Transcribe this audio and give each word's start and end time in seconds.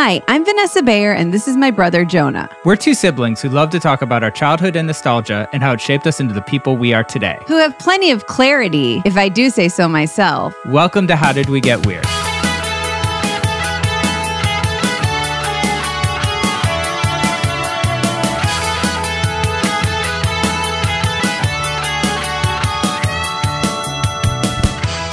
Hi, 0.00 0.22
I'm 0.28 0.44
Vanessa 0.44 0.80
Bayer, 0.80 1.12
and 1.12 1.34
this 1.34 1.48
is 1.48 1.56
my 1.56 1.72
brother 1.72 2.04
Jonah, 2.04 2.48
We're 2.64 2.76
two 2.76 2.94
siblings 2.94 3.42
who 3.42 3.48
love 3.48 3.70
to 3.70 3.80
talk 3.80 4.00
about 4.00 4.22
our 4.22 4.30
childhood 4.30 4.76
and 4.76 4.86
nostalgia 4.86 5.48
and 5.52 5.60
how 5.60 5.72
it 5.72 5.80
shaped 5.80 6.06
us 6.06 6.20
into 6.20 6.32
the 6.32 6.40
people 6.40 6.76
we 6.76 6.94
are 6.94 7.02
today. 7.02 7.36
who 7.48 7.56
have 7.56 7.76
plenty 7.80 8.12
of 8.12 8.26
clarity, 8.26 9.02
if 9.04 9.16
I 9.16 9.28
do 9.28 9.50
say 9.50 9.68
so 9.68 9.88
myself. 9.88 10.54
Welcome 10.66 11.08
to 11.08 11.16
How 11.16 11.32
Did 11.32 11.48
We 11.48 11.60
Get 11.60 11.84
Weird? 11.84 12.06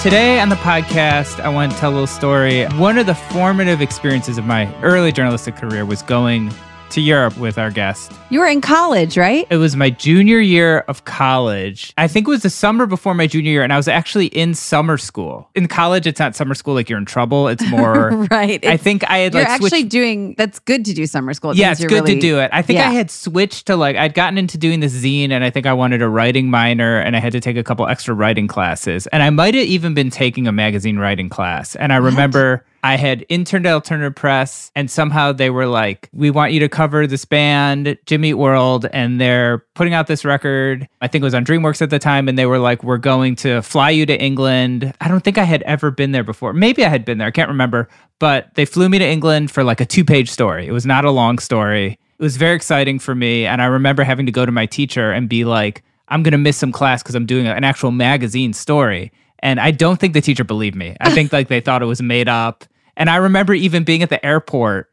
Today 0.06 0.40
on 0.40 0.50
the 0.50 0.56
podcast, 0.58 1.40
I 1.40 1.50
want 1.50 1.72
to 1.72 1.78
tell 1.80 1.90
a 1.90 1.94
little 1.94 2.06
story. 2.06 2.66
One 2.76 3.00
of 3.00 3.08
the 3.08 3.16
formative 3.16 3.82
experiences 3.82 4.38
of 4.38 4.46
my 4.46 4.72
early 4.84 5.12
journalistic 5.12 5.56
career 5.56 5.84
was 5.84 6.04
going 6.04 6.54
to 6.96 7.02
Europe 7.02 7.38
with 7.38 7.58
our 7.58 7.70
guest. 7.72 8.12
You 8.30 8.40
were 8.40 8.48
in 8.48 8.62
college, 8.62 9.18
right? 9.18 9.46
It 9.50 9.58
was 9.58 9.76
my 9.76 9.90
junior 9.90 10.40
year 10.40 10.80
of 10.88 11.06
college. 11.06 11.94
I 11.98 12.08
think 12.08 12.28
it 12.28 12.32
was 12.32 12.42
the 12.42 12.50
summer 12.50 12.86
before 12.86 13.14
my 13.14 13.28
junior 13.28 13.52
year, 13.52 13.64
and 13.64 13.72
I 13.74 13.78
was 13.78 13.88
actually 13.88 14.28
in 14.28 14.54
summer 14.54 14.98
school. 14.98 15.50
In 15.56 15.68
college, 15.68 16.08
it's 16.08 16.20
not 16.20 16.36
summer 16.36 16.56
school 16.56 16.74
like 16.74 16.90
you're 16.90 16.98
in 16.98 17.06
trouble. 17.06 17.48
It's 17.50 17.66
more. 17.70 18.10
right. 18.32 18.50
I 18.66 18.76
It's- 18.76 18.82
think 18.82 19.04
I 19.10 19.20
had 19.20 19.34
You're 19.34 19.44
like 19.44 19.52
actually 19.52 19.70
switched. 19.70 19.90
doing 19.90 20.36
that's 20.38 20.60
good 20.60 20.86
to 20.86 20.94
do 20.94 21.06
summer 21.06 21.34
school. 21.34 21.52
It 21.52 21.58
Yeah, 21.58 21.72
it's 21.72 21.82
good 21.82 21.92
really- 21.92 22.16
to 22.16 22.20
do 22.22 22.40
it. 22.40 22.50
I 22.54 22.62
think 22.62 22.80
I 22.80 22.90
had 22.92 23.12
switched 23.12 23.68
to 23.68 23.76
like 23.76 23.96
I'd 23.96 24.14
gotten 24.14 24.38
into 24.38 24.58
doing 24.58 24.80
the 24.80 24.88
zine, 24.88 25.32
and 25.32 25.44
I 25.44 25.50
think 25.50 25.66
I 25.66 25.74
wanted 25.74 26.02
a 26.02 26.08
writing 26.10 26.50
minor, 26.50 27.00
and 27.00 27.16
I 27.16 27.20
had 27.20 27.34
to 27.34 27.40
take 27.42 27.58
a 27.58 27.64
couple 27.64 27.86
extra 27.88 28.14
writing 28.14 28.48
classes, 28.48 29.06
and 29.08 29.22
I 29.22 29.30
might 29.30 29.54
have 29.54 29.66
even 29.66 29.94
been 29.94 30.10
taking 30.10 30.48
a 30.48 30.52
magazine 30.52 30.98
writing 30.98 31.30
class. 31.30 31.76
And 31.76 31.92
I 31.94 31.98
remember 31.98 32.64
I 32.86 32.98
had 32.98 33.26
interned 33.30 33.66
at 33.66 33.74
Alternative 33.74 34.14
Press, 34.14 34.72
and 34.76 34.92
somehow 34.92 35.32
they 35.32 35.50
were 35.50 35.66
like, 35.66 36.08
"We 36.14 36.30
want 36.30 36.52
you 36.52 36.60
to 36.60 36.70
cover 36.70 37.08
this 37.08 37.26
band, 37.26 37.98
Jimmy 38.06 38.30
Eat 38.30 38.36
World, 38.36 38.86
and 38.94 39.20
they're 39.20 39.66
putting 39.74 39.96
out 39.96 40.06
this 40.06 40.24
record. 40.24 40.88
I 41.02 41.08
think 41.08 41.24
it 41.24 41.26
was 41.26 41.34
on 41.34 41.44
DreamWorks 41.44 41.82
at 41.82 41.90
the 41.90 41.98
time, 41.98 42.30
and 42.30 42.38
they 42.38 42.46
were 42.46 42.60
like, 42.60 42.84
"We're 42.84 43.00
going 43.00 43.38
to 43.38 43.64
fly 43.64 43.90
you 43.90 44.06
to 44.06 44.22
England." 44.22 44.94
I 45.02 45.08
don't 45.08 45.24
think 45.24 45.40
I 45.40 45.46
had 45.46 45.64
ever 45.64 45.90
been 45.90 46.12
there 46.12 46.24
before. 46.24 46.54
Maybe 46.54 46.86
I 46.86 46.90
had 46.90 47.06
been 47.06 47.18
there. 47.18 47.28
I 47.28 47.32
can't 47.32 47.50
remember. 47.50 47.90
But 48.20 48.54
they 48.54 48.66
flew 48.66 48.88
me 48.88 49.00
to 49.00 49.06
England 49.06 49.50
for 49.50 49.64
like 49.64 49.82
a 49.82 49.86
two-page 49.86 50.30
story. 50.30 50.68
It 50.68 50.72
was 50.72 50.86
not 50.86 51.06
a 51.06 51.12
long 51.12 51.40
story. 51.40 51.98
It 52.20 52.24
was 52.24 52.38
very 52.38 52.56
exciting 52.56 53.00
for 53.00 53.16
me, 53.16 53.48
and 53.48 53.64
I 53.64 53.66
remember 53.66 54.04
having 54.04 54.28
to 54.28 54.32
go 54.32 54.46
to 54.46 54.52
my 54.52 54.68
teacher 54.68 55.12
and 55.12 55.28
be 55.28 55.44
like, 55.44 55.82
"I'm 56.10 56.22
going 56.22 56.34
to 56.34 56.38
miss 56.38 56.58
some 56.58 56.72
class 56.72 57.02
because 57.02 57.16
I'm 57.16 57.26
doing 57.26 57.48
an 57.48 57.64
actual 57.64 57.90
magazine 57.90 58.54
story." 58.54 59.12
And 59.40 59.60
I 59.60 59.72
don't 59.72 60.00
think 60.00 60.14
the 60.14 60.22
teacher 60.22 60.44
believed 60.44 60.76
me. 60.76 60.96
I 61.02 61.10
think 61.10 61.34
like 61.34 61.48
they 61.48 61.62
thought 61.62 61.82
it 61.82 61.88
was 61.88 62.00
made 62.00 62.30
up. 62.30 62.64
And 62.98 63.10
I 63.10 63.18
remember 63.18 63.54
even 63.54 63.84
being 63.84 64.04
at 64.04 64.10
the 64.10 64.24
airport 64.26 64.90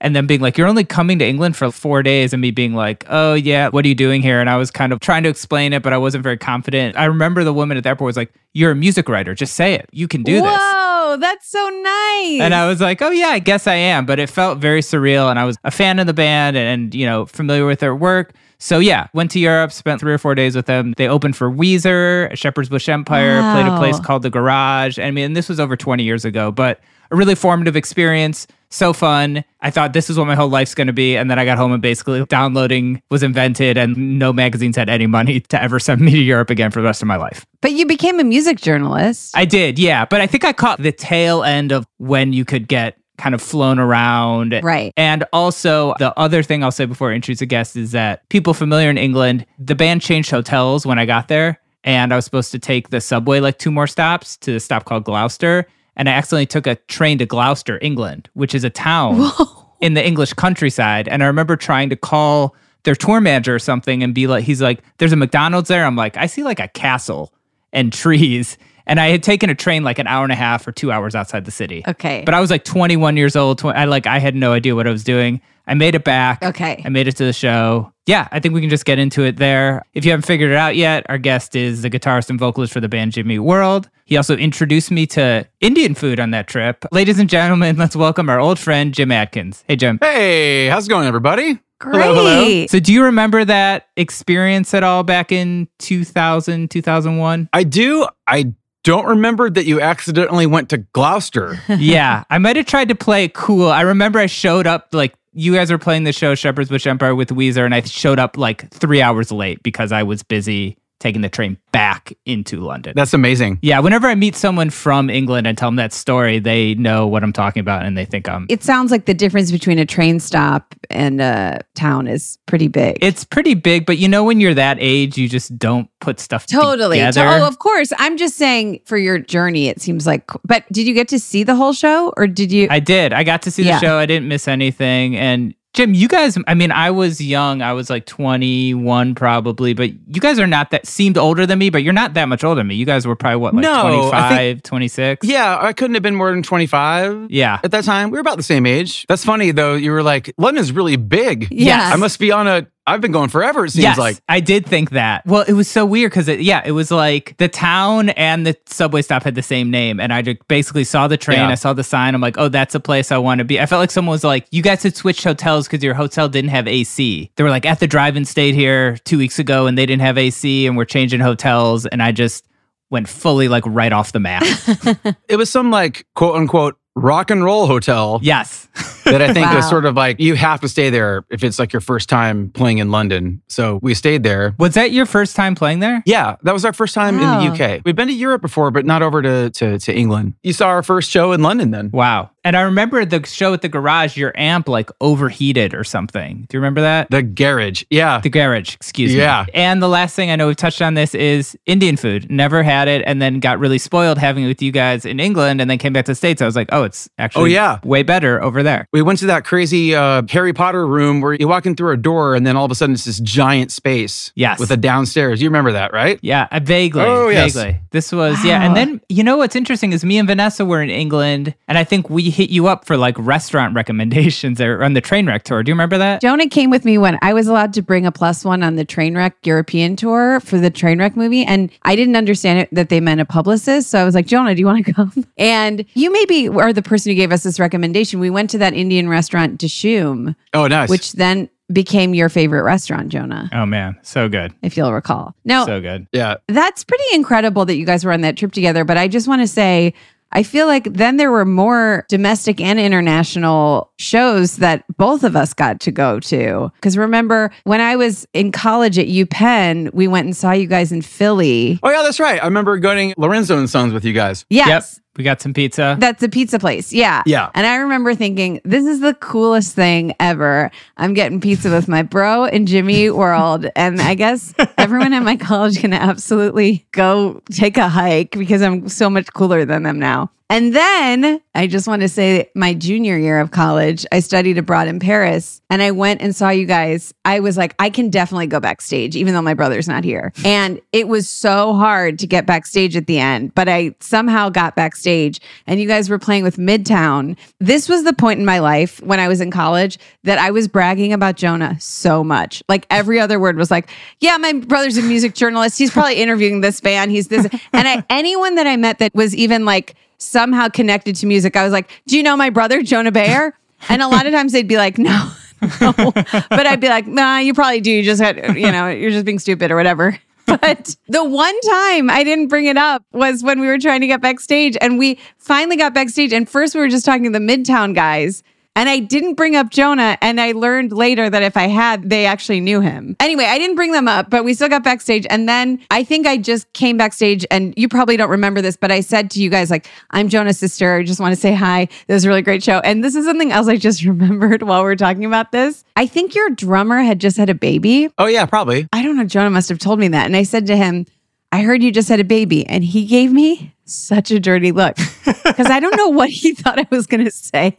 and 0.00 0.16
then 0.16 0.26
being 0.26 0.40
like, 0.40 0.58
You're 0.58 0.66
only 0.66 0.84
coming 0.84 1.18
to 1.20 1.26
England 1.26 1.56
for 1.56 1.70
four 1.70 2.02
days, 2.02 2.32
and 2.32 2.40
me 2.40 2.50
being 2.50 2.74
like, 2.74 3.04
Oh, 3.08 3.34
yeah, 3.34 3.68
what 3.68 3.84
are 3.84 3.88
you 3.88 3.94
doing 3.94 4.22
here? 4.22 4.40
And 4.40 4.50
I 4.50 4.56
was 4.56 4.70
kind 4.70 4.92
of 4.92 5.00
trying 5.00 5.22
to 5.22 5.28
explain 5.28 5.72
it, 5.72 5.82
but 5.82 5.92
I 5.92 5.98
wasn't 5.98 6.22
very 6.22 6.38
confident. 6.38 6.96
I 6.96 7.04
remember 7.04 7.44
the 7.44 7.54
woman 7.54 7.76
at 7.76 7.84
the 7.84 7.90
airport 7.90 8.06
was 8.06 8.16
like, 8.16 8.34
You're 8.52 8.72
a 8.72 8.76
music 8.76 9.08
writer. 9.08 9.34
Just 9.34 9.54
say 9.54 9.74
it. 9.74 9.88
You 9.92 10.08
can 10.08 10.22
do 10.22 10.40
this. 10.42 10.44
Whoa, 10.44 11.16
that's 11.18 11.48
so 11.48 11.68
nice. 11.68 12.40
And 12.40 12.54
I 12.54 12.66
was 12.68 12.80
like, 12.80 13.02
oh, 13.02 13.10
yeah, 13.10 13.28
I 13.28 13.38
guess 13.38 13.66
I 13.66 13.74
am. 13.74 14.06
But 14.06 14.18
it 14.18 14.30
felt 14.30 14.58
very 14.58 14.80
surreal. 14.80 15.30
And 15.30 15.38
I 15.38 15.44
was 15.44 15.56
a 15.64 15.70
fan 15.70 15.98
of 15.98 16.06
the 16.06 16.14
band 16.14 16.56
and, 16.56 16.94
you 16.94 17.06
know, 17.06 17.26
familiar 17.26 17.66
with 17.66 17.80
their 17.80 17.94
work. 17.94 18.34
So, 18.58 18.78
yeah, 18.78 19.08
went 19.12 19.30
to 19.32 19.40
Europe, 19.40 19.72
spent 19.72 20.00
three 20.00 20.12
or 20.12 20.18
four 20.18 20.34
days 20.34 20.54
with 20.54 20.66
them. 20.66 20.94
They 20.96 21.08
opened 21.08 21.36
for 21.36 21.50
Weezer, 21.50 22.34
Shepherd's 22.36 22.68
Bush 22.68 22.88
Empire, 22.88 23.40
played 23.52 23.66
a 23.66 23.76
place 23.76 23.98
called 23.98 24.22
The 24.22 24.30
Garage. 24.30 24.98
I 24.98 25.10
mean, 25.10 25.32
this 25.32 25.48
was 25.48 25.58
over 25.58 25.76
20 25.76 26.04
years 26.04 26.24
ago, 26.24 26.52
but 26.52 26.80
a 27.12 27.16
really 27.16 27.34
formative 27.34 27.76
experience. 27.76 28.46
So 28.70 28.94
fun. 28.94 29.44
I 29.60 29.70
thought 29.70 29.92
this 29.92 30.08
is 30.08 30.16
what 30.16 30.26
my 30.26 30.34
whole 30.34 30.48
life's 30.48 30.74
going 30.74 30.86
to 30.86 30.94
be. 30.94 31.14
And 31.14 31.30
then 31.30 31.38
I 31.38 31.44
got 31.44 31.58
home 31.58 31.72
and 31.72 31.82
basically 31.82 32.24
downloading 32.24 33.02
was 33.10 33.22
invented, 33.22 33.76
and 33.76 34.18
no 34.18 34.32
magazines 34.32 34.76
had 34.76 34.88
any 34.88 35.06
money 35.06 35.40
to 35.40 35.62
ever 35.62 35.78
send 35.78 36.00
me 36.00 36.12
to 36.12 36.18
Europe 36.18 36.48
again 36.48 36.70
for 36.70 36.80
the 36.80 36.86
rest 36.86 37.02
of 37.02 37.08
my 37.08 37.16
life. 37.16 37.44
but 37.60 37.72
you 37.72 37.84
became 37.84 38.18
a 38.18 38.24
music 38.24 38.60
journalist. 38.60 39.36
I 39.36 39.44
did, 39.44 39.78
yeah. 39.78 40.06
But 40.06 40.22
I 40.22 40.26
think 40.26 40.44
I 40.44 40.54
caught 40.54 40.80
the 40.80 40.92
tail 40.92 41.44
end 41.44 41.70
of 41.70 41.86
when 41.98 42.32
you 42.32 42.46
could 42.46 42.66
get 42.66 42.96
kind 43.18 43.34
of 43.34 43.42
flown 43.42 43.78
around. 43.78 44.58
Right. 44.62 44.92
And 44.96 45.24
also, 45.34 45.94
the 45.98 46.18
other 46.18 46.42
thing 46.42 46.64
I'll 46.64 46.72
say 46.72 46.86
before 46.86 47.12
I 47.12 47.14
introduce 47.14 47.42
a 47.42 47.46
guest 47.46 47.76
is 47.76 47.92
that 47.92 48.26
people 48.30 48.54
familiar 48.54 48.88
in 48.88 48.96
England, 48.96 49.44
the 49.58 49.74
band 49.74 50.00
changed 50.00 50.30
hotels 50.30 50.86
when 50.86 50.98
I 50.98 51.04
got 51.04 51.28
there. 51.28 51.60
And 51.84 52.12
I 52.12 52.16
was 52.16 52.24
supposed 52.24 52.52
to 52.52 52.58
take 52.58 52.88
the 52.88 53.00
subway 53.00 53.40
like 53.40 53.58
two 53.58 53.70
more 53.70 53.86
stops 53.86 54.36
to 54.38 54.52
the 54.52 54.60
stop 54.60 54.86
called 54.86 55.04
Gloucester. 55.04 55.66
And 55.96 56.08
I 56.08 56.12
accidentally 56.12 56.46
took 56.46 56.66
a 56.66 56.76
train 56.88 57.18
to 57.18 57.26
Gloucester, 57.26 57.78
England, 57.82 58.30
which 58.34 58.54
is 58.54 58.64
a 58.64 58.70
town 58.70 59.30
in 59.80 59.94
the 59.94 60.04
English 60.04 60.32
countryside. 60.34 61.08
And 61.08 61.22
I 61.22 61.26
remember 61.26 61.56
trying 61.56 61.90
to 61.90 61.96
call 61.96 62.56
their 62.84 62.94
tour 62.94 63.20
manager 63.20 63.54
or 63.54 63.58
something 63.58 64.02
and 64.02 64.14
be 64.14 64.26
like, 64.26 64.44
he's 64.44 64.62
like, 64.62 64.82
there's 64.98 65.12
a 65.12 65.16
McDonald's 65.16 65.68
there. 65.68 65.84
I'm 65.84 65.96
like, 65.96 66.16
I 66.16 66.26
see 66.26 66.42
like 66.42 66.60
a 66.60 66.68
castle 66.68 67.32
and 67.72 67.92
trees. 67.92 68.58
And 68.86 68.98
I 68.98 69.08
had 69.08 69.22
taken 69.22 69.48
a 69.48 69.54
train 69.54 69.84
like 69.84 69.98
an 69.98 70.06
hour 70.06 70.24
and 70.24 70.32
a 70.32 70.36
half 70.36 70.66
or 70.66 70.72
two 70.72 70.90
hours 70.90 71.14
outside 71.14 71.44
the 71.44 71.52
city. 71.52 71.84
Okay. 71.86 72.22
But 72.24 72.34
I 72.34 72.40
was 72.40 72.50
like 72.50 72.64
21 72.64 73.16
years 73.16 73.36
old. 73.36 73.58
Tw- 73.58 73.66
I 73.66 73.84
like 73.84 74.06
I 74.06 74.18
had 74.18 74.34
no 74.34 74.52
idea 74.52 74.74
what 74.74 74.86
I 74.86 74.90
was 74.90 75.04
doing. 75.04 75.40
I 75.66 75.74
made 75.74 75.94
it 75.94 76.04
back. 76.04 76.42
Okay. 76.42 76.82
I 76.84 76.88
made 76.88 77.08
it 77.08 77.16
to 77.16 77.24
the 77.24 77.32
show. 77.32 77.92
Yeah, 78.06 78.26
I 78.32 78.40
think 78.40 78.54
we 78.54 78.60
can 78.60 78.70
just 78.70 78.84
get 78.84 78.98
into 78.98 79.22
it 79.22 79.36
there. 79.36 79.82
If 79.94 80.04
you 80.04 80.10
haven't 80.10 80.26
figured 80.26 80.50
it 80.50 80.56
out 80.56 80.74
yet, 80.74 81.06
our 81.08 81.18
guest 81.18 81.54
is 81.54 81.82
the 81.82 81.90
guitarist 81.90 82.30
and 82.30 82.38
vocalist 82.38 82.72
for 82.72 82.80
the 82.80 82.88
band 82.88 83.12
Jimmy 83.12 83.38
World. 83.38 83.88
He 84.04 84.16
also 84.16 84.36
introduced 84.36 84.90
me 84.90 85.06
to 85.08 85.46
Indian 85.60 85.94
food 85.94 86.18
on 86.18 86.32
that 86.32 86.48
trip. 86.48 86.84
Ladies 86.90 87.20
and 87.20 87.30
gentlemen, 87.30 87.76
let's 87.78 87.94
welcome 87.94 88.28
our 88.28 88.40
old 88.40 88.58
friend 88.58 88.92
Jim 88.92 89.12
Adkins. 89.12 89.62
Hey, 89.68 89.76
Jim. 89.76 89.98
Hey, 90.02 90.66
how's 90.66 90.86
it 90.86 90.90
going, 90.90 91.06
everybody? 91.06 91.60
Great. 91.78 92.02
Hello, 92.02 92.14
hello. 92.14 92.66
So, 92.66 92.80
do 92.80 92.92
you 92.92 93.04
remember 93.04 93.44
that 93.44 93.88
experience 93.96 94.74
at 94.74 94.84
all 94.84 95.02
back 95.02 95.32
in 95.32 95.68
2000, 95.78 96.70
2001? 96.70 97.48
I 97.52 97.64
do. 97.64 98.06
I 98.26 98.52
don't 98.84 99.06
remember 99.06 99.48
that 99.48 99.64
you 99.64 99.80
accidentally 99.80 100.46
went 100.46 100.68
to 100.70 100.78
Gloucester. 100.78 101.58
yeah, 101.68 102.24
I 102.30 102.38
might 102.38 102.56
have 102.56 102.66
tried 102.66 102.88
to 102.88 102.94
play 102.94 103.24
it 103.24 103.34
cool. 103.34 103.68
I 103.68 103.82
remember 103.82 104.18
I 104.18 104.26
showed 104.26 104.66
up 104.66 104.88
like 104.92 105.14
you 105.32 105.54
guys 105.54 105.70
were 105.70 105.78
playing 105.78 106.04
the 106.04 106.12
show 106.12 106.34
Shepherd's 106.34 106.68
Bush 106.68 106.86
Empire 106.86 107.14
with 107.14 107.30
Weezer, 107.30 107.64
and 107.64 107.74
I 107.74 107.80
showed 107.82 108.18
up 108.18 108.36
like 108.36 108.70
three 108.70 109.00
hours 109.00 109.32
late 109.32 109.62
because 109.62 109.92
I 109.92 110.02
was 110.02 110.22
busy 110.22 110.76
taking 111.02 111.20
the 111.20 111.28
train 111.28 111.58
back 111.72 112.12
into 112.26 112.60
London. 112.60 112.92
That's 112.94 113.12
amazing. 113.12 113.58
yeah, 113.60 113.80
whenever 113.80 114.06
I 114.06 114.14
meet 114.14 114.36
someone 114.36 114.70
from 114.70 115.10
England 115.10 115.46
and 115.46 115.58
tell 115.58 115.68
them 115.68 115.76
that 115.76 115.92
story, 115.92 116.38
they 116.38 116.74
know 116.74 117.06
what 117.06 117.22
I'm 117.24 117.32
talking 117.32 117.60
about 117.60 117.84
and 117.84 117.98
they 117.98 118.04
think 118.04 118.28
I'm. 118.28 118.46
It 118.48 118.62
sounds 118.62 118.90
like 118.90 119.06
the 119.06 119.14
difference 119.14 119.50
between 119.50 119.78
a 119.78 119.84
train 119.86 120.20
stop 120.20 120.74
and 120.90 121.20
a 121.20 121.60
town 121.74 122.06
is 122.06 122.38
pretty 122.46 122.68
big. 122.68 122.98
It's 123.02 123.24
pretty 123.24 123.54
big, 123.54 123.84
but 123.84 123.98
you 123.98 124.06
know, 124.08 124.22
when 124.22 124.40
you're 124.40 124.54
that 124.54 124.76
age, 124.80 125.18
you 125.18 125.28
just 125.28 125.58
don't 125.58 125.88
put 126.00 126.20
stuff 126.20 126.46
totally. 126.46 126.98
together. 126.98 127.26
oh, 127.26 127.46
of 127.48 127.58
course. 127.58 127.92
I'm 127.98 128.16
just 128.16 128.36
saying 128.36 128.80
for 128.84 128.96
your 128.96 129.18
journey, 129.18 129.68
it 129.68 129.80
seems 129.80 130.06
like. 130.06 130.30
But 130.44 130.64
did 130.72 130.86
you 130.86 130.94
get 130.94 131.08
to 131.08 131.18
see 131.18 131.42
the 131.42 131.56
whole 131.56 131.72
show, 131.72 132.12
or 132.16 132.26
did 132.28 132.52
you? 132.52 132.68
I 132.70 132.78
did. 132.80 133.12
I 133.12 133.24
got 133.24 133.42
to 133.42 133.50
see 133.50 133.62
the 133.62 133.70
Yeah. 133.70 133.78
show. 133.80 133.98
I 133.98 134.06
didn't 134.06 134.28
miss 134.28 134.46
anything. 134.46 135.16
And 135.16 135.54
Jim, 135.74 135.94
you 135.94 136.06
guys, 136.06 136.36
I 136.46 136.52
mean, 136.52 136.70
I 136.70 136.90
was 136.90 137.18
young. 137.18 137.62
I 137.62 137.72
was 137.72 137.88
like 137.88 138.04
21 138.04 139.14
probably, 139.14 139.72
but 139.72 139.90
you 140.14 140.20
guys 140.20 140.38
are 140.38 140.46
not 140.46 140.70
that, 140.70 140.86
seemed 140.86 141.16
older 141.16 141.46
than 141.46 141.58
me, 141.58 141.70
but 141.70 141.82
you're 141.82 141.94
not 141.94 142.12
that 142.12 142.26
much 142.28 142.44
older 142.44 142.58
than 142.60 142.66
me. 142.66 142.74
You 142.74 142.84
guys 142.84 143.06
were 143.06 143.16
probably 143.16 143.36
what, 143.36 143.54
like 143.54 143.62
No, 143.62 143.82
25, 144.10 144.36
think- 144.36 144.62
26? 144.64 145.26
Yeah, 145.26 145.56
I 145.58 145.72
couldn't 145.72 145.94
have 145.94 146.02
been 146.02 146.14
more 146.14 146.30
than 146.30 146.42
25 146.42 147.28
Yeah. 147.30 147.58
at 147.64 147.70
that 147.70 147.84
time. 147.84 148.10
We 148.10 148.16
were 148.18 148.20
about 148.20 148.36
the 148.36 148.42
same 148.42 148.66
age. 148.66 149.06
That's 149.08 149.24
funny, 149.24 149.50
though. 149.50 149.72
You 149.74 149.92
were 149.92 150.02
like, 150.02 150.34
London's 150.36 150.72
really 150.72 150.96
big. 150.96 151.48
Yeah. 151.50 151.90
I 151.90 151.96
must 151.96 152.18
be 152.18 152.30
on 152.32 152.46
a, 152.46 152.66
I've 152.86 153.00
been 153.00 153.12
going 153.12 153.28
forever, 153.28 153.64
it 153.64 153.70
seems 153.70 153.84
yes, 153.84 153.98
like. 153.98 154.20
I 154.28 154.40
did 154.40 154.66
think 154.66 154.90
that. 154.90 155.24
Well, 155.24 155.42
it 155.42 155.52
was 155.52 155.68
so 155.68 155.86
weird 155.86 156.10
because, 156.10 156.26
it, 156.26 156.40
yeah, 156.40 156.62
it 156.64 156.72
was 156.72 156.90
like 156.90 157.36
the 157.36 157.48
town 157.48 158.08
and 158.10 158.44
the 158.44 158.56
subway 158.66 159.02
stop 159.02 159.22
had 159.22 159.36
the 159.36 159.42
same 159.42 159.70
name. 159.70 160.00
And 160.00 160.12
I 160.12 160.20
just 160.22 160.46
basically 160.48 160.82
saw 160.84 161.06
the 161.06 161.16
train, 161.16 161.38
Yeah. 161.38 161.48
I 161.48 161.54
saw 161.54 161.72
the 161.72 161.84
sign. 161.84 162.14
I'm 162.14 162.20
like, 162.20 162.38
oh, 162.38 162.48
that's 162.48 162.74
a 162.74 162.80
place 162.80 163.12
I 163.12 163.18
want 163.18 163.38
to 163.38 163.44
be. 163.44 163.60
I 163.60 163.66
felt 163.66 163.78
like 163.80 163.92
someone 163.92 164.12
was 164.12 164.24
like, 164.24 164.46
you 164.50 164.62
guys 164.62 164.82
had 164.82 164.96
switched 164.96 165.22
hotels 165.22 165.68
because 165.68 165.84
your 165.84 165.94
hotel 165.94 166.28
didn't 166.28 166.50
have 166.50 166.66
AC. 166.66 167.30
They 167.36 167.44
were 167.44 167.50
like, 167.50 167.64
at 167.66 167.78
the 167.78 167.86
drive 167.86 168.16
in 168.16 168.24
stayed 168.24 168.54
here 168.54 168.96
two 169.04 169.18
weeks 169.18 169.38
ago 169.38 169.66
and 169.66 169.78
they 169.78 169.86
didn't 169.86 170.02
have 170.02 170.18
AC 170.18 170.66
and 170.66 170.76
we're 170.76 170.84
changing 170.84 171.20
hotels. 171.20 171.86
And 171.86 172.02
I 172.02 172.10
just 172.10 172.46
went 172.90 173.08
fully 173.08 173.46
like 173.48 173.62
right 173.64 173.92
off 173.92 174.12
the 174.12 174.20
map. 174.20 174.42
It 175.28 175.36
was 175.36 175.48
some 175.50 175.70
like 175.70 176.04
quote 176.14 176.34
unquote 176.36 176.76
rock 176.94 177.30
and 177.30 177.42
roll 177.44 177.66
hotel 177.66 178.18
yes. 178.22 178.68
that 179.04 179.22
I 179.22 179.32
think 179.32 179.46
was 179.52 179.64
Wow. 179.64 179.70
sort 179.70 179.84
of 179.86 179.94
like, 179.96 180.20
you 180.20 180.34
have 180.34 180.60
to 180.60 180.68
stay 180.68 180.90
there 180.90 181.24
if 181.30 181.42
it's 181.42 181.58
like 181.58 181.72
your 181.72 181.80
first 181.80 182.08
time 182.08 182.50
playing 182.50 182.78
in 182.78 182.90
London. 182.90 183.40
So 183.48 183.78
we 183.82 183.94
stayed 183.94 184.22
there. 184.22 184.54
Was 184.58 184.74
that 184.74 184.92
your 184.92 185.06
first 185.06 185.34
time 185.36 185.54
playing 185.54 185.80
there? 185.80 186.02
Yeah, 186.06 186.36
that 186.42 186.52
was 186.52 186.64
our 186.64 186.72
first 186.72 186.94
time 186.94 187.18
Wow. 187.18 187.40
in 187.40 187.46
the 187.52 187.52
UK. 187.64 187.82
We've 187.84 187.96
been 187.96 188.08
to 188.08 188.14
Europe 188.14 188.42
before, 188.42 188.70
but 188.70 188.84
not 188.84 189.02
over 189.02 189.22
to, 189.22 189.50
to, 189.50 189.78
to 189.78 189.94
England. 189.94 190.34
You 190.42 190.52
saw 190.52 190.68
our 190.68 190.82
first 190.82 191.10
show 191.10 191.32
in 191.32 191.42
London 191.42 191.70
then. 191.70 191.90
Wow. 191.92 192.30
And 192.44 192.56
I 192.56 192.62
remember 192.62 193.04
the 193.04 193.24
show 193.26 193.52
at 193.52 193.62
the 193.62 193.68
garage, 193.68 194.16
your 194.16 194.32
amp 194.36 194.68
like 194.68 194.90
overheated 195.00 195.74
or 195.74 195.84
something. 195.84 196.46
Do 196.48 196.56
you 196.56 196.60
remember 196.60 196.80
that? 196.80 197.08
The 197.10 197.22
garage. 197.22 197.84
Yeah. 197.90 198.20
The 198.20 198.30
garage, 198.30 198.74
excuse 198.74 199.12
Yeah. 199.14 199.44
me. 199.46 199.52
Yeah. 199.54 199.60
And 199.70 199.82
the 199.82 199.88
last 199.88 200.16
thing 200.16 200.30
I 200.30 200.36
know 200.36 200.48
we've 200.48 200.56
touched 200.56 200.82
on 200.82 200.94
this 200.94 201.14
is 201.14 201.56
Indian 201.66 201.96
food. 201.96 202.30
Never 202.30 202.62
had 202.62 202.88
it 202.88 203.02
and 203.06 203.22
then 203.22 203.38
got 203.38 203.58
really 203.60 203.78
spoiled 203.78 204.18
having 204.18 204.44
it 204.44 204.48
with 204.48 204.60
you 204.62 204.72
guys 204.72 205.04
in 205.04 205.20
England 205.20 205.60
and 205.60 205.70
then 205.70 205.78
came 205.78 205.92
back 205.92 206.04
to 206.06 206.12
the 206.12 206.16
States. 206.16 206.42
I 206.42 206.46
was 206.46 206.56
like, 206.56 206.68
oh, 206.72 206.82
it's 206.82 207.08
actually 207.18 207.42
Oh, 207.42 207.44
yeah. 207.44 207.78
way 207.84 208.02
better 208.02 208.42
over 208.42 208.62
there. 208.62 208.86
We 208.92 209.02
went 209.02 209.20
to 209.20 209.26
that 209.26 209.44
crazy 209.44 209.94
uh, 209.94 210.22
Harry 210.30 210.52
Potter 210.52 210.84
room 210.86 211.20
where 211.20 211.34
you 211.34 211.46
walk 211.46 211.64
in 211.66 211.76
through 211.76 211.92
a 211.92 211.96
door 211.96 212.34
and 212.34 212.44
then 212.46 212.56
all 212.56 212.64
of 212.64 212.70
a 212.70 212.74
sudden 212.74 212.94
it's 212.94 213.04
this 213.04 213.20
giant 213.20 213.70
space. 213.70 214.32
Yes. 214.34 214.58
With 214.58 214.70
a 214.72 214.76
downstairs. 214.76 215.40
You 215.40 215.48
remember 215.48 215.72
that, 215.72 215.92
right? 215.92 216.18
Yeah, 216.22 216.48
I 216.50 216.58
vaguely. 216.58 217.02
Oh, 217.04 217.28
yes. 217.28 217.54
Vaguely. 217.54 217.80
This 217.90 218.10
was, 218.10 218.44
yeah. 218.44 218.62
And 218.64 218.76
then, 218.76 219.00
you 219.08 219.22
know 219.22 219.36
what's 219.36 219.54
interesting 219.54 219.92
is 219.92 220.04
me 220.04 220.18
and 220.18 220.26
Vanessa 220.26 220.64
were 220.64 220.82
in 220.82 220.90
England 220.90 221.54
and 221.68 221.78
I 221.78 221.84
think 221.84 222.10
we 222.10 222.31
hit 222.32 222.50
you 222.50 222.66
up 222.66 222.84
for 222.84 222.96
like 222.96 223.14
restaurant 223.18 223.74
recommendations 223.74 224.60
or 224.60 224.82
on 224.82 224.94
the 224.94 225.00
train 225.00 225.26
wreck 225.26 225.44
tour. 225.44 225.62
Do 225.62 225.70
you 225.70 225.74
remember 225.74 225.98
that? 225.98 226.20
Jonah 226.20 226.48
came 226.48 226.70
with 226.70 226.84
me 226.84 226.98
when 226.98 227.18
I 227.22 227.32
was 227.32 227.46
allowed 227.46 227.72
to 227.74 227.82
bring 227.82 228.06
a 228.06 228.12
plus 228.12 228.44
one 228.44 228.62
on 228.62 228.76
the 228.76 228.84
Trainwreck 228.84 229.32
European 229.44 229.94
tour 229.96 230.40
for 230.40 230.58
the 230.58 230.70
Trainwreck 230.70 231.14
movie. 231.14 231.44
And 231.44 231.70
I 231.82 231.94
didn't 231.94 232.16
understand 232.16 232.58
it 232.60 232.68
that 232.72 232.88
they 232.88 233.00
meant 233.00 233.20
a 233.20 233.24
publicist. 233.24 233.90
So 233.90 233.98
I 234.00 234.04
was 234.04 234.14
like, 234.14 234.26
Jonah, 234.26 234.54
do 234.54 234.60
you 234.60 234.66
want 234.66 234.84
to 234.86 234.92
come? 234.94 235.12
And 235.38 235.84
you 235.94 236.12
maybe 236.12 236.48
are 236.48 236.72
the 236.72 236.82
person 236.82 237.10
who 237.12 237.16
gave 237.16 237.30
us 237.32 237.42
this 237.42 237.60
recommendation. 237.60 238.18
We 238.20 238.30
went 238.30 238.50
to 238.50 238.58
that 238.58 238.74
Indian 238.74 239.08
restaurant, 239.08 239.60
Dishoom, 239.60 240.34
Oh, 240.54 240.66
nice. 240.66 240.88
which 240.88 241.12
then 241.12 241.48
became 241.72 242.12
your 242.14 242.28
favorite 242.28 242.62
restaurant, 242.64 243.08
Jonah, 243.08 243.48
Oh, 243.52 243.64
man. 243.64 243.96
So 244.02 244.28
good. 244.28 244.52
if 244.62 244.76
you'll 244.76 244.92
recall. 244.92 245.34
Now, 245.44 245.64
So 245.64 245.80
good. 245.80 246.06
yeah. 246.12 246.34
that's 246.48 246.84
pretty 246.84 247.04
incredible 247.14 247.64
that 247.64 247.76
you 247.76 247.86
guys 247.86 248.04
were 248.04 248.12
on 248.12 248.20
that 248.22 248.36
trip 248.36 248.52
together. 248.52 248.84
But 248.84 248.98
I 248.98 249.08
just 249.08 249.26
want 249.26 249.40
to 249.40 249.46
say, 249.48 249.94
I 250.32 250.42
feel 250.42 250.66
like 250.66 250.84
then 250.84 251.16
there 251.16 251.30
were 251.30 251.44
more 251.44 252.06
domestic 252.08 252.60
and 252.60 252.80
international 252.80 253.92
shows 253.98 254.56
that 254.56 254.84
both 254.96 255.24
of 255.24 255.36
us 255.36 255.52
got 255.52 255.80
to 255.80 255.90
go 255.90 256.20
to. 256.20 256.72
Because 256.76 256.96
remember, 256.96 257.50
when 257.64 257.80
I 257.80 257.96
was 257.96 258.26
in 258.32 258.52
college 258.52 258.98
at 258.98 259.06
UPenn, 259.06 259.92
we 259.92 260.08
went 260.08 260.24
and 260.24 260.36
saw 260.36 260.52
you 260.52 260.66
guys 260.66 260.90
in 260.92 261.02
Philly. 261.02 261.78
Oh, 261.82 261.90
yeah, 261.90 262.02
that's 262.02 262.18
right. 262.20 262.42
I 262.42 262.46
remember 262.46 262.78
going 262.78 263.14
Lorenzo 263.18 263.58
and 263.58 263.68
Sons 263.68 263.92
with 263.92 264.04
you 264.04 264.12
guys. 264.12 264.46
Yes. 264.48 265.00
Yep. 265.12 265.18
We 265.18 265.24
got 265.24 265.40
some 265.40 265.52
pizza. 265.52 265.96
That's 265.98 266.22
a 266.22 266.28
pizza 266.28 266.58
place. 266.58 266.92
Yeah. 266.92 267.22
Yeah. 267.26 267.50
And 267.54 267.66
I 267.66 267.76
remember 267.76 268.14
thinking, 268.14 268.60
this 268.64 268.84
is 268.86 269.00
the 269.00 269.14
coolest 269.14 269.74
thing 269.74 270.14
ever. 270.20 270.70
I'm 270.96 271.12
getting 271.14 271.40
pizza 271.40 271.70
with 271.70 271.86
my 271.86 272.02
bro 272.02 272.44
in 272.46 272.66
Jimmy 272.66 273.10
World. 273.10 273.66
And 273.76 274.00
I 274.00 274.14
guess 274.14 274.54
everyone 274.78 275.12
at 275.12 275.22
my 275.22 275.36
college 275.36 275.78
can 275.78 275.92
absolutely 275.92 276.86
go 276.92 277.42
take 277.50 277.76
a 277.76 277.88
hike 277.88 278.32
because 278.32 278.62
I'm 278.62 278.88
so 278.88 279.10
much 279.10 279.32
cooler 279.34 279.64
than 279.64 279.82
them 279.82 279.98
now. 279.98 280.30
And 280.52 280.74
then 280.74 281.40
I 281.54 281.66
just 281.66 281.88
want 281.88 282.02
to 282.02 282.10
say 282.10 282.50
my 282.54 282.74
junior 282.74 283.16
year 283.16 283.40
of 283.40 283.52
college, 283.52 284.04
I 284.12 284.20
studied 284.20 284.58
abroad 284.58 284.86
in 284.86 285.00
Paris 285.00 285.62
and 285.70 285.80
I 285.80 285.92
went 285.92 286.20
and 286.20 286.36
saw 286.36 286.50
you 286.50 286.66
guys. 286.66 287.14
I 287.24 287.40
was 287.40 287.56
like, 287.56 287.74
I 287.78 287.88
can 287.88 288.10
definitely 288.10 288.48
go 288.48 288.60
backstage, 288.60 289.16
even 289.16 289.32
though 289.32 289.40
my 289.40 289.54
brother's 289.54 289.88
not 289.88 290.04
here. 290.04 290.30
And 290.44 290.78
it 290.92 291.08
was 291.08 291.26
so 291.26 291.72
hard 291.72 292.18
to 292.18 292.26
get 292.26 292.44
backstage 292.44 292.96
at 292.96 293.06
the 293.06 293.18
end, 293.18 293.54
but 293.54 293.66
I 293.66 293.94
somehow 294.00 294.50
got 294.50 294.76
backstage 294.76 295.40
and 295.66 295.80
you 295.80 295.88
guys 295.88 296.10
were 296.10 296.18
playing 296.18 296.42
with 296.42 296.58
Midtown. 296.58 297.38
This 297.58 297.88
was 297.88 298.04
the 298.04 298.12
point 298.12 298.38
in 298.38 298.44
my 298.44 298.58
life 298.58 299.00
when 299.00 299.20
I 299.20 299.28
was 299.28 299.40
in 299.40 299.50
college 299.50 299.98
that 300.24 300.36
I 300.36 300.50
was 300.50 300.68
bragging 300.68 301.14
about 301.14 301.36
Jonah 301.36 301.80
so 301.80 302.22
much. 302.22 302.62
Like 302.68 302.86
every 302.90 303.18
other 303.18 303.40
word 303.40 303.56
was 303.56 303.70
like, 303.70 303.88
yeah, 304.20 304.36
my 304.36 304.52
brother's 304.52 304.98
a 304.98 305.02
music 305.02 305.34
journalist. 305.34 305.78
He's 305.78 305.92
probably 305.92 306.16
interviewing 306.16 306.60
this 306.60 306.78
band. 306.78 307.10
He's 307.10 307.28
this. 307.28 307.48
And 307.72 307.88
I, 307.88 308.04
anyone 308.10 308.56
that 308.56 308.66
I 308.66 308.76
met 308.76 308.98
that 308.98 309.14
was 309.14 309.34
even 309.34 309.64
like, 309.64 309.96
somehow 310.22 310.68
connected 310.68 311.16
to 311.16 311.26
music. 311.26 311.56
I 311.56 311.64
was 311.64 311.72
like, 311.72 311.90
"Do 312.06 312.16
you 312.16 312.22
know 312.22 312.36
my 312.36 312.50
brother 312.50 312.82
Jonah 312.82 313.12
Bayer?" 313.12 313.54
And 313.88 314.00
a 314.02 314.08
lot 314.08 314.26
of 314.26 314.32
times 314.32 314.52
they'd 314.52 314.68
be 314.68 314.76
like, 314.76 314.98
"No." 314.98 315.30
no. 315.80 315.92
But 315.94 316.66
I'd 316.66 316.80
be 316.80 316.88
like, 316.88 317.06
"Nah, 317.06 317.38
you 317.38 317.54
probably 317.54 317.80
do. 317.80 317.90
You 317.90 318.02
just 318.02 318.20
had, 318.20 318.56
you 318.56 318.72
know, 318.72 318.88
you're 318.88 319.10
just 319.10 319.24
being 319.24 319.38
stupid 319.38 319.70
or 319.70 319.76
whatever." 319.76 320.18
But 320.44 320.96
the 321.08 321.24
one 321.24 321.58
time 321.60 322.10
I 322.10 322.24
didn't 322.24 322.48
bring 322.48 322.66
it 322.66 322.76
up 322.76 323.04
was 323.12 323.42
when 323.44 323.60
we 323.60 323.68
were 323.68 323.78
trying 323.78 324.00
to 324.00 324.08
get 324.08 324.20
backstage 324.20 324.76
and 324.80 324.98
we 324.98 325.18
finally 325.38 325.76
got 325.76 325.94
backstage 325.94 326.32
and 326.32 326.48
first 326.48 326.74
we 326.74 326.80
were 326.80 326.88
just 326.88 327.06
talking 327.06 327.24
to 327.24 327.30
the 327.30 327.38
Midtown 327.38 327.94
guys 327.94 328.42
and 328.74 328.88
I 328.88 328.98
didn't 328.98 329.34
bring 329.34 329.56
up 329.56 329.70
Jonah 329.70 330.16
and 330.20 330.40
I 330.40 330.52
learned 330.52 330.92
later 330.92 331.28
that 331.28 331.42
if 331.42 331.56
I 331.56 331.68
had 331.68 332.08
they 332.08 332.26
actually 332.26 332.60
knew 332.60 332.80
him. 332.80 333.16
Anyway, 333.20 333.44
I 333.44 333.58
didn't 333.58 333.76
bring 333.76 333.92
them 333.92 334.08
up, 334.08 334.30
but 334.30 334.44
we 334.44 334.54
still 334.54 334.68
got 334.68 334.82
backstage 334.82 335.26
and 335.30 335.48
then 335.48 335.80
I 335.90 336.04
think 336.04 336.26
I 336.26 336.36
just 336.36 336.72
came 336.72 336.96
backstage 336.96 337.44
and 337.50 337.74
you 337.76 337.88
probably 337.88 338.16
don't 338.16 338.30
remember 338.30 338.60
this, 338.60 338.76
but 338.76 338.90
I 338.90 339.00
said 339.00 339.30
to 339.32 339.42
you 339.42 339.50
guys 339.50 339.70
like, 339.70 339.86
"I'm 340.10 340.28
Jonah's 340.28 340.58
sister. 340.58 340.96
I 340.96 341.02
just 341.02 341.20
want 341.20 341.34
to 341.34 341.40
say 341.40 341.52
hi. 341.54 341.86
This 342.06 342.14
was 342.14 342.24
a 342.24 342.28
really 342.28 342.42
great 342.42 342.62
show." 342.62 342.78
And 342.78 343.04
this 343.04 343.14
is 343.14 343.24
something 343.24 343.52
else 343.52 343.68
I 343.68 343.76
just 343.76 344.04
remembered 344.04 344.62
while 344.62 344.84
we 344.84 344.90
are 344.90 344.96
talking 344.96 345.24
about 345.24 345.52
this. 345.52 345.84
I 345.96 346.06
think 346.06 346.34
your 346.34 346.50
drummer 346.50 347.00
had 347.00 347.20
just 347.20 347.36
had 347.36 347.50
a 347.50 347.54
baby. 347.54 348.08
Oh, 348.18 348.26
yeah, 348.26 348.46
probably. 348.46 348.88
I 348.92 349.02
don't 349.02 349.16
know. 349.16 349.24
Jonah 349.24 349.50
must 349.50 349.68
have 349.68 349.78
told 349.78 349.98
me 349.98 350.08
that. 350.08 350.26
And 350.26 350.36
I 350.36 350.42
said 350.42 350.66
to 350.66 350.76
him, 350.76 351.06
I 351.50 351.62
heard 351.62 351.82
you 351.82 351.92
just 351.92 352.08
had 352.08 352.20
a 352.20 352.24
baby. 352.24 352.66
And 352.66 352.82
he 352.82 353.06
gave 353.06 353.32
me 353.32 353.74
such 353.84 354.30
a 354.30 354.40
dirty 354.40 354.72
look 354.72 354.96
because 355.44 355.66
I 355.66 355.80
don't 355.80 355.96
know 355.96 356.08
what 356.08 356.30
he 356.30 356.54
thought 356.54 356.78
I 356.78 356.86
was 356.90 357.06
going 357.06 357.24
to 357.24 357.30
say. 357.30 357.74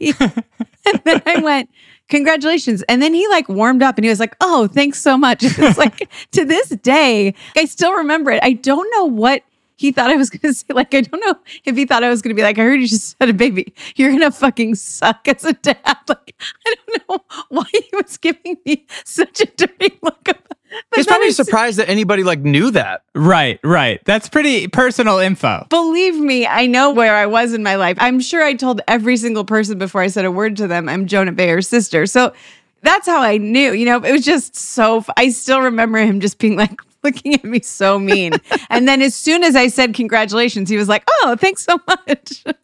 and 0.92 1.00
then 1.04 1.22
I 1.26 1.40
went, 1.40 1.70
Congratulations. 2.08 2.82
And 2.82 3.00
then 3.00 3.14
he 3.14 3.26
like 3.28 3.48
warmed 3.48 3.82
up 3.82 3.96
and 3.96 4.04
he 4.04 4.10
was 4.10 4.20
like, 4.20 4.36
Oh, 4.40 4.66
thanks 4.66 5.00
so 5.00 5.16
much. 5.16 5.42
It's 5.58 5.78
like 5.84 6.10
to 6.32 6.44
this 6.44 6.68
day, 6.68 7.34
I 7.56 7.64
still 7.64 7.92
remember 7.94 8.30
it. 8.30 8.40
I 8.42 8.52
don't 8.52 8.88
know 8.96 9.06
what 9.06 9.42
he 9.76 9.90
thought 9.90 10.10
I 10.10 10.16
was 10.16 10.30
going 10.30 10.40
to 10.42 10.54
say, 10.54 10.66
like, 10.70 10.94
I 10.94 11.00
don't 11.00 11.20
know 11.20 11.34
if 11.64 11.76
he 11.76 11.84
thought 11.84 12.04
I 12.04 12.08
was 12.08 12.22
going 12.22 12.30
to 12.30 12.38
be 12.38 12.42
like, 12.42 12.58
I 12.58 12.62
heard 12.62 12.80
you 12.80 12.86
just 12.86 13.16
had 13.20 13.28
a 13.28 13.34
baby. 13.34 13.74
You're 13.96 14.10
going 14.10 14.20
to 14.20 14.30
fucking 14.30 14.76
suck 14.76 15.26
as 15.26 15.44
a 15.44 15.52
dad. 15.52 15.98
Like, 16.08 16.34
I 16.64 16.74
don't 16.74 17.08
know 17.08 17.18
why 17.48 17.64
he 17.72 17.90
was 17.92 18.16
giving 18.16 18.56
me 18.64 18.86
such 19.04 19.40
a 19.40 19.46
dirty 19.46 19.98
look. 20.02 20.28
About, 20.28 20.58
He's 20.94 21.06
then 21.06 21.12
probably 21.12 21.28
it's- 21.28 21.36
surprised 21.36 21.78
that 21.78 21.88
anybody 21.88 22.22
like 22.24 22.40
knew 22.40 22.70
that. 22.72 23.02
Right, 23.14 23.60
right. 23.62 24.00
That's 24.04 24.28
pretty 24.28 24.68
personal 24.68 25.18
info. 25.18 25.66
Believe 25.70 26.16
me, 26.16 26.46
I 26.46 26.66
know 26.66 26.90
where 26.90 27.14
I 27.16 27.26
was 27.26 27.52
in 27.52 27.62
my 27.62 27.76
life. 27.76 27.96
I'm 28.00 28.20
sure 28.20 28.42
I 28.42 28.54
told 28.54 28.80
every 28.88 29.16
single 29.16 29.44
person 29.44 29.78
before 29.78 30.00
I 30.02 30.08
said 30.08 30.24
a 30.24 30.30
word 30.30 30.56
to 30.58 30.66
them, 30.66 30.88
I'm 30.88 31.06
Jonah 31.06 31.32
Bayer's 31.32 31.68
sister. 31.68 32.06
So 32.06 32.32
that's 32.82 33.06
how 33.06 33.20
I 33.22 33.38
knew. 33.38 33.72
You 33.72 33.86
know, 33.86 34.02
it 34.02 34.12
was 34.12 34.24
just 34.24 34.56
so, 34.56 34.98
f- 34.98 35.10
I 35.16 35.30
still 35.30 35.60
remember 35.60 35.98
him 35.98 36.20
just 36.20 36.38
being 36.38 36.56
like, 36.56 36.80
looking 37.04 37.34
at 37.34 37.44
me 37.44 37.60
so 37.60 37.98
mean. 37.98 38.32
and 38.70 38.88
then 38.88 39.02
as 39.02 39.14
soon 39.14 39.44
as 39.44 39.54
I 39.54 39.68
said 39.68 39.94
congratulations, 39.94 40.68
he 40.70 40.76
was 40.76 40.88
like, 40.88 41.04
oh, 41.22 41.36
thanks 41.38 41.64
so 41.64 41.78
much. 41.86 42.44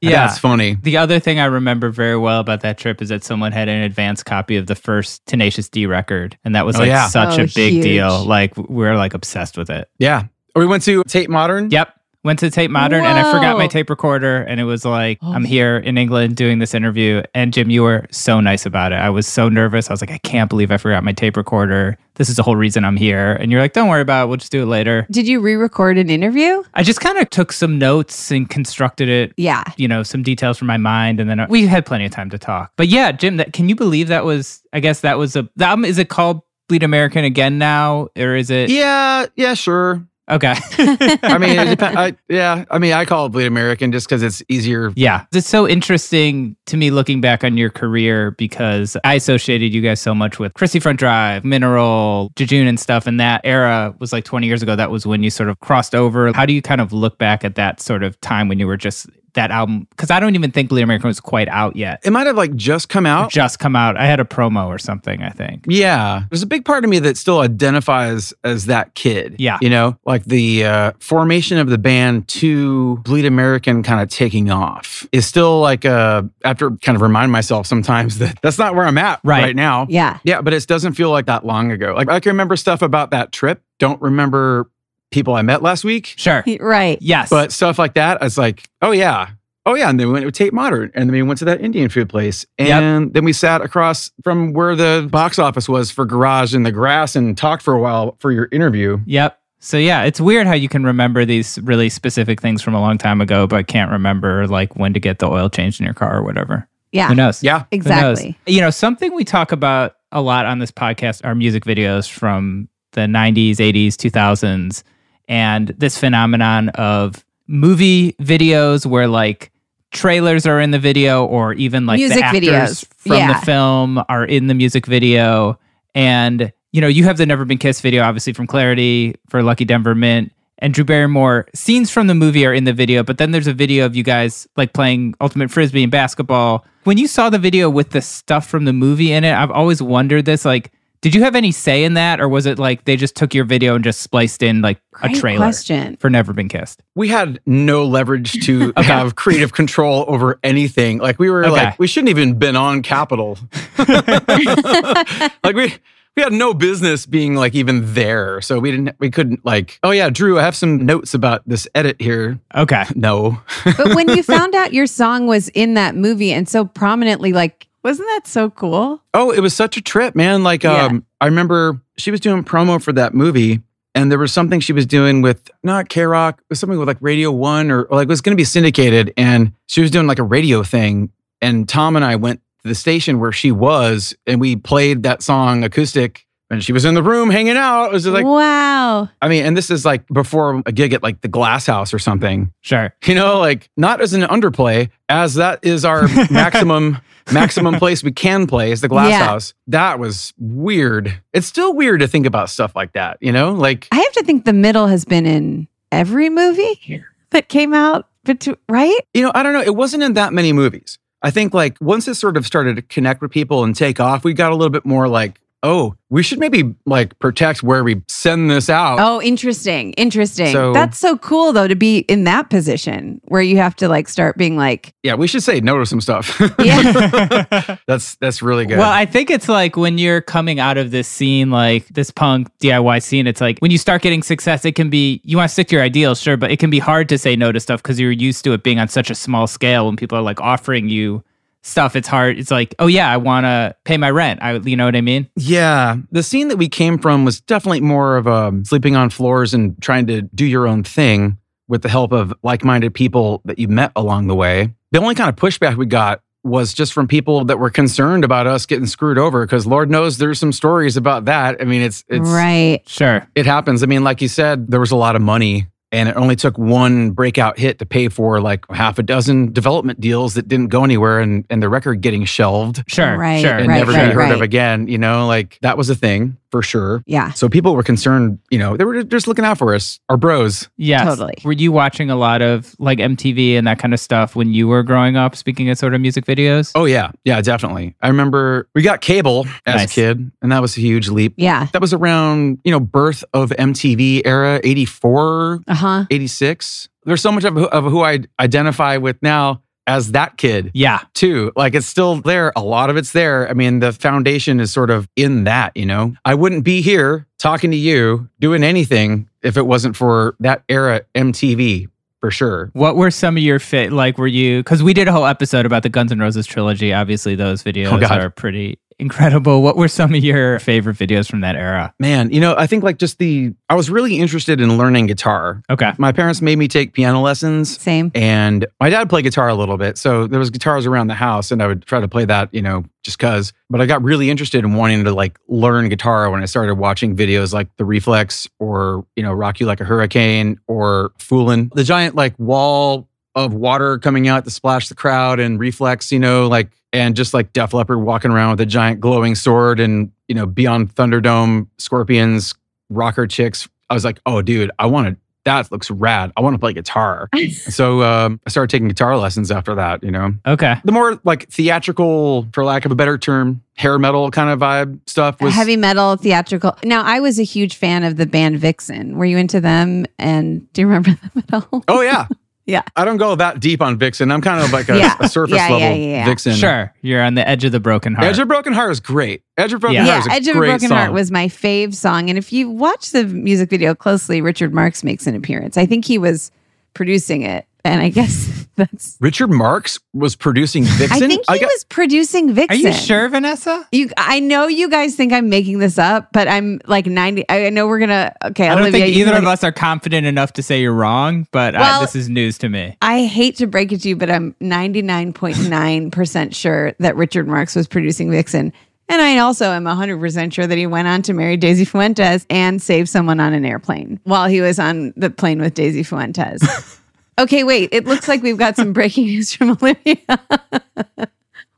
Yeah. 0.00 0.26
That's 0.28 0.38
funny. 0.38 0.76
The 0.80 0.96
other 0.96 1.18
thing 1.18 1.40
I 1.40 1.46
remember 1.46 1.90
very 1.90 2.16
well 2.16 2.38
about 2.38 2.60
that 2.60 2.78
trip 2.78 3.02
is 3.02 3.08
that 3.08 3.24
someone 3.24 3.50
had 3.50 3.68
an 3.68 3.82
advance 3.82 4.22
copy 4.22 4.56
of 4.56 4.68
the 4.68 4.76
first 4.76 5.26
Tenacious 5.26 5.68
D 5.68 5.86
record. 5.86 6.38
And 6.44 6.54
that 6.54 6.64
was 6.64 6.76
Oh, 6.76 6.80
like 6.80 6.88
yeah. 6.88 7.08
such 7.08 7.36
Oh, 7.38 7.42
a 7.42 7.46
big 7.46 7.72
huge. 7.72 7.82
deal. 7.82 8.24
Like 8.24 8.56
we're 8.56 8.94
like 8.96 9.12
obsessed 9.14 9.56
with 9.58 9.70
it. 9.70 9.90
Yeah. 9.98 10.24
We 10.54 10.66
went 10.66 10.84
to 10.84 11.02
Tate 11.04 11.28
Modern. 11.28 11.70
Yep. 11.70 11.97
Went 12.24 12.40
to 12.40 12.50
Tate 12.50 12.70
Modern 12.70 13.04
and 13.04 13.16
I 13.18 13.30
forgot 13.32 13.56
my 13.58 13.68
tape 13.68 13.88
recorder. 13.90 14.38
And 14.42 14.58
it 14.58 14.64
was 14.64 14.84
like, 14.84 15.18
Oh. 15.22 15.32
I'm 15.32 15.44
here 15.44 15.76
in 15.78 15.96
England 15.96 16.34
doing 16.36 16.58
this 16.58 16.74
interview. 16.74 17.22
And 17.32 17.52
Jim, 17.52 17.70
you 17.70 17.82
were 17.84 18.06
so 18.10 18.40
nice 18.40 18.66
about 18.66 18.92
it. 18.92 18.96
I 18.96 19.08
was 19.08 19.26
so 19.26 19.48
nervous. 19.48 19.88
I 19.88 19.92
was 19.92 20.00
like, 20.00 20.10
I 20.10 20.18
can't 20.18 20.50
believe 20.50 20.72
I 20.72 20.78
forgot 20.78 21.04
my 21.04 21.12
tape 21.12 21.36
recorder. 21.36 21.96
This 22.16 22.28
is 22.28 22.34
the 22.34 22.42
whole 22.42 22.56
reason 22.56 22.84
I'm 22.84 22.96
here. 22.96 23.34
And 23.34 23.52
you're 23.52 23.60
like, 23.60 23.72
don't 23.72 23.88
worry 23.88 24.00
about 24.02 24.24
it. 24.24 24.26
We'll 24.28 24.36
just 24.38 24.50
do 24.50 24.64
it 24.64 24.66
later. 24.66 25.06
Did 25.12 25.28
you 25.28 25.38
re 25.40 25.54
record 25.54 25.96
an 25.96 26.10
interview? 26.10 26.64
I 26.74 26.82
just 26.82 27.00
kind 27.00 27.18
of 27.18 27.30
took 27.30 27.52
some 27.52 27.78
notes 27.78 28.32
and 28.32 28.50
constructed 28.50 29.08
it 29.08 29.32
Yeah. 29.36 29.62
you 29.76 29.86
know 29.86 30.02
some 30.02 30.24
details 30.24 30.58
from 30.58 30.66
my 30.66 30.76
mind 30.76 31.20
and 31.20 31.30
then 31.30 31.46
we 31.48 31.66
had 31.68 31.86
plenty 31.86 32.04
of 32.04 32.10
time 32.10 32.30
to 32.30 32.38
talk 32.38 32.72
but 32.76 32.88
yeah 32.88 33.12
jim 33.12 33.36
that 33.36 33.52
can 33.52 33.68
you 33.68 33.74
believe 33.76 34.08
that 34.08 34.24
was 34.24 34.62
i 34.72 34.80
guess 34.80 35.00
that 35.00 35.18
was 35.18 35.36
a 35.36 35.48
that 35.56 35.70
album 35.70 35.84
is 35.84 35.98
it 35.98 36.08
called 36.08 36.42
bleed 36.68 36.82
american 36.82 37.24
again 37.24 37.58
now 37.58 38.08
or 38.16 38.34
is 38.36 38.50
it 38.50 38.70
Yeah. 38.70 39.26
Yeah. 39.36 39.54
Sure. 39.54 40.04
Okay 40.30 40.54
I 40.78 41.38
mean, 41.38 41.58
it 41.58 41.82
I, 41.82 42.14
yeah. 42.28 42.64
I 42.70 42.78
mean, 42.78 42.92
I 42.92 43.04
call 43.04 43.26
it 43.26 43.30
Bleed 43.30 43.46
American 43.46 43.92
just 43.92 44.06
because 44.08 44.22
it's 44.22 44.42
easier. 44.48 44.92
yeah 44.96 45.24
it's 45.32 45.48
so 45.48 45.68
interesting 45.68 46.56
to 46.66 46.76
me 46.76 46.90
looking 46.90 47.20
back 47.20 47.44
on 47.44 47.56
your 47.56 47.70
career 47.70 48.32
because 48.32 48.96
i 49.04 49.14
associated 49.14 49.72
you 49.72 49.80
guys 49.80 50.00
so 50.00 50.14
much 50.14 50.38
with 50.38 50.54
Christie 50.54 50.80
Front 50.80 50.98
Drive 50.98 51.44
mineral 51.44 52.30
jejune 52.36 52.66
and 52.66 52.78
stuff 52.78 53.06
and 53.06 53.18
that 53.20 53.40
era 53.44 53.94
was 53.98 54.12
like 54.12 54.24
20 54.24 54.46
years 54.46 54.62
ago 54.62 54.76
that 54.76 54.90
was 54.90 55.06
when 55.06 55.22
you 55.22 55.30
sort 55.30 55.48
of 55.48 55.58
crossed 55.60 55.94
over 55.94 56.32
how 56.34 56.44
do 56.46 56.52
you 56.52 56.62
kind 56.62 56.80
of 56.80 56.92
look 56.92 57.18
back 57.18 57.44
at 57.44 57.54
that 57.54 57.80
sort 57.80 58.02
of 58.02 58.20
time 58.20 58.48
when 58.48 58.58
you 58.58 58.66
were 58.66 58.76
just 58.76 59.08
that 59.34 59.50
album 59.50 59.86
because 59.90 60.10
i 60.10 60.18
don't 60.20 60.34
even 60.34 60.50
think 60.50 60.68
bleed 60.68 60.82
american 60.82 61.06
was 61.08 61.20
quite 61.20 61.48
out 61.48 61.76
yet 61.76 62.00
It 62.04 62.10
might 62.12 62.26
have 62.26 62.36
like 62.36 62.54
just 62.56 62.88
come 62.88 63.06
out. 63.06 63.30
just 63.30 63.58
come 63.58 63.76
out. 63.76 63.96
I 63.96 64.06
had 64.06 64.20
a 64.20 64.24
promo 64.24 64.66
or 64.66 64.78
something, 64.78 65.22
I 65.22 65.30
think. 65.30 65.64
Yeah. 65.68 66.24
There's 66.30 66.42
a 66.42 66.46
big 66.46 66.64
part 66.64 66.84
of 66.84 66.90
me 66.90 66.98
that 67.00 67.16
still 67.16 67.40
identifies 67.40 68.32
as 68.44 68.66
that 68.66 68.94
kid. 68.94 69.36
Yeah. 69.38 69.58
You 69.60 69.70
know, 69.70 69.98
like 70.04 70.24
the 70.24 70.64
uh, 70.64 70.92
formation 71.00 71.58
of 71.58 71.68
the 71.68 71.78
band 71.78 72.28
to 72.28 72.96
Bleed 72.98 73.24
American 73.24 73.82
kind 73.82 74.00
of 74.00 74.08
taking 74.08 74.50
off 74.50 75.06
is 75.12 75.26
still 75.26 75.60
like, 75.60 75.84
uh, 75.84 76.22
after 76.44 76.70
kind 76.70 76.96
of 76.96 77.02
remind 77.02 77.30
myself 77.32 77.66
sometimes 77.66 78.18
that 78.18 78.38
that's 78.42 78.58
not 78.58 78.74
where 78.74 78.86
I'm 78.86 78.98
at 78.98 79.20
Right. 79.24 79.42
right, 79.44 79.56
now. 79.56 79.86
Yeah. 79.88 80.18
Yeah. 80.24 80.40
But 80.40 80.54
it 80.54 80.66
doesn't 80.66 80.94
feel 80.94 81.10
like 81.10 81.26
that 81.26 81.44
long 81.44 81.70
ago. 81.70 81.94
Like 81.94 82.08
I 82.08 82.20
can 82.20 82.30
remember 82.30 82.56
stuff 82.56 82.82
about 82.82 83.10
that 83.10 83.32
trip. 83.32 83.62
Don't 83.78 84.00
remember 84.00 84.70
people 85.10 85.34
I 85.34 85.42
met 85.42 85.62
last 85.62 85.84
week. 85.84 86.14
Sure. 86.16 86.44
Right. 86.60 86.98
Yes. 87.00 87.30
But 87.30 87.52
stuff 87.52 87.78
like 87.78 87.94
that, 87.94 88.20
I 88.20 88.24
was 88.24 88.36
like, 88.36 88.68
oh 88.82 88.90
yeah. 88.90 89.30
Oh 89.64 89.74
yeah. 89.74 89.90
And 89.90 90.00
then 90.00 90.08
we 90.08 90.14
went 90.14 90.24
to 90.24 90.32
Tate 90.32 90.52
Modern 90.52 90.90
and 90.94 91.08
then 91.08 91.12
we 91.12 91.22
went 91.22 91.38
to 91.38 91.44
that 91.44 91.60
Indian 91.60 91.88
food 91.88 92.08
place. 92.08 92.46
And 92.58 93.12
then 93.12 93.24
we 93.24 93.32
sat 93.32 93.60
across 93.60 94.10
from 94.24 94.52
where 94.54 94.74
the 94.74 95.08
box 95.10 95.38
office 95.38 95.68
was 95.68 95.90
for 95.90 96.04
Garage 96.04 96.54
in 96.54 96.62
the 96.62 96.72
grass 96.72 97.14
and 97.14 97.36
talked 97.36 97.62
for 97.62 97.74
a 97.74 97.80
while 97.80 98.16
for 98.18 98.32
your 98.32 98.48
interview. 98.50 98.98
Yep. 99.06 99.38
So 99.60 99.76
yeah, 99.76 100.04
it's 100.04 100.20
weird 100.20 100.46
how 100.46 100.54
you 100.54 100.68
can 100.68 100.84
remember 100.84 101.24
these 101.24 101.58
really 101.62 101.88
specific 101.88 102.40
things 102.40 102.62
from 102.62 102.74
a 102.74 102.80
long 102.80 102.96
time 102.96 103.20
ago, 103.20 103.46
but 103.46 103.66
can't 103.66 103.90
remember 103.90 104.46
like 104.46 104.76
when 104.76 104.94
to 104.94 105.00
get 105.00 105.18
the 105.18 105.26
oil 105.26 105.50
changed 105.50 105.80
in 105.80 105.84
your 105.84 105.94
car 105.94 106.16
or 106.16 106.22
whatever. 106.22 106.66
Yeah. 106.92 107.08
Who 107.08 107.14
knows? 107.14 107.42
Yeah. 107.42 107.64
Who 107.70 107.78
knows? 107.78 108.20
Exactly. 108.20 108.38
You 108.46 108.60
know, 108.60 108.70
something 108.70 109.14
we 109.14 109.24
talk 109.24 109.52
about 109.52 109.96
a 110.12 110.22
lot 110.22 110.46
on 110.46 110.58
this 110.58 110.70
podcast 110.70 111.24
are 111.24 111.34
music 111.34 111.64
videos 111.64 112.10
from 112.10 112.68
the 112.92 113.02
90s, 113.02 113.56
80s, 113.56 113.88
2000s, 113.88 114.82
and 115.28 115.68
this 115.68 115.96
phenomenon 115.98 116.70
of 116.70 117.24
movie 117.46 118.12
videos 118.14 118.84
where 118.84 119.06
like 119.06 119.52
trailers 119.90 120.46
are 120.46 120.60
in 120.60 120.70
the 120.70 120.78
video 120.78 121.24
or 121.24 121.54
even 121.54 121.86
like 121.86 121.98
Music 121.98 122.18
the 122.18 122.24
actors 122.24 122.42
videos. 122.42 122.88
from 122.96 123.12
Yeah. 123.16 123.38
the 123.38 123.46
film 123.46 124.02
are 124.08 124.24
in 124.24 124.46
the 124.48 124.54
music 124.54 124.86
video. 124.86 125.58
And, 125.94 126.52
you 126.72 126.80
know, 126.80 126.88
you 126.88 127.04
have 127.04 127.16
the 127.16 127.26
Never 127.26 127.44
Been 127.44 127.58
Kissed 127.58 127.82
video, 127.82 128.02
obviously 128.02 128.32
from 128.32 128.46
Clarity 128.46 129.14
for 129.28 129.42
Lucky 129.42 129.64
Denver 129.64 129.94
Mint. 129.94 130.32
And 130.60 130.74
Drew 130.74 130.84
Barrymore, 130.84 131.46
scenes 131.54 131.88
from 131.88 132.08
the 132.08 132.16
movie 132.16 132.44
are 132.44 132.52
in 132.52 132.64
the 132.64 132.72
video, 132.72 133.04
but 133.04 133.18
then 133.18 133.30
there's 133.30 133.46
a 133.46 133.52
video 133.52 133.86
of 133.86 133.94
you 133.94 134.02
guys 134.02 134.48
like 134.56 134.72
playing 134.72 135.14
Ultimate 135.20 135.52
Frisbee 135.52 135.84
and 135.84 135.92
basketball. 135.92 136.66
When 136.82 136.98
you 136.98 137.06
saw 137.06 137.30
the 137.30 137.38
video 137.38 137.70
with 137.70 137.90
the 137.90 138.00
stuff 138.00 138.44
from 138.48 138.64
the 138.64 138.72
movie 138.72 139.12
in 139.12 139.22
it, 139.22 139.32
I've 139.32 139.52
always 139.52 139.80
wondered 139.80 140.24
this 140.24 140.44
like, 140.44 140.72
did 141.00 141.14
you 141.14 141.22
have 141.22 141.36
any 141.36 141.52
say 141.52 141.84
in 141.84 141.94
that, 141.94 142.20
or 142.20 142.28
was 142.28 142.44
it 142.46 142.58
like 142.58 142.84
they 142.84 142.96
just 142.96 143.14
took 143.14 143.32
your 143.34 143.44
video 143.44 143.74
and 143.76 143.84
just 143.84 144.00
spliced 144.00 144.42
in 144.42 144.60
like 144.62 144.80
Great 144.92 145.16
a 145.16 145.20
trailer 145.20 145.38
question. 145.38 145.96
for 145.96 146.10
Never 146.10 146.32
Been 146.32 146.48
Kissed? 146.48 146.82
We 146.94 147.08
had 147.08 147.40
no 147.46 147.84
leverage 147.84 148.44
to 148.46 148.72
have 148.76 149.14
creative 149.14 149.52
control 149.52 150.04
over 150.08 150.38
anything. 150.42 150.98
Like 150.98 151.18
we 151.18 151.30
were 151.30 151.44
Okay. 151.46 151.52
like, 151.66 151.78
we 151.78 151.86
shouldn't 151.86 152.08
even 152.10 152.34
been 152.38 152.56
on 152.56 152.82
Capitol. 152.82 153.38
like 153.78 155.54
we 155.54 155.74
we 156.16 156.22
had 156.24 156.32
no 156.32 156.52
business 156.52 157.06
being 157.06 157.36
like 157.36 157.54
even 157.54 157.94
there. 157.94 158.40
So 158.40 158.58
we 158.58 158.72
didn't 158.72 158.96
we 158.98 159.08
couldn't 159.10 159.44
like, 159.44 159.78
oh 159.84 159.92
yeah, 159.92 160.10
Drew, 160.10 160.38
I 160.38 160.42
have 160.42 160.56
some 160.56 160.84
notes 160.84 161.14
about 161.14 161.42
this 161.46 161.68
edit 161.76 162.00
here. 162.00 162.40
Okay. 162.56 162.84
No. 162.96 163.40
but 163.64 163.94
when 163.94 164.08
you 164.08 164.24
found 164.24 164.54
out 164.56 164.72
your 164.72 164.86
song 164.88 165.28
was 165.28 165.48
in 165.50 165.74
that 165.74 165.94
movie 165.94 166.32
and 166.32 166.48
so 166.48 166.64
prominently, 166.64 167.32
like, 167.32 167.67
wasn't 167.88 168.08
that 168.08 168.26
so 168.26 168.50
cool? 168.50 169.02
Oh, 169.14 169.30
it 169.30 169.40
was 169.40 169.54
such 169.54 169.76
a 169.76 169.82
trip, 169.82 170.14
man. 170.14 170.42
Like, 170.42 170.62
Yeah. 170.62 170.86
um, 170.86 171.04
I 171.20 171.26
remember 171.26 171.80
she 171.96 172.10
was 172.10 172.20
doing 172.20 172.44
promo 172.44 172.80
for 172.82 172.92
that 172.92 173.14
movie, 173.14 173.60
and 173.94 174.12
there 174.12 174.18
was 174.18 174.32
something 174.32 174.60
she 174.60 174.72
was 174.74 174.84
doing 174.86 175.22
with 175.22 175.50
not 175.64 175.88
K 175.88 176.02
Rock, 176.04 176.38
it 176.40 176.44
was 176.50 176.60
something 176.60 176.78
with 176.78 176.86
like 176.86 176.98
Radio 177.00 177.32
One, 177.32 177.70
or, 177.70 177.84
or 177.84 177.96
like 177.96 178.04
it 178.04 178.08
was 178.08 178.20
going 178.20 178.36
to 178.36 178.40
be 178.40 178.44
syndicated, 178.44 179.12
and 179.16 179.52
she 179.66 179.80
was 179.80 179.90
doing 179.90 180.06
like 180.06 180.18
a 180.18 180.22
radio 180.24 180.62
thing. 180.62 181.10
And 181.40 181.68
Tom 181.68 181.96
and 181.96 182.04
I 182.04 182.16
went 182.16 182.40
to 182.62 182.68
the 182.68 182.74
station 182.74 183.18
where 183.20 183.32
she 183.32 183.50
was, 183.52 184.14
and 184.26 184.40
we 184.40 184.54
played 184.56 185.02
that 185.04 185.22
song 185.22 185.64
acoustic. 185.64 186.26
And 186.50 186.64
she 186.64 186.72
was 186.72 186.84
in 186.86 186.94
the 186.94 187.02
room 187.02 187.28
hanging 187.30 187.56
out. 187.58 187.86
It 187.88 187.92
was 187.92 188.06
like, 188.06 188.24
wow. 188.24 189.08
I 189.20 189.28
mean, 189.28 189.44
and 189.44 189.54
this 189.56 189.70
is 189.70 189.84
like 189.84 190.06
before 190.08 190.62
a 190.64 190.72
gig 190.72 190.94
at 190.94 191.02
like 191.02 191.20
the 191.20 191.28
Glass 191.28 191.66
House 191.66 191.92
or 191.92 191.98
something. 191.98 192.50
Sure. 192.62 192.94
You 193.04 193.14
know, 193.14 193.38
like 193.38 193.68
not 193.76 194.00
as 194.00 194.14
an 194.14 194.22
underplay, 194.22 194.88
as 195.10 195.34
that 195.34 195.58
is 195.62 195.84
our 195.84 196.08
maximum 196.30 196.98
maximum 197.30 197.74
place 197.74 198.02
we 198.02 198.10
can 198.10 198.46
play 198.46 198.72
is 198.72 198.80
the 198.80 198.88
glass 198.88 199.10
Yeah. 199.10 199.24
house. 199.26 199.52
That 199.66 199.98
was 199.98 200.32
weird. 200.38 201.20
It's 201.34 201.46
still 201.46 201.74
weird 201.74 202.00
to 202.00 202.08
think 202.08 202.24
about 202.24 202.48
stuff 202.48 202.74
like 202.74 202.92
that, 202.94 203.18
you 203.20 203.32
know? 203.32 203.52
Like 203.52 203.86
I 203.92 203.96
have 203.98 204.12
to 204.12 204.24
think 204.24 204.46
the 204.46 204.54
middle 204.54 204.86
has 204.86 205.04
been 205.04 205.26
in 205.26 205.68
every 205.92 206.30
movie 206.30 207.04
that 207.30 207.48
came 207.50 207.74
out, 207.74 208.06
between, 208.24 208.56
right? 208.70 208.98
you 209.12 209.20
know, 209.22 209.30
I 209.34 209.42
don't 209.42 209.52
know. 209.52 209.60
It 209.60 209.74
wasn't 209.76 210.02
in 210.02 210.14
that 210.14 210.32
many 210.32 210.54
movies. 210.54 210.98
I 211.22 211.30
think 211.30 211.52
like 211.52 211.76
once 211.82 212.08
it 212.08 212.14
sort 212.14 212.38
of 212.38 212.46
started 212.46 212.76
to 212.76 212.82
connect 212.82 213.20
with 213.20 213.30
people 213.30 213.62
and 213.64 213.76
take 213.76 214.00
off, 214.00 214.24
we 214.24 214.32
got 214.32 214.50
a 214.52 214.54
little 214.54 214.70
bit 214.70 214.86
more 214.86 215.06
like, 215.08 215.38
oh, 215.62 215.94
we 216.10 216.22
should 216.22 216.38
maybe 216.38 216.74
like 216.86 217.18
protect 217.18 217.62
where 217.62 217.82
we 217.84 218.02
send 218.08 218.50
this 218.50 218.70
out. 218.70 218.98
Oh, 219.00 219.20
interesting. 219.20 219.92
Interesting. 219.94 220.52
So- 220.52 220.72
That's 220.72 220.98
so 220.98 221.18
cool 221.18 221.52
though 221.52 221.68
to 221.68 221.74
be 221.74 221.98
in 222.00 222.24
that 222.24 222.48
position 222.50 223.20
where 223.24 223.42
you 223.42 223.56
have 223.58 223.74
to 223.76 223.88
like 223.88 224.08
start 224.08 224.36
being 224.38 224.56
like, 224.56 224.94
Yeah, 225.02 225.14
we 225.14 225.26
should 225.26 225.42
say 225.42 225.60
no 225.60 225.78
to 225.78 225.86
some 225.86 226.00
stuff. 226.00 226.40
yeah. 226.58 227.76
that's 227.86 228.14
that's 228.16 228.40
really 228.42 228.66
good. 228.66 228.78
Well, 228.78 228.90
I 228.90 229.04
think 229.04 229.30
it's 229.30 229.48
like 229.48 229.76
when 229.76 229.98
you're 229.98 230.20
coming 230.20 230.60
out 230.60 230.78
of 230.78 230.90
this 230.90 231.08
scene, 231.08 231.50
like 231.50 231.86
this 231.88 232.10
punk 232.10 232.48
DIY 232.60 233.02
scene, 233.02 233.26
it's 233.26 233.40
like 233.40 233.58
when 233.58 233.70
you 233.70 233.78
start 233.78 234.02
getting 234.02 234.22
success, 234.22 234.64
it 234.64 234.74
can 234.74 234.88
be, 234.90 235.20
you 235.24 235.36
want 235.36 235.48
to 235.48 235.52
stick 235.52 235.68
to 235.68 235.74
your 235.76 235.84
ideals, 235.84 236.20
sure, 236.20 236.36
but 236.36 236.50
it 236.50 236.58
can 236.58 236.70
be 236.70 236.78
hard 236.78 237.08
to 237.08 237.18
say 237.18 237.36
no 237.36 237.52
to 237.52 237.60
stuff 237.60 237.82
because 237.82 237.98
you're 238.00 238.12
used 238.12 238.44
to 238.44 238.52
it 238.52 238.62
being 238.62 238.78
on 238.78 238.88
such 238.88 239.10
a 239.10 239.14
small 239.14 239.46
scale. 239.46 239.86
When 239.86 239.96
people 239.96 240.16
are 240.16 240.22
like 240.22 240.40
offering 240.40 240.88
you 240.88 241.22
stuff, 241.62 241.96
it's 241.96 242.08
hard. 242.08 242.38
It's 242.38 242.50
like, 242.50 242.74
oh, 242.78 242.86
yeah, 242.86 243.10
I 243.10 243.16
want 243.16 243.44
to 243.44 243.74
pay 243.84 243.96
my 243.96 244.10
rent. 244.10 244.40
I, 244.42 244.56
you 244.56 244.76
know 244.76 244.84
what 244.84 244.96
I 244.96 245.00
mean? 245.00 245.28
Yeah, 245.36 245.96
the 246.10 246.22
scene 246.22 246.48
that 246.48 246.56
we 246.56 246.68
came 246.68 246.98
from 246.98 247.24
was 247.24 247.40
definitely 247.40 247.80
more 247.80 248.16
of 248.16 248.26
um, 248.26 248.64
sleeping 248.64 248.96
on 248.96 249.10
floors 249.10 249.54
and 249.54 249.80
trying 249.82 250.06
to 250.06 250.22
do 250.22 250.44
your 250.44 250.66
own 250.66 250.82
thing 250.82 251.38
with 251.68 251.82
the 251.82 251.88
help 251.88 252.12
of 252.12 252.32
like-minded 252.42 252.94
people 252.94 253.42
that 253.44 253.58
you 253.58 253.68
met 253.68 253.92
along 253.94 254.26
the 254.26 254.34
way. 254.34 254.74
The 254.92 255.00
only 255.00 255.14
kind 255.14 255.28
of 255.28 255.36
pushback 255.36 255.76
we 255.76 255.86
got 255.86 256.22
was 256.44 256.72
just 256.72 256.92
from 256.92 257.06
people 257.06 257.44
that 257.44 257.58
were 257.58 257.70
concerned 257.70 258.24
about 258.24 258.46
us 258.46 258.64
getting 258.64 258.86
screwed 258.86 259.18
over 259.18 259.44
because 259.44 259.66
Lord 259.66 259.90
knows 259.90 260.18
there's 260.18 260.38
some 260.38 260.52
stories 260.52 260.96
about 260.96 261.26
that. 261.26 261.60
I 261.60 261.64
mean, 261.64 261.82
it's 261.82 262.04
it's 262.08 262.28
right. 262.28 262.80
Sure. 262.86 263.28
it 263.34 263.44
happens. 263.44 263.82
I 263.82 263.86
mean, 263.86 264.04
like 264.04 264.22
you 264.22 264.28
said, 264.28 264.68
there 264.70 264.80
was 264.80 264.90
a 264.90 264.96
lot 264.96 265.16
of 265.16 265.20
money 265.20 265.66
And 265.90 266.08
it 266.08 266.16
only 266.16 266.36
took 266.36 266.58
one 266.58 267.12
breakout 267.12 267.58
hit 267.58 267.78
to 267.78 267.86
pay 267.86 268.08
for 268.08 268.42
like 268.42 268.66
half 268.70 268.98
a 268.98 269.02
dozen 269.02 269.52
development 269.54 269.98
deals 270.00 270.34
that 270.34 270.46
didn't 270.46 270.68
go 270.68 270.84
anywhere 270.84 271.18
and, 271.18 271.46
and 271.48 271.62
the 271.62 271.68
record 271.70 272.02
getting 272.02 272.26
shelved 272.26 272.84
Sure, 272.86 273.16
Right, 273.16 273.40
sure. 273.40 273.52
and 273.56 273.68
right, 273.68 273.78
never 273.78 273.92
right, 273.92 274.08
be 274.08 274.12
heard 274.12 274.30
of 274.32 274.42
again. 274.42 274.86
You 274.88 274.98
know, 274.98 275.26
like 275.26 275.58
that 275.62 275.78
was 275.78 275.88
a 275.88 275.94
thing 275.94 276.36
for 276.50 276.62
sure. 276.62 277.02
Yeah. 277.06 277.32
So 277.32 277.48
people 277.48 277.74
were 277.74 277.82
concerned, 277.82 278.38
you 278.50 278.58
know, 278.58 278.76
they 278.76 278.84
were 278.84 279.02
just 279.02 279.26
looking 279.28 279.44
out 279.44 279.58
for 279.58 279.74
us, 279.74 280.00
our 280.08 280.16
bros. 280.16 280.68
Yes. 280.76 281.04
Totally. 281.04 281.34
Were 281.44 281.52
you 281.52 281.72
watching 281.72 282.10
a 282.10 282.16
lot 282.16 282.40
of 282.42 282.74
like 282.78 282.98
MTV 282.98 283.52
and 283.58 283.66
that 283.66 283.78
kind 283.78 283.92
of 283.92 284.00
stuff 284.00 284.34
when 284.34 284.52
you 284.52 284.66
were 284.68 284.82
growing 284.82 285.16
up, 285.16 285.36
speaking 285.36 285.68
of 285.70 285.76
sort 285.78 285.94
of 285.94 286.00
music 286.00 286.24
videos? 286.24 286.72
Oh, 286.74 286.84
yeah. 286.86 287.10
Yeah, 287.24 287.40
definitely. 287.42 287.94
I 288.00 288.08
remember 288.08 288.68
we 288.74 288.82
got 288.82 289.00
cable 289.00 289.46
as 289.66 289.74
Nice. 289.76 289.90
a 289.90 289.94
kid, 289.94 290.30
and 290.42 290.52
that 290.52 290.62
was 290.62 290.76
a 290.76 290.80
huge 290.80 291.08
leap. 291.08 291.34
Yeah. 291.36 291.66
That 291.72 291.80
was 291.82 291.92
around, 291.92 292.58
you 292.64 292.70
know, 292.72 292.80
birth 292.80 293.24
of 293.34 293.50
MTV 293.50 294.22
era, 294.24 294.60
84, 294.64 295.60
Uh 295.68 295.74
huh. 295.74 296.04
86. 296.10 296.88
There's 297.04 297.22
so 297.22 297.32
much 297.32 297.44
of, 297.44 297.56
of 297.56 297.84
who 297.84 298.02
I 298.02 298.20
identify 298.38 298.96
with 298.98 299.16
now 299.22 299.62
as 299.88 300.12
that 300.12 300.36
kid. 300.36 300.70
Yeah. 300.74 301.00
too. 301.14 301.50
Like 301.56 301.74
it's 301.74 301.86
still 301.86 302.20
there. 302.20 302.52
A 302.54 302.62
lot 302.62 302.90
of 302.90 302.96
it's 302.96 303.12
there. 303.12 303.48
I 303.48 303.54
mean, 303.54 303.80
the 303.80 303.92
foundation 303.92 304.60
is 304.60 304.72
sort 304.72 304.90
of 304.90 305.08
in 305.16 305.44
that, 305.44 305.76
you 305.76 305.86
know. 305.86 306.14
I 306.24 306.34
wouldn't 306.34 306.62
be 306.62 306.80
here 306.82 307.26
talking 307.38 307.70
to 307.72 307.76
you, 307.76 308.28
doing 308.38 308.62
anything 308.62 309.28
if 309.42 309.56
it 309.56 309.66
wasn't 309.66 309.96
for 309.96 310.36
that 310.40 310.62
era 310.68 311.00
MTV 311.14 311.88
for 312.20 312.30
sure. 312.30 312.70
What 312.74 312.96
were 312.96 313.10
some 313.10 313.36
of 313.36 313.42
your 313.42 313.58
fit? 313.58 313.92
Like, 313.92 314.18
were 314.18 314.26
you? 314.26 314.58
Because 314.60 314.82
we 314.82 314.92
did 314.92 315.08
a 315.08 315.12
whole 315.12 315.26
episode 315.26 315.64
about 315.66 315.82
the 315.84 315.88
Guns 315.88 316.12
N' 316.12 316.18
Roses 316.18 316.46
trilogy. 316.46 316.92
Obviously, 316.92 317.34
those 317.34 317.62
videos 317.62 318.02
Oh, 318.02 318.14
are 318.14 318.28
pretty 318.30 318.78
incredible. 318.98 319.62
What 319.62 319.76
were 319.76 319.88
some 319.88 320.14
of 320.14 320.22
your 320.22 320.58
favorite 320.58 320.96
videos 320.96 321.28
from 321.28 321.40
that 321.40 321.56
era? 321.56 321.94
Man, 321.98 322.30
you 322.30 322.40
know, 322.40 322.54
I 322.56 322.66
think 322.66 322.84
like 322.84 322.98
just 322.98 323.18
the 323.18 323.54
I 323.68 323.74
was 323.74 323.90
really 323.90 324.18
interested 324.18 324.60
in 324.60 324.76
learning 324.76 325.06
guitar. 325.06 325.62
Okay. 325.70 325.92
My 325.98 326.12
parents 326.12 326.40
made 326.42 326.56
me 326.56 326.68
take 326.68 326.92
piano 326.92 327.20
lessons. 327.20 327.80
Same. 327.80 328.10
And 328.14 328.66
my 328.80 328.90
dad 328.90 329.08
played 329.08 329.24
guitar 329.24 329.48
a 329.48 329.54
little 329.54 329.76
bit. 329.76 329.98
So 329.98 330.26
there 330.26 330.38
was 330.38 330.50
guitars 330.50 330.86
around 330.86 331.08
the 331.08 331.14
house 331.14 331.50
and 331.50 331.62
I 331.62 331.66
would 331.66 331.84
try 331.84 332.00
to 332.00 332.08
play 332.08 332.24
that, 332.24 332.52
you 332.52 332.62
know, 332.62 332.84
just 333.02 333.18
cuz. 333.18 333.52
But 333.70 333.80
I 333.80 333.86
got 333.86 334.02
really 334.02 334.30
interested 334.30 334.64
in 334.64 334.74
wanting 334.74 335.04
to 335.04 335.12
like 335.12 335.38
learn 335.48 335.88
guitar 335.88 336.30
when 336.30 336.42
I 336.42 336.46
started 336.46 336.74
watching 336.74 337.16
videos 337.16 337.52
like 337.52 337.74
The 337.76 337.84
Reflex 337.84 338.48
or, 338.58 339.06
you 339.16 339.22
know, 339.22 339.32
Rock 339.32 339.60
You 339.60 339.66
Like 339.66 339.80
a 339.80 339.84
Hurricane 339.84 340.58
or 340.66 341.12
Foolin'. 341.18 341.70
The 341.74 341.84
giant 341.84 342.14
like 342.14 342.38
wall 342.38 343.07
of 343.34 343.54
water 343.54 343.98
coming 343.98 344.28
out 344.28 344.44
to 344.44 344.50
splash 344.50 344.88
the 344.88 344.94
crowd 344.94 345.38
and 345.40 345.60
Reflex, 345.60 346.10
you 346.10 346.18
know, 346.18 346.48
like 346.48 346.70
and 346.92 347.14
just 347.14 347.34
like 347.34 347.52
Def 347.52 347.74
Leppard 347.74 348.00
walking 348.00 348.30
around 348.30 348.50
with 348.50 348.60
a 348.60 348.66
giant 348.66 349.00
glowing 349.00 349.34
sword 349.34 349.78
and, 349.78 350.10
you 350.26 350.34
know, 350.34 350.46
Beyond 350.46 350.94
Thunderdome, 350.94 351.66
Scorpions, 351.78 352.54
Rocker 352.90 353.26
Chicks. 353.26 353.68
I 353.90 353.94
was 353.94 354.04
like, 354.04 354.20
"Oh 354.26 354.42
dude, 354.42 354.70
I 354.78 354.86
want 354.86 355.08
to 355.08 355.16
that 355.44 355.72
looks 355.72 355.90
rad. 355.90 356.30
I 356.36 356.42
want 356.42 356.54
to 356.54 356.58
play 356.58 356.72
guitar." 356.74 357.28
So 357.68 358.02
um, 358.02 358.40
I 358.46 358.50
started 358.50 358.70
taking 358.70 358.88
guitar 358.88 359.16
lessons 359.16 359.50
after 359.50 359.74
that, 359.74 360.02
you 360.02 360.10
know. 360.10 360.34
Okay. 360.46 360.76
The 360.84 360.92
more 360.92 361.20
like 361.24 361.48
theatrical, 361.50 362.46
for 362.52 362.64
lack 362.64 362.84
of 362.84 362.92
a 362.92 362.94
better 362.94 363.16
term, 363.16 363.62
hair 363.76 363.98
metal 363.98 364.30
kind 364.30 364.50
of 364.50 364.58
vibe 364.58 365.00
stuff 365.06 365.40
was 365.40 365.54
Heavy 365.54 365.76
metal, 365.76 366.16
theatrical. 366.16 366.76
Now, 366.82 367.02
I 367.04 367.20
was 367.20 367.38
a 367.38 367.44
huge 367.44 367.76
fan 367.76 368.04
of 368.04 368.16
the 368.16 368.26
band 368.26 368.58
Vixen. 368.58 369.16
Were 369.16 369.24
you 369.24 369.38
into 369.38 369.60
them? 369.60 370.06
And 370.18 370.70
do 370.72 370.80
you 370.80 370.86
remember 370.88 371.10
them 371.34 371.44
at 371.48 371.54
all? 371.72 371.84
Oh 371.88 372.00
yeah. 372.00 372.26
Yeah. 372.68 372.82
I 372.96 373.06
don't 373.06 373.16
go 373.16 373.34
that 373.34 373.60
deep 373.60 373.80
on 373.80 373.96
Vixen. 373.98 374.30
I'm 374.30 374.42
kind 374.42 374.62
of 374.62 374.72
like 374.72 374.90
a, 374.90 374.98
Yeah. 374.98 375.16
a 375.20 375.28
surface 375.28 375.56
Yeah, 375.56 375.68
yeah, 375.68 375.74
level 375.74 375.96
yeah, 375.98 376.16
yeah. 376.18 376.24
Vixen. 376.26 376.54
Sure. 376.54 376.94
You're 377.00 377.22
on 377.22 377.32
the 377.34 377.48
edge 377.48 377.64
of 377.64 377.72
the 377.72 377.80
broken 377.80 378.14
heart. 378.14 378.26
Edge 378.28 378.38
of 378.38 378.46
Broken 378.46 378.74
Heart 378.74 378.90
is 378.92 379.00
great. 379.00 379.42
Edge 379.56 379.72
of 379.72 379.80
Broken 379.80 379.94
Yeah. 379.94 380.04
Heart 380.04 380.14
Yeah, 380.14 380.20
is 380.20 380.26
a 380.26 380.32
Edge 380.32 380.48
of 380.48 380.56
a 380.56 380.58
great 380.58 380.68
Broken 380.72 380.88
song. 380.88 380.98
Heart 380.98 381.12
was 381.14 381.30
my 381.30 381.46
fave 381.48 381.94
song. 381.94 382.28
And 382.28 382.36
if 382.38 382.52
you 382.52 382.68
watch 382.68 383.10
the 383.12 383.24
music 383.24 383.70
video 383.70 383.94
closely, 383.94 384.42
Richard 384.42 384.74
Marx 384.74 385.02
makes 385.02 385.26
an 385.26 385.34
appearance. 385.34 385.78
I 385.78 385.86
think 385.86 386.04
he 386.04 386.18
was 386.18 386.50
producing 386.92 387.40
it. 387.42 387.64
And 387.88 388.02
I 388.02 388.10
guess 388.10 388.66
that's. 388.76 389.16
Richard 389.20 389.48
Marx 389.50 389.98
was 390.12 390.36
producing 390.36 390.84
Vixen. 390.84 391.16
I 391.16 391.18
think 391.26 391.44
he 391.50 391.58
got- 391.58 391.66
was 391.66 391.84
producing 391.88 392.52
Vixen. 392.52 392.76
Are 392.76 392.78
you 392.78 392.92
sure, 392.92 393.28
Vanessa? 393.28 393.86
You, 393.92 394.10
I 394.16 394.40
know 394.40 394.66
you 394.66 394.88
guys 394.90 395.14
think 395.16 395.32
I'm 395.32 395.48
making 395.48 395.78
this 395.78 395.98
up, 395.98 396.28
but 396.32 396.48
I'm 396.48 396.80
like 396.86 397.06
90. 397.06 397.44
I 397.48 397.70
know 397.70 397.86
we're 397.86 397.98
going 397.98 398.10
to. 398.10 398.32
Okay, 398.46 398.66
I 398.68 398.74
don't 398.74 398.82
Olivia, 398.82 399.06
think 399.06 399.16
either 399.16 399.36
of 399.36 399.44
us 399.44 399.64
are 399.64 399.72
confident 399.72 400.26
enough 400.26 400.52
to 400.54 400.62
say 400.62 400.80
you're 400.82 400.92
wrong, 400.92 401.46
but 401.50 401.74
I, 401.74 401.80
Well- 401.80 402.00
this 402.02 402.14
is 402.14 402.28
news 402.28 402.58
to 402.58 402.68
me. 402.68 402.96
I 403.02 403.24
hate 403.24 403.56
to 403.56 403.66
break 403.66 403.90
it 403.92 404.02
to 404.02 404.08
you, 404.10 404.16
but 404.16 404.30
I'm 404.30 404.54
99.9% 404.60 406.54
sure 406.54 406.92
that 406.98 407.16
Richard 407.16 407.46
Marx 407.48 407.74
was 407.74 407.88
producing 407.88 408.30
Vixen. 408.30 408.72
And 409.10 409.22
I 409.22 409.38
also 409.38 409.70
am 409.70 409.84
100% 409.84 410.52
sure 410.52 410.66
that 410.66 410.76
he 410.76 410.86
went 410.86 411.08
on 411.08 411.22
to 411.22 411.32
marry 411.32 411.56
Daisy 411.56 411.86
Fuentes 411.86 412.44
and 412.50 412.80
save 412.82 413.08
someone 413.08 413.40
on 413.40 413.54
an 413.54 413.64
airplane 413.64 414.20
while 414.24 414.46
he 414.48 414.60
was 414.60 414.78
on 414.78 415.14
the 415.16 415.30
plane 415.30 415.60
with 415.62 415.72
Daisy 415.72 416.02
Fuentes. 416.02 416.60
okay, 417.38 417.64
wait. 417.64 417.90
It 417.92 418.04
looks 418.04 418.28
like 418.28 418.42
we've 418.42 418.58
got 418.58 418.76
some 418.76 418.92
breaking 418.92 419.24
news 419.26 419.52
from 419.52 419.70
Olivia. 419.70 420.16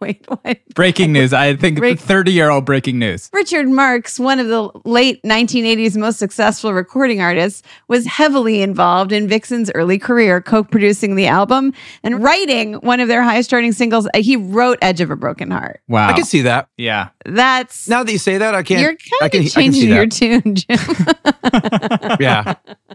wait, 0.02 0.24
what? 0.28 0.58
Breaking 0.74 1.12
news. 1.12 1.32
I 1.32 1.54
think 1.56 1.78
Break- 1.78 1.98
30 2.00 2.32
year 2.32 2.50
old 2.50 2.64
breaking 2.64 2.98
news. 2.98 3.28
Richard 3.32 3.68
Marx, 3.68 4.18
one 4.18 4.38
of 4.38 4.48
the 4.48 4.70
late 4.84 5.22
1980s 5.22 5.96
most 5.96 6.18
successful 6.18 6.72
recording 6.72 7.20
artists, 7.20 7.62
was 7.88 8.06
heavily 8.06 8.62
involved 8.62 9.12
in 9.12 9.28
Vixen's 9.28 9.70
early 9.74 9.98
career, 9.98 10.40
co 10.40 10.64
producing 10.64 11.16
the 11.16 11.26
album 11.26 11.72
and 12.02 12.22
writing 12.22 12.74
one 12.74 13.00
of 13.00 13.08
their 13.08 13.22
highest 13.22 13.50
charting 13.50 13.72
singles. 13.72 14.06
Uh, 14.14 14.18
He 14.22 14.36
wrote 14.36 14.78
Edge 14.82 15.00
of 15.00 15.10
a 15.10 15.16
Broken 15.16 15.50
Heart. 15.50 15.80
Wow. 15.88 16.08
I 16.08 16.12
can 16.14 16.24
see 16.24 16.42
that. 16.42 16.68
Yeah. 16.76 17.08
That's. 17.26 17.88
Now 17.88 18.02
that 18.02 18.10
you 18.12 18.18
say 18.18 18.38
that, 18.38 18.54
I 18.54 18.62
can't. 18.62 18.80
you're 18.80 18.96
I 19.20 19.28
kind 19.28 19.32
can, 19.32 19.40
of 19.42 19.46
I 19.46 19.62
can 19.62 19.72
see 19.74 19.82
changing 19.82 19.88
your 19.90 20.06
that. 20.06 20.12
tune, 20.12 20.54
Jim. 20.54 22.16
yeah. 22.20 22.54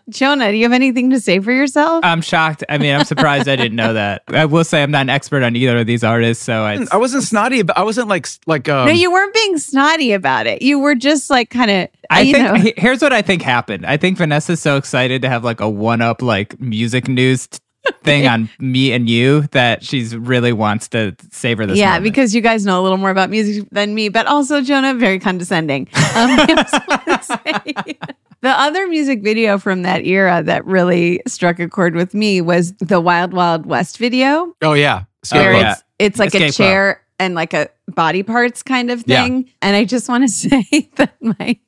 Jonah, 0.10 0.52
do 0.52 0.58
you 0.58 0.64
have 0.64 0.72
anything 0.74 1.10
to 1.12 1.20
say 1.20 1.40
for 1.40 1.52
yourself? 1.52 2.04
I'm 2.04 2.22
shocked. 2.22 2.64
I 2.70 2.78
mean, 2.78 2.94
I'm 2.96 3.06
surprised 3.06 3.48
I 3.48 3.56
didn't 3.56 3.76
know 3.76 3.94
that. 3.94 4.24
I 4.30 4.46
will 4.46 4.64
say 4.64 4.84
I'm 4.84 4.92
not 4.92 5.02
an 5.02 5.10
expert 5.10 5.44
on 5.44 5.56
either 5.56 5.78
of 5.78 5.86
these 5.88 6.04
artists, 6.04 6.44
so 6.44 6.64
I. 6.64 6.86
I 6.96 6.98
wasn't 6.98 7.24
snotty, 7.24 7.62
but 7.62 7.78
I 7.78 7.84
wasn't 7.84 8.08
like 8.08 8.26
like 8.48 8.70
um, 8.70 8.88
no, 8.88 8.94
you 8.94 9.12
weren't 9.12 9.34
being 9.34 9.58
snotty 9.58 10.14
about 10.14 10.48
it. 10.48 10.62
You 10.62 10.80
were 10.80 10.96
just 10.96 11.30
like 11.30 11.50
kind 11.50 11.70
of. 11.70 11.90
I 12.10 12.22
you 12.22 12.34
think 12.34 12.64
know. 12.66 12.72
here's 12.78 13.02
what 13.02 13.12
I 13.12 13.22
think 13.22 13.42
happened. 13.42 13.86
I 13.86 13.98
think 13.98 14.18
Vanessa's 14.18 14.62
so 14.62 14.78
excited 14.78 15.22
to 15.24 15.28
have 15.30 15.44
like 15.44 15.60
a 15.60 15.70
one 15.70 16.02
up 16.02 16.22
like 16.22 16.58
music 16.62 17.10
news 17.10 17.48
t- 17.48 17.60
thing 18.04 18.26
on 18.34 18.50
me 18.60 18.94
and 18.94 19.10
you 19.10 19.42
that 19.52 19.84
she's 19.84 20.16
really 20.16 20.54
wants 20.54 20.88
to 20.90 21.14
savor 21.32 21.66
this. 21.66 21.78
yeah, 21.78 21.88
moment. 21.96 22.04
because 22.06 22.34
you 22.34 22.40
guys 22.40 22.66
know 22.66 22.80
a 22.80 22.84
little 22.84 22.98
more 22.98 23.10
about 23.10 23.30
music 23.30 23.68
than 23.72 23.94
me, 23.94 24.08
but 24.08 24.26
also 24.26 24.62
Jonah, 24.62 24.94
very 24.94 25.20
condescending. 25.20 25.90
Um, 26.16 26.30
I 26.40 27.20
say- 27.22 27.98
the 28.42 28.50
other 28.52 28.88
music 28.88 29.22
video 29.22 29.58
from 29.58 29.82
that 29.82 30.06
era 30.06 30.42
that 30.44 30.64
really 30.66 31.20
struck 31.28 31.60
a 31.60 31.68
chord 31.68 31.94
with 31.96 32.14
me 32.14 32.40
was 32.40 32.72
the 32.74 33.02
Wild 33.02 33.34
Wild 33.34 33.66
West 33.66 33.98
video, 33.98 34.54
Oh 34.62 34.74
yeah. 34.74 35.04
Oh, 35.34 35.40
yeah. 35.42 35.72
it's 35.74 35.84
it's 36.00 36.20
like 36.20 36.34
a 36.34 36.38
Escape 36.38 36.56
Club. 36.56 36.68
chair 36.68 37.02
and 37.20 37.36
like 37.36 37.54
a 37.54 37.70
body 37.88 38.24
parts 38.24 38.64
kind 38.64 38.90
of 38.92 39.04
Yeah. 39.06 39.24
thing. 39.24 39.50
And 39.62 39.76
I 39.76 39.86
just 39.86 40.10
want 40.10 40.24
to 40.24 40.28
say 40.30 40.90
that 40.96 41.14
my 41.22 41.58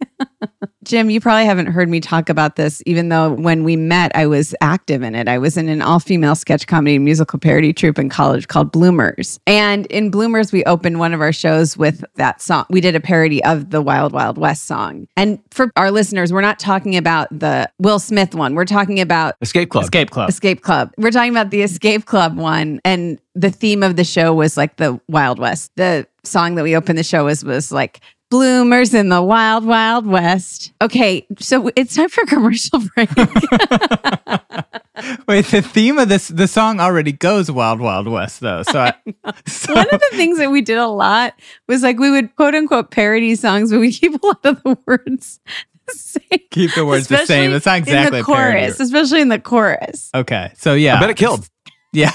Jim, 0.84 1.10
you 1.10 1.20
probably 1.20 1.46
haven't 1.46 1.66
heard 1.66 1.90
me 1.90 2.00
talk 2.00 2.30
about 2.30 2.56
this, 2.56 2.82
even 2.86 3.10
though 3.10 3.34
when 3.34 3.66
we 3.66 3.76
met, 3.76 4.10
I 4.16 4.26
was 4.26 4.56
active 4.62 5.02
in 5.04 5.16
it. 5.16 5.28
I 5.28 5.38
was 5.38 5.58
in 5.58 5.68
an 5.68 5.82
all 5.82 6.00
female 6.00 6.34
sketch 6.34 6.66
comedy 6.66 6.98
musical 6.98 7.40
parody 7.40 7.74
troupe 7.74 8.00
in 8.00 8.08
college 8.08 8.48
called 8.48 8.72
Bloomers. 8.72 9.38
And 9.46 9.86
in 9.88 10.10
Bloomers, 10.10 10.54
we 10.54 10.64
opened 10.64 10.98
one 11.00 11.14
of 11.14 11.20
our 11.20 11.34
shows 11.34 11.76
with 11.76 12.06
that 12.16 12.42
song. 12.42 12.66
We 12.70 12.80
did 12.80 12.96
a 12.96 13.02
parody 13.02 13.44
of 13.44 13.70
the 13.72 13.82
Wild 13.82 14.14
Wild 14.14 14.38
West 14.38 14.66
song. 14.66 15.10
And 15.18 15.40
for 15.52 15.72
our 15.76 15.92
listeners, 15.92 16.32
we're 16.32 16.40
not 16.40 16.58
talking 16.58 16.96
about 16.96 17.28
the 17.38 17.70
Will 17.80 18.00
Smith 18.00 18.34
one. 18.34 18.56
We're 18.56 18.64
talking 18.64 19.02
about 19.02 19.36
Escape 19.42 19.70
Club. 19.70 19.84
Escape 19.84 20.10
Club. 20.12 20.30
Escape 20.30 20.62
Club. 20.62 20.94
We're 20.98 21.12
talking 21.12 21.32
about 21.32 21.50
the 21.50 21.64
Escape 21.64 22.06
Club 22.06 22.38
one, 22.38 22.80
and 22.86 23.20
the 23.36 23.52
theme 23.52 23.84
of 23.84 23.98
the 23.98 24.06
show 24.06 24.34
was 24.34 24.56
like 24.56 24.78
the 24.78 25.02
Wild 25.10 25.38
West. 25.38 25.72
The 25.76 26.07
song 26.28 26.56
that 26.56 26.64
we 26.64 26.76
opened 26.76 26.98
the 27.00 27.04
show 27.04 27.26
was 27.26 27.44
was 27.44 27.72
like 27.72 28.00
bloomers 28.30 28.94
in 28.94 29.10
the 29.10 29.22
wild 29.22 29.66
wild 29.66 30.06
west. 30.06 30.72
Okay, 30.82 31.26
so 31.40 31.70
it's 31.76 31.96
time 31.96 32.10
for 32.10 32.24
a 32.24 32.28
commercial 32.28 32.82
break. 32.96 33.10
Wait, 35.28 35.46
the 35.46 35.62
theme 35.62 35.98
of 36.00 36.10
this 36.10 36.28
the 36.28 36.48
song 36.48 36.80
already 36.80 37.12
goes 37.12 37.52
Wild 37.52 37.80
Wild 37.80 38.08
West 38.08 38.40
though. 38.40 38.64
So, 38.64 38.80
I, 38.80 38.94
so 39.48 39.74
One 39.76 39.86
of 39.94 40.00
the 40.00 40.10
things 40.14 40.38
that 40.40 40.50
we 40.52 40.62
did 40.62 40.78
a 40.78 40.88
lot 40.88 41.34
was 41.68 41.84
like 41.84 42.00
we 42.00 42.10
would 42.10 42.36
quote 42.36 42.56
unquote 42.56 42.90
parody 42.92 43.36
songs, 43.36 43.72
but 43.72 43.80
we 43.80 43.92
keep 43.92 44.22
a 44.22 44.26
lot 44.26 44.46
of 44.46 44.62
the 44.64 44.78
words 44.88 45.40
the 45.88 45.94
same. 45.94 46.40
keep 46.52 46.74
the 46.74 46.86
words 46.86 47.08
the 47.08 47.26
same. 47.26 47.54
It's 47.54 47.66
not 47.66 47.78
exactly 47.78 48.18
in 48.18 48.26
a 48.26 48.26
the 48.28 48.34
parody. 48.34 48.60
chorus, 48.62 48.80
especially 48.80 49.22
in 49.22 49.30
the 49.30 49.40
chorus. 49.40 50.10
Okay, 50.16 50.52
so 50.58 50.74
yeah, 50.74 50.98
I 50.98 51.00
bet 51.00 51.12
it 51.12 51.18
killed. 51.18 51.48
Yeah, 51.94 52.12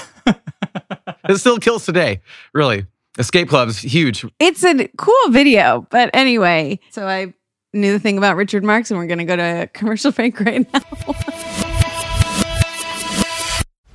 It 1.27 1.37
still 1.37 1.57
kills 1.57 1.85
today. 1.85 2.21
Really. 2.53 2.85
Escape 3.19 3.47
clubs, 3.47 3.77
huge. 3.77 4.25
It's 4.39 4.63
a 4.63 4.87
cool 4.97 5.29
video, 5.29 5.85
but 5.91 6.09
anyway, 6.15 6.79
so 6.89 7.07
I 7.07 7.33
knew 7.71 7.91
the 7.91 7.99
thing 7.99 8.17
about 8.17 8.35
Richard 8.35 8.63
Marx, 8.63 8.89
and 8.89 8.99
we're 8.99 9.05
going 9.05 9.19
to 9.19 9.25
go 9.25 9.35
to 9.35 9.63
a 9.63 9.67
commercial 9.67 10.11
break 10.13 10.39
right 10.39 10.65
now. 10.73 11.59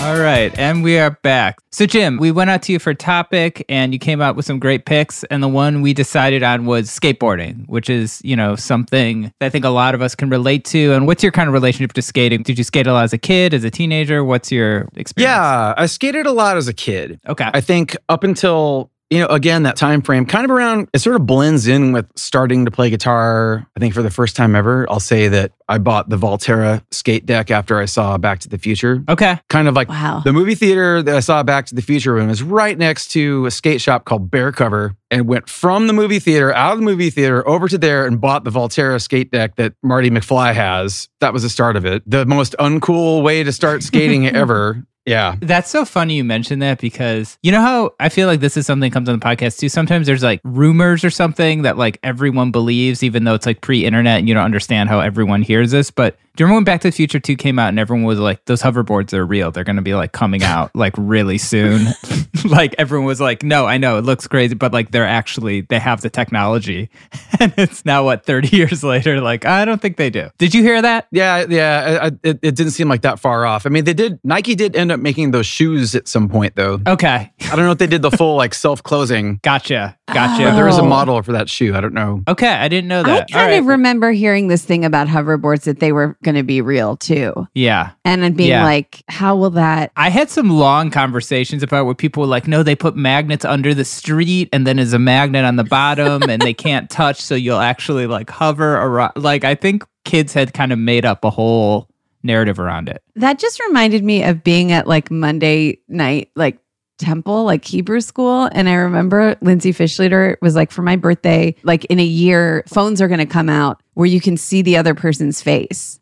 All 0.00 0.16
right, 0.16 0.56
and 0.56 0.84
we 0.84 0.96
are 0.96 1.10
back. 1.10 1.58
So, 1.72 1.84
Jim, 1.84 2.18
we 2.18 2.30
went 2.30 2.50
out 2.50 2.62
to 2.62 2.72
you 2.72 2.78
for 2.78 2.90
a 2.90 2.94
topic, 2.94 3.64
and 3.68 3.92
you 3.92 3.98
came 3.98 4.20
out 4.20 4.36
with 4.36 4.46
some 4.46 4.60
great 4.60 4.86
picks. 4.86 5.24
And 5.24 5.42
the 5.42 5.48
one 5.48 5.82
we 5.82 5.92
decided 5.92 6.44
on 6.44 6.66
was 6.66 6.88
skateboarding, 6.88 7.68
which 7.68 7.90
is, 7.90 8.20
you 8.24 8.36
know, 8.36 8.54
something 8.54 9.32
that 9.40 9.46
I 9.46 9.50
think 9.50 9.64
a 9.64 9.70
lot 9.70 9.96
of 9.96 10.00
us 10.00 10.14
can 10.14 10.30
relate 10.30 10.64
to. 10.66 10.92
And 10.92 11.06
what's 11.06 11.22
your 11.24 11.32
kind 11.32 11.48
of 11.48 11.52
relationship 11.52 11.92
to 11.94 12.02
skating? 12.02 12.42
Did 12.42 12.58
you 12.58 12.64
skate 12.64 12.86
a 12.86 12.92
lot 12.92 13.04
as 13.04 13.12
a 13.12 13.18
kid, 13.18 13.52
as 13.52 13.64
a 13.64 13.70
teenager? 13.70 14.24
What's 14.24 14.52
your 14.52 14.88
experience? 14.94 15.30
Yeah, 15.30 15.74
I 15.76 15.86
skated 15.86 16.26
a 16.26 16.32
lot 16.32 16.56
as 16.56 16.68
a 16.68 16.74
kid. 16.74 17.20
Okay. 17.28 17.50
I 17.52 17.60
think 17.60 17.96
up 18.08 18.22
until 18.22 18.90
you 19.10 19.20
know, 19.20 19.26
again, 19.26 19.62
that 19.62 19.76
time 19.76 20.02
frame 20.02 20.26
kind 20.26 20.44
of 20.44 20.50
around, 20.50 20.88
it 20.92 20.98
sort 20.98 21.16
of 21.16 21.24
blends 21.26 21.66
in 21.66 21.92
with 21.92 22.06
starting 22.16 22.66
to 22.66 22.70
play 22.70 22.90
guitar. 22.90 23.66
I 23.76 23.80
think 23.80 23.94
for 23.94 24.02
the 24.02 24.10
first 24.10 24.36
time 24.36 24.54
ever, 24.54 24.86
I'll 24.90 25.00
say 25.00 25.28
that 25.28 25.52
I 25.66 25.78
bought 25.78 26.10
the 26.10 26.16
Valterra 26.18 26.82
skate 26.90 27.24
deck 27.24 27.50
after 27.50 27.78
I 27.78 27.86
saw 27.86 28.18
Back 28.18 28.40
to 28.40 28.48
the 28.48 28.58
Future. 28.58 29.02
Okay. 29.08 29.38
Kind 29.48 29.66
of 29.68 29.74
like 29.74 29.88
Wow. 29.88 30.20
the 30.24 30.32
movie 30.34 30.54
theater 30.54 31.02
that 31.02 31.16
I 31.16 31.20
saw 31.20 31.42
Back 31.42 31.66
to 31.66 31.74
the 31.74 31.80
Future 31.82 32.18
in 32.18 32.28
was 32.28 32.42
right 32.42 32.76
next 32.76 33.08
to 33.12 33.46
a 33.46 33.50
skate 33.50 33.80
shop 33.80 34.04
called 34.04 34.30
Bear 34.30 34.52
Cover 34.52 34.94
and 35.10 35.26
went 35.26 35.48
from 35.48 35.86
the 35.86 35.94
movie 35.94 36.18
theater, 36.18 36.52
out 36.54 36.72
of 36.72 36.78
the 36.78 36.84
movie 36.84 37.08
theater, 37.10 37.46
over 37.48 37.66
to 37.68 37.78
there 37.78 38.06
and 38.06 38.20
bought 38.20 38.44
the 38.44 38.50
Valterra 38.50 39.00
skate 39.00 39.30
deck 39.30 39.56
that 39.56 39.72
Marty 39.82 40.10
McFly 40.10 40.52
has. 40.54 41.08
That 41.20 41.32
was 41.32 41.42
the 41.42 41.48
start 41.48 41.76
of 41.76 41.86
it. 41.86 42.02
The 42.04 42.26
most 42.26 42.54
uncool 42.58 43.22
way 43.22 43.42
to 43.42 43.52
start 43.52 43.82
skating 43.82 44.26
ever. 44.36 44.84
Yeah. 45.08 45.36
That's 45.40 45.70
so 45.70 45.84
funny 45.84 46.16
you 46.16 46.24
mentioned 46.24 46.60
that 46.62 46.80
because 46.80 47.38
you 47.42 47.50
know 47.50 47.60
how 47.60 47.94
I 47.98 48.08
feel 48.08 48.26
like 48.26 48.40
this 48.40 48.56
is 48.56 48.66
something 48.66 48.90
that 48.90 48.94
comes 48.94 49.08
on 49.08 49.18
the 49.18 49.24
podcast 49.24 49.58
too. 49.58 49.68
Sometimes 49.68 50.06
there's 50.06 50.22
like 50.22 50.40
rumors 50.44 51.04
or 51.04 51.10
something 51.10 51.62
that 51.62 51.78
like 51.78 51.98
everyone 52.02 52.50
believes, 52.50 53.02
even 53.02 53.24
though 53.24 53.34
it's 53.34 53.46
like 53.46 53.60
pre 53.60 53.84
internet 53.84 54.18
and 54.18 54.28
you 54.28 54.34
don't 54.34 54.44
understand 54.44 54.88
how 54.88 55.00
everyone 55.00 55.42
hears 55.42 55.70
this. 55.70 55.90
But 55.90 56.18
do 56.38 56.42
you 56.42 56.46
remember 56.46 56.58
when 56.58 56.64
Back 56.66 56.82
to 56.82 56.88
the 56.88 56.92
Future 56.92 57.18
2 57.18 57.34
came 57.34 57.58
out 57.58 57.70
and 57.70 57.80
everyone 57.80 58.04
was 58.04 58.20
like, 58.20 58.44
those 58.44 58.62
hoverboards 58.62 59.12
are 59.12 59.26
real? 59.26 59.50
They're 59.50 59.64
going 59.64 59.74
to 59.74 59.82
be 59.82 59.94
like 59.96 60.12
coming 60.12 60.44
out 60.44 60.70
like 60.72 60.94
really 60.96 61.36
soon. 61.36 61.88
like 62.48 62.76
everyone 62.78 63.06
was 63.08 63.20
like, 63.20 63.42
no, 63.42 63.66
I 63.66 63.76
know 63.76 63.98
it 63.98 64.04
looks 64.04 64.28
crazy, 64.28 64.54
but 64.54 64.72
like 64.72 64.92
they're 64.92 65.04
actually, 65.04 65.62
they 65.62 65.80
have 65.80 66.00
the 66.00 66.10
technology. 66.10 66.90
and 67.40 67.52
it's 67.58 67.84
now 67.84 68.04
what, 68.04 68.24
30 68.24 68.48
years 68.56 68.84
later? 68.84 69.20
Like, 69.20 69.46
I 69.46 69.64
don't 69.64 69.82
think 69.82 69.96
they 69.96 70.10
do. 70.10 70.28
Did 70.38 70.54
you 70.54 70.62
hear 70.62 70.80
that? 70.80 71.08
Yeah, 71.10 71.44
yeah. 71.48 71.98
I, 72.02 72.06
I, 72.06 72.10
it, 72.22 72.38
it 72.40 72.54
didn't 72.54 72.70
seem 72.70 72.88
like 72.88 73.02
that 73.02 73.18
far 73.18 73.44
off. 73.44 73.66
I 73.66 73.70
mean, 73.70 73.82
they 73.82 73.92
did. 73.94 74.20
Nike 74.22 74.54
did 74.54 74.76
end 74.76 74.92
up 74.92 75.00
making 75.00 75.32
those 75.32 75.46
shoes 75.46 75.96
at 75.96 76.06
some 76.06 76.28
point, 76.28 76.54
though. 76.54 76.78
Okay. 76.86 77.32
I 77.50 77.56
don't 77.56 77.64
know 77.64 77.72
if 77.72 77.78
they 77.78 77.88
did 77.88 78.02
the 78.02 78.12
full 78.12 78.36
like 78.36 78.54
self 78.54 78.80
closing. 78.84 79.40
Gotcha. 79.42 79.98
Gotcha. 80.06 80.40
Yeah, 80.42 80.54
there 80.54 80.68
is 80.68 80.78
a 80.78 80.82
Oh. 80.82 80.86
model 80.86 81.20
for 81.22 81.32
that 81.32 81.50
shoe. 81.50 81.74
I 81.74 81.80
don't 81.80 81.94
know. 81.94 82.22
Okay. 82.28 82.46
I 82.46 82.68
didn't 82.68 82.86
know 82.88 83.02
that. 83.02 83.24
I 83.28 83.32
kind 83.32 83.34
All 83.34 83.46
right. 83.48 83.60
of 83.60 83.66
remember 83.66 84.12
hearing 84.12 84.46
this 84.46 84.64
thing 84.64 84.84
about 84.84 85.08
hoverboards 85.08 85.62
that 85.64 85.80
they 85.80 85.90
were 85.92 86.16
going 86.28 86.34
to 86.36 86.42
be 86.42 86.60
real 86.60 86.94
too. 86.96 87.48
yeah. 87.54 87.92
And 88.04 88.22
then 88.22 88.34
being 88.34 88.50
Yeah. 88.50 88.64
like, 88.64 89.02
how 89.08 89.34
will 89.36 89.50
that? 89.50 89.90
I 89.96 90.10
had 90.10 90.28
some 90.28 90.50
long 90.50 90.90
conversations 90.90 91.62
about 91.62 91.86
where 91.86 91.94
people 91.94 92.20
were 92.20 92.26
like, 92.26 92.46
no, 92.46 92.62
they 92.62 92.76
put 92.76 92.96
magnets 92.96 93.44
under 93.46 93.72
the 93.72 93.84
street 93.84 94.50
and 94.52 94.66
then 94.66 94.76
there's 94.76 94.92
a 94.92 94.98
magnet 94.98 95.44
on 95.46 95.56
the 95.56 95.64
bottom 95.64 96.22
and 96.28 96.42
they 96.42 96.52
can't 96.52 96.90
touch. 97.00 97.20
So 97.22 97.34
you'll 97.34 97.60
actually 97.60 98.06
like 98.06 98.28
hover 98.28 98.74
around. 98.76 99.12
Like, 99.16 99.44
I 99.44 99.54
think 99.54 99.84
kids 100.04 100.34
had 100.34 100.52
kind 100.52 100.70
of 100.72 100.78
made 100.78 101.06
up 101.06 101.24
a 101.24 101.30
whole 101.30 101.88
narrative 102.22 102.58
around 102.58 102.88
it. 102.90 103.02
That 103.16 103.38
just 103.38 103.58
reminded 103.60 104.04
me 104.04 104.22
of 104.24 104.44
being 104.44 104.70
at 104.72 104.86
like 104.86 105.10
Monday 105.10 105.78
night, 105.88 106.30
like 106.36 106.58
temple, 106.98 107.44
like 107.44 107.64
Hebrew 107.64 108.00
school. 108.00 108.48
And 108.52 108.68
I 108.68 108.74
remember 108.74 109.36
Lindsay 109.40 109.72
Fishleader 109.72 110.36
was 110.42 110.56
like, 110.56 110.70
for 110.72 110.82
my 110.82 110.96
birthday, 110.96 111.54
like 111.62 111.84
in 111.86 112.00
a 112.00 112.04
year, 112.04 112.64
phones 112.66 113.00
are 113.00 113.06
going 113.08 113.20
to 113.20 113.26
come 113.26 113.48
out 113.48 113.80
where 113.94 114.06
you 114.06 114.20
can 114.20 114.36
see 114.36 114.62
the 114.62 114.76
other 114.76 114.94
person's 114.94 115.40
face 115.40 115.97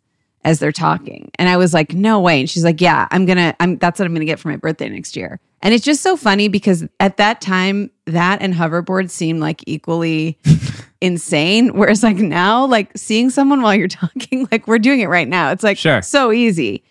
as 0.46 0.60
they're 0.60 0.70
talking. 0.72 1.28
And 1.40 1.48
I 1.48 1.56
was 1.56 1.74
like, 1.74 1.92
no 1.92 2.20
way. 2.20 2.38
And 2.40 2.48
she's 2.48 2.62
like, 2.64 2.80
yeah, 2.80 3.08
I'm 3.10 3.26
going 3.26 3.36
to, 3.36 3.54
I'm, 3.58 3.76
that's 3.78 3.98
what 3.98 4.06
I'm 4.06 4.12
going 4.12 4.20
to 4.20 4.26
get 4.26 4.38
for 4.38 4.48
my 4.48 4.56
birthday 4.56 4.88
next 4.88 5.16
year. 5.16 5.40
And 5.60 5.74
it's 5.74 5.84
just 5.84 6.02
so 6.02 6.16
funny 6.16 6.46
because 6.46 6.86
at 7.00 7.16
that 7.16 7.40
time, 7.40 7.90
that 8.06 8.40
and 8.40 8.54
hoverboards 8.54 9.10
seemed 9.10 9.40
like 9.40 9.64
equally 9.66 10.38
insane. 11.00 11.76
Whereas 11.76 12.04
like 12.04 12.18
now, 12.18 12.64
like 12.64 12.92
seeing 12.96 13.28
someone 13.30 13.60
while 13.60 13.74
you're 13.74 13.88
talking, 13.88 14.46
like 14.52 14.68
we're 14.68 14.78
doing 14.78 15.00
it 15.00 15.08
right 15.08 15.26
now. 15.28 15.50
It's 15.50 15.64
like 15.64 15.78
Sure. 15.78 16.00
so 16.00 16.30
easy. 16.30 16.84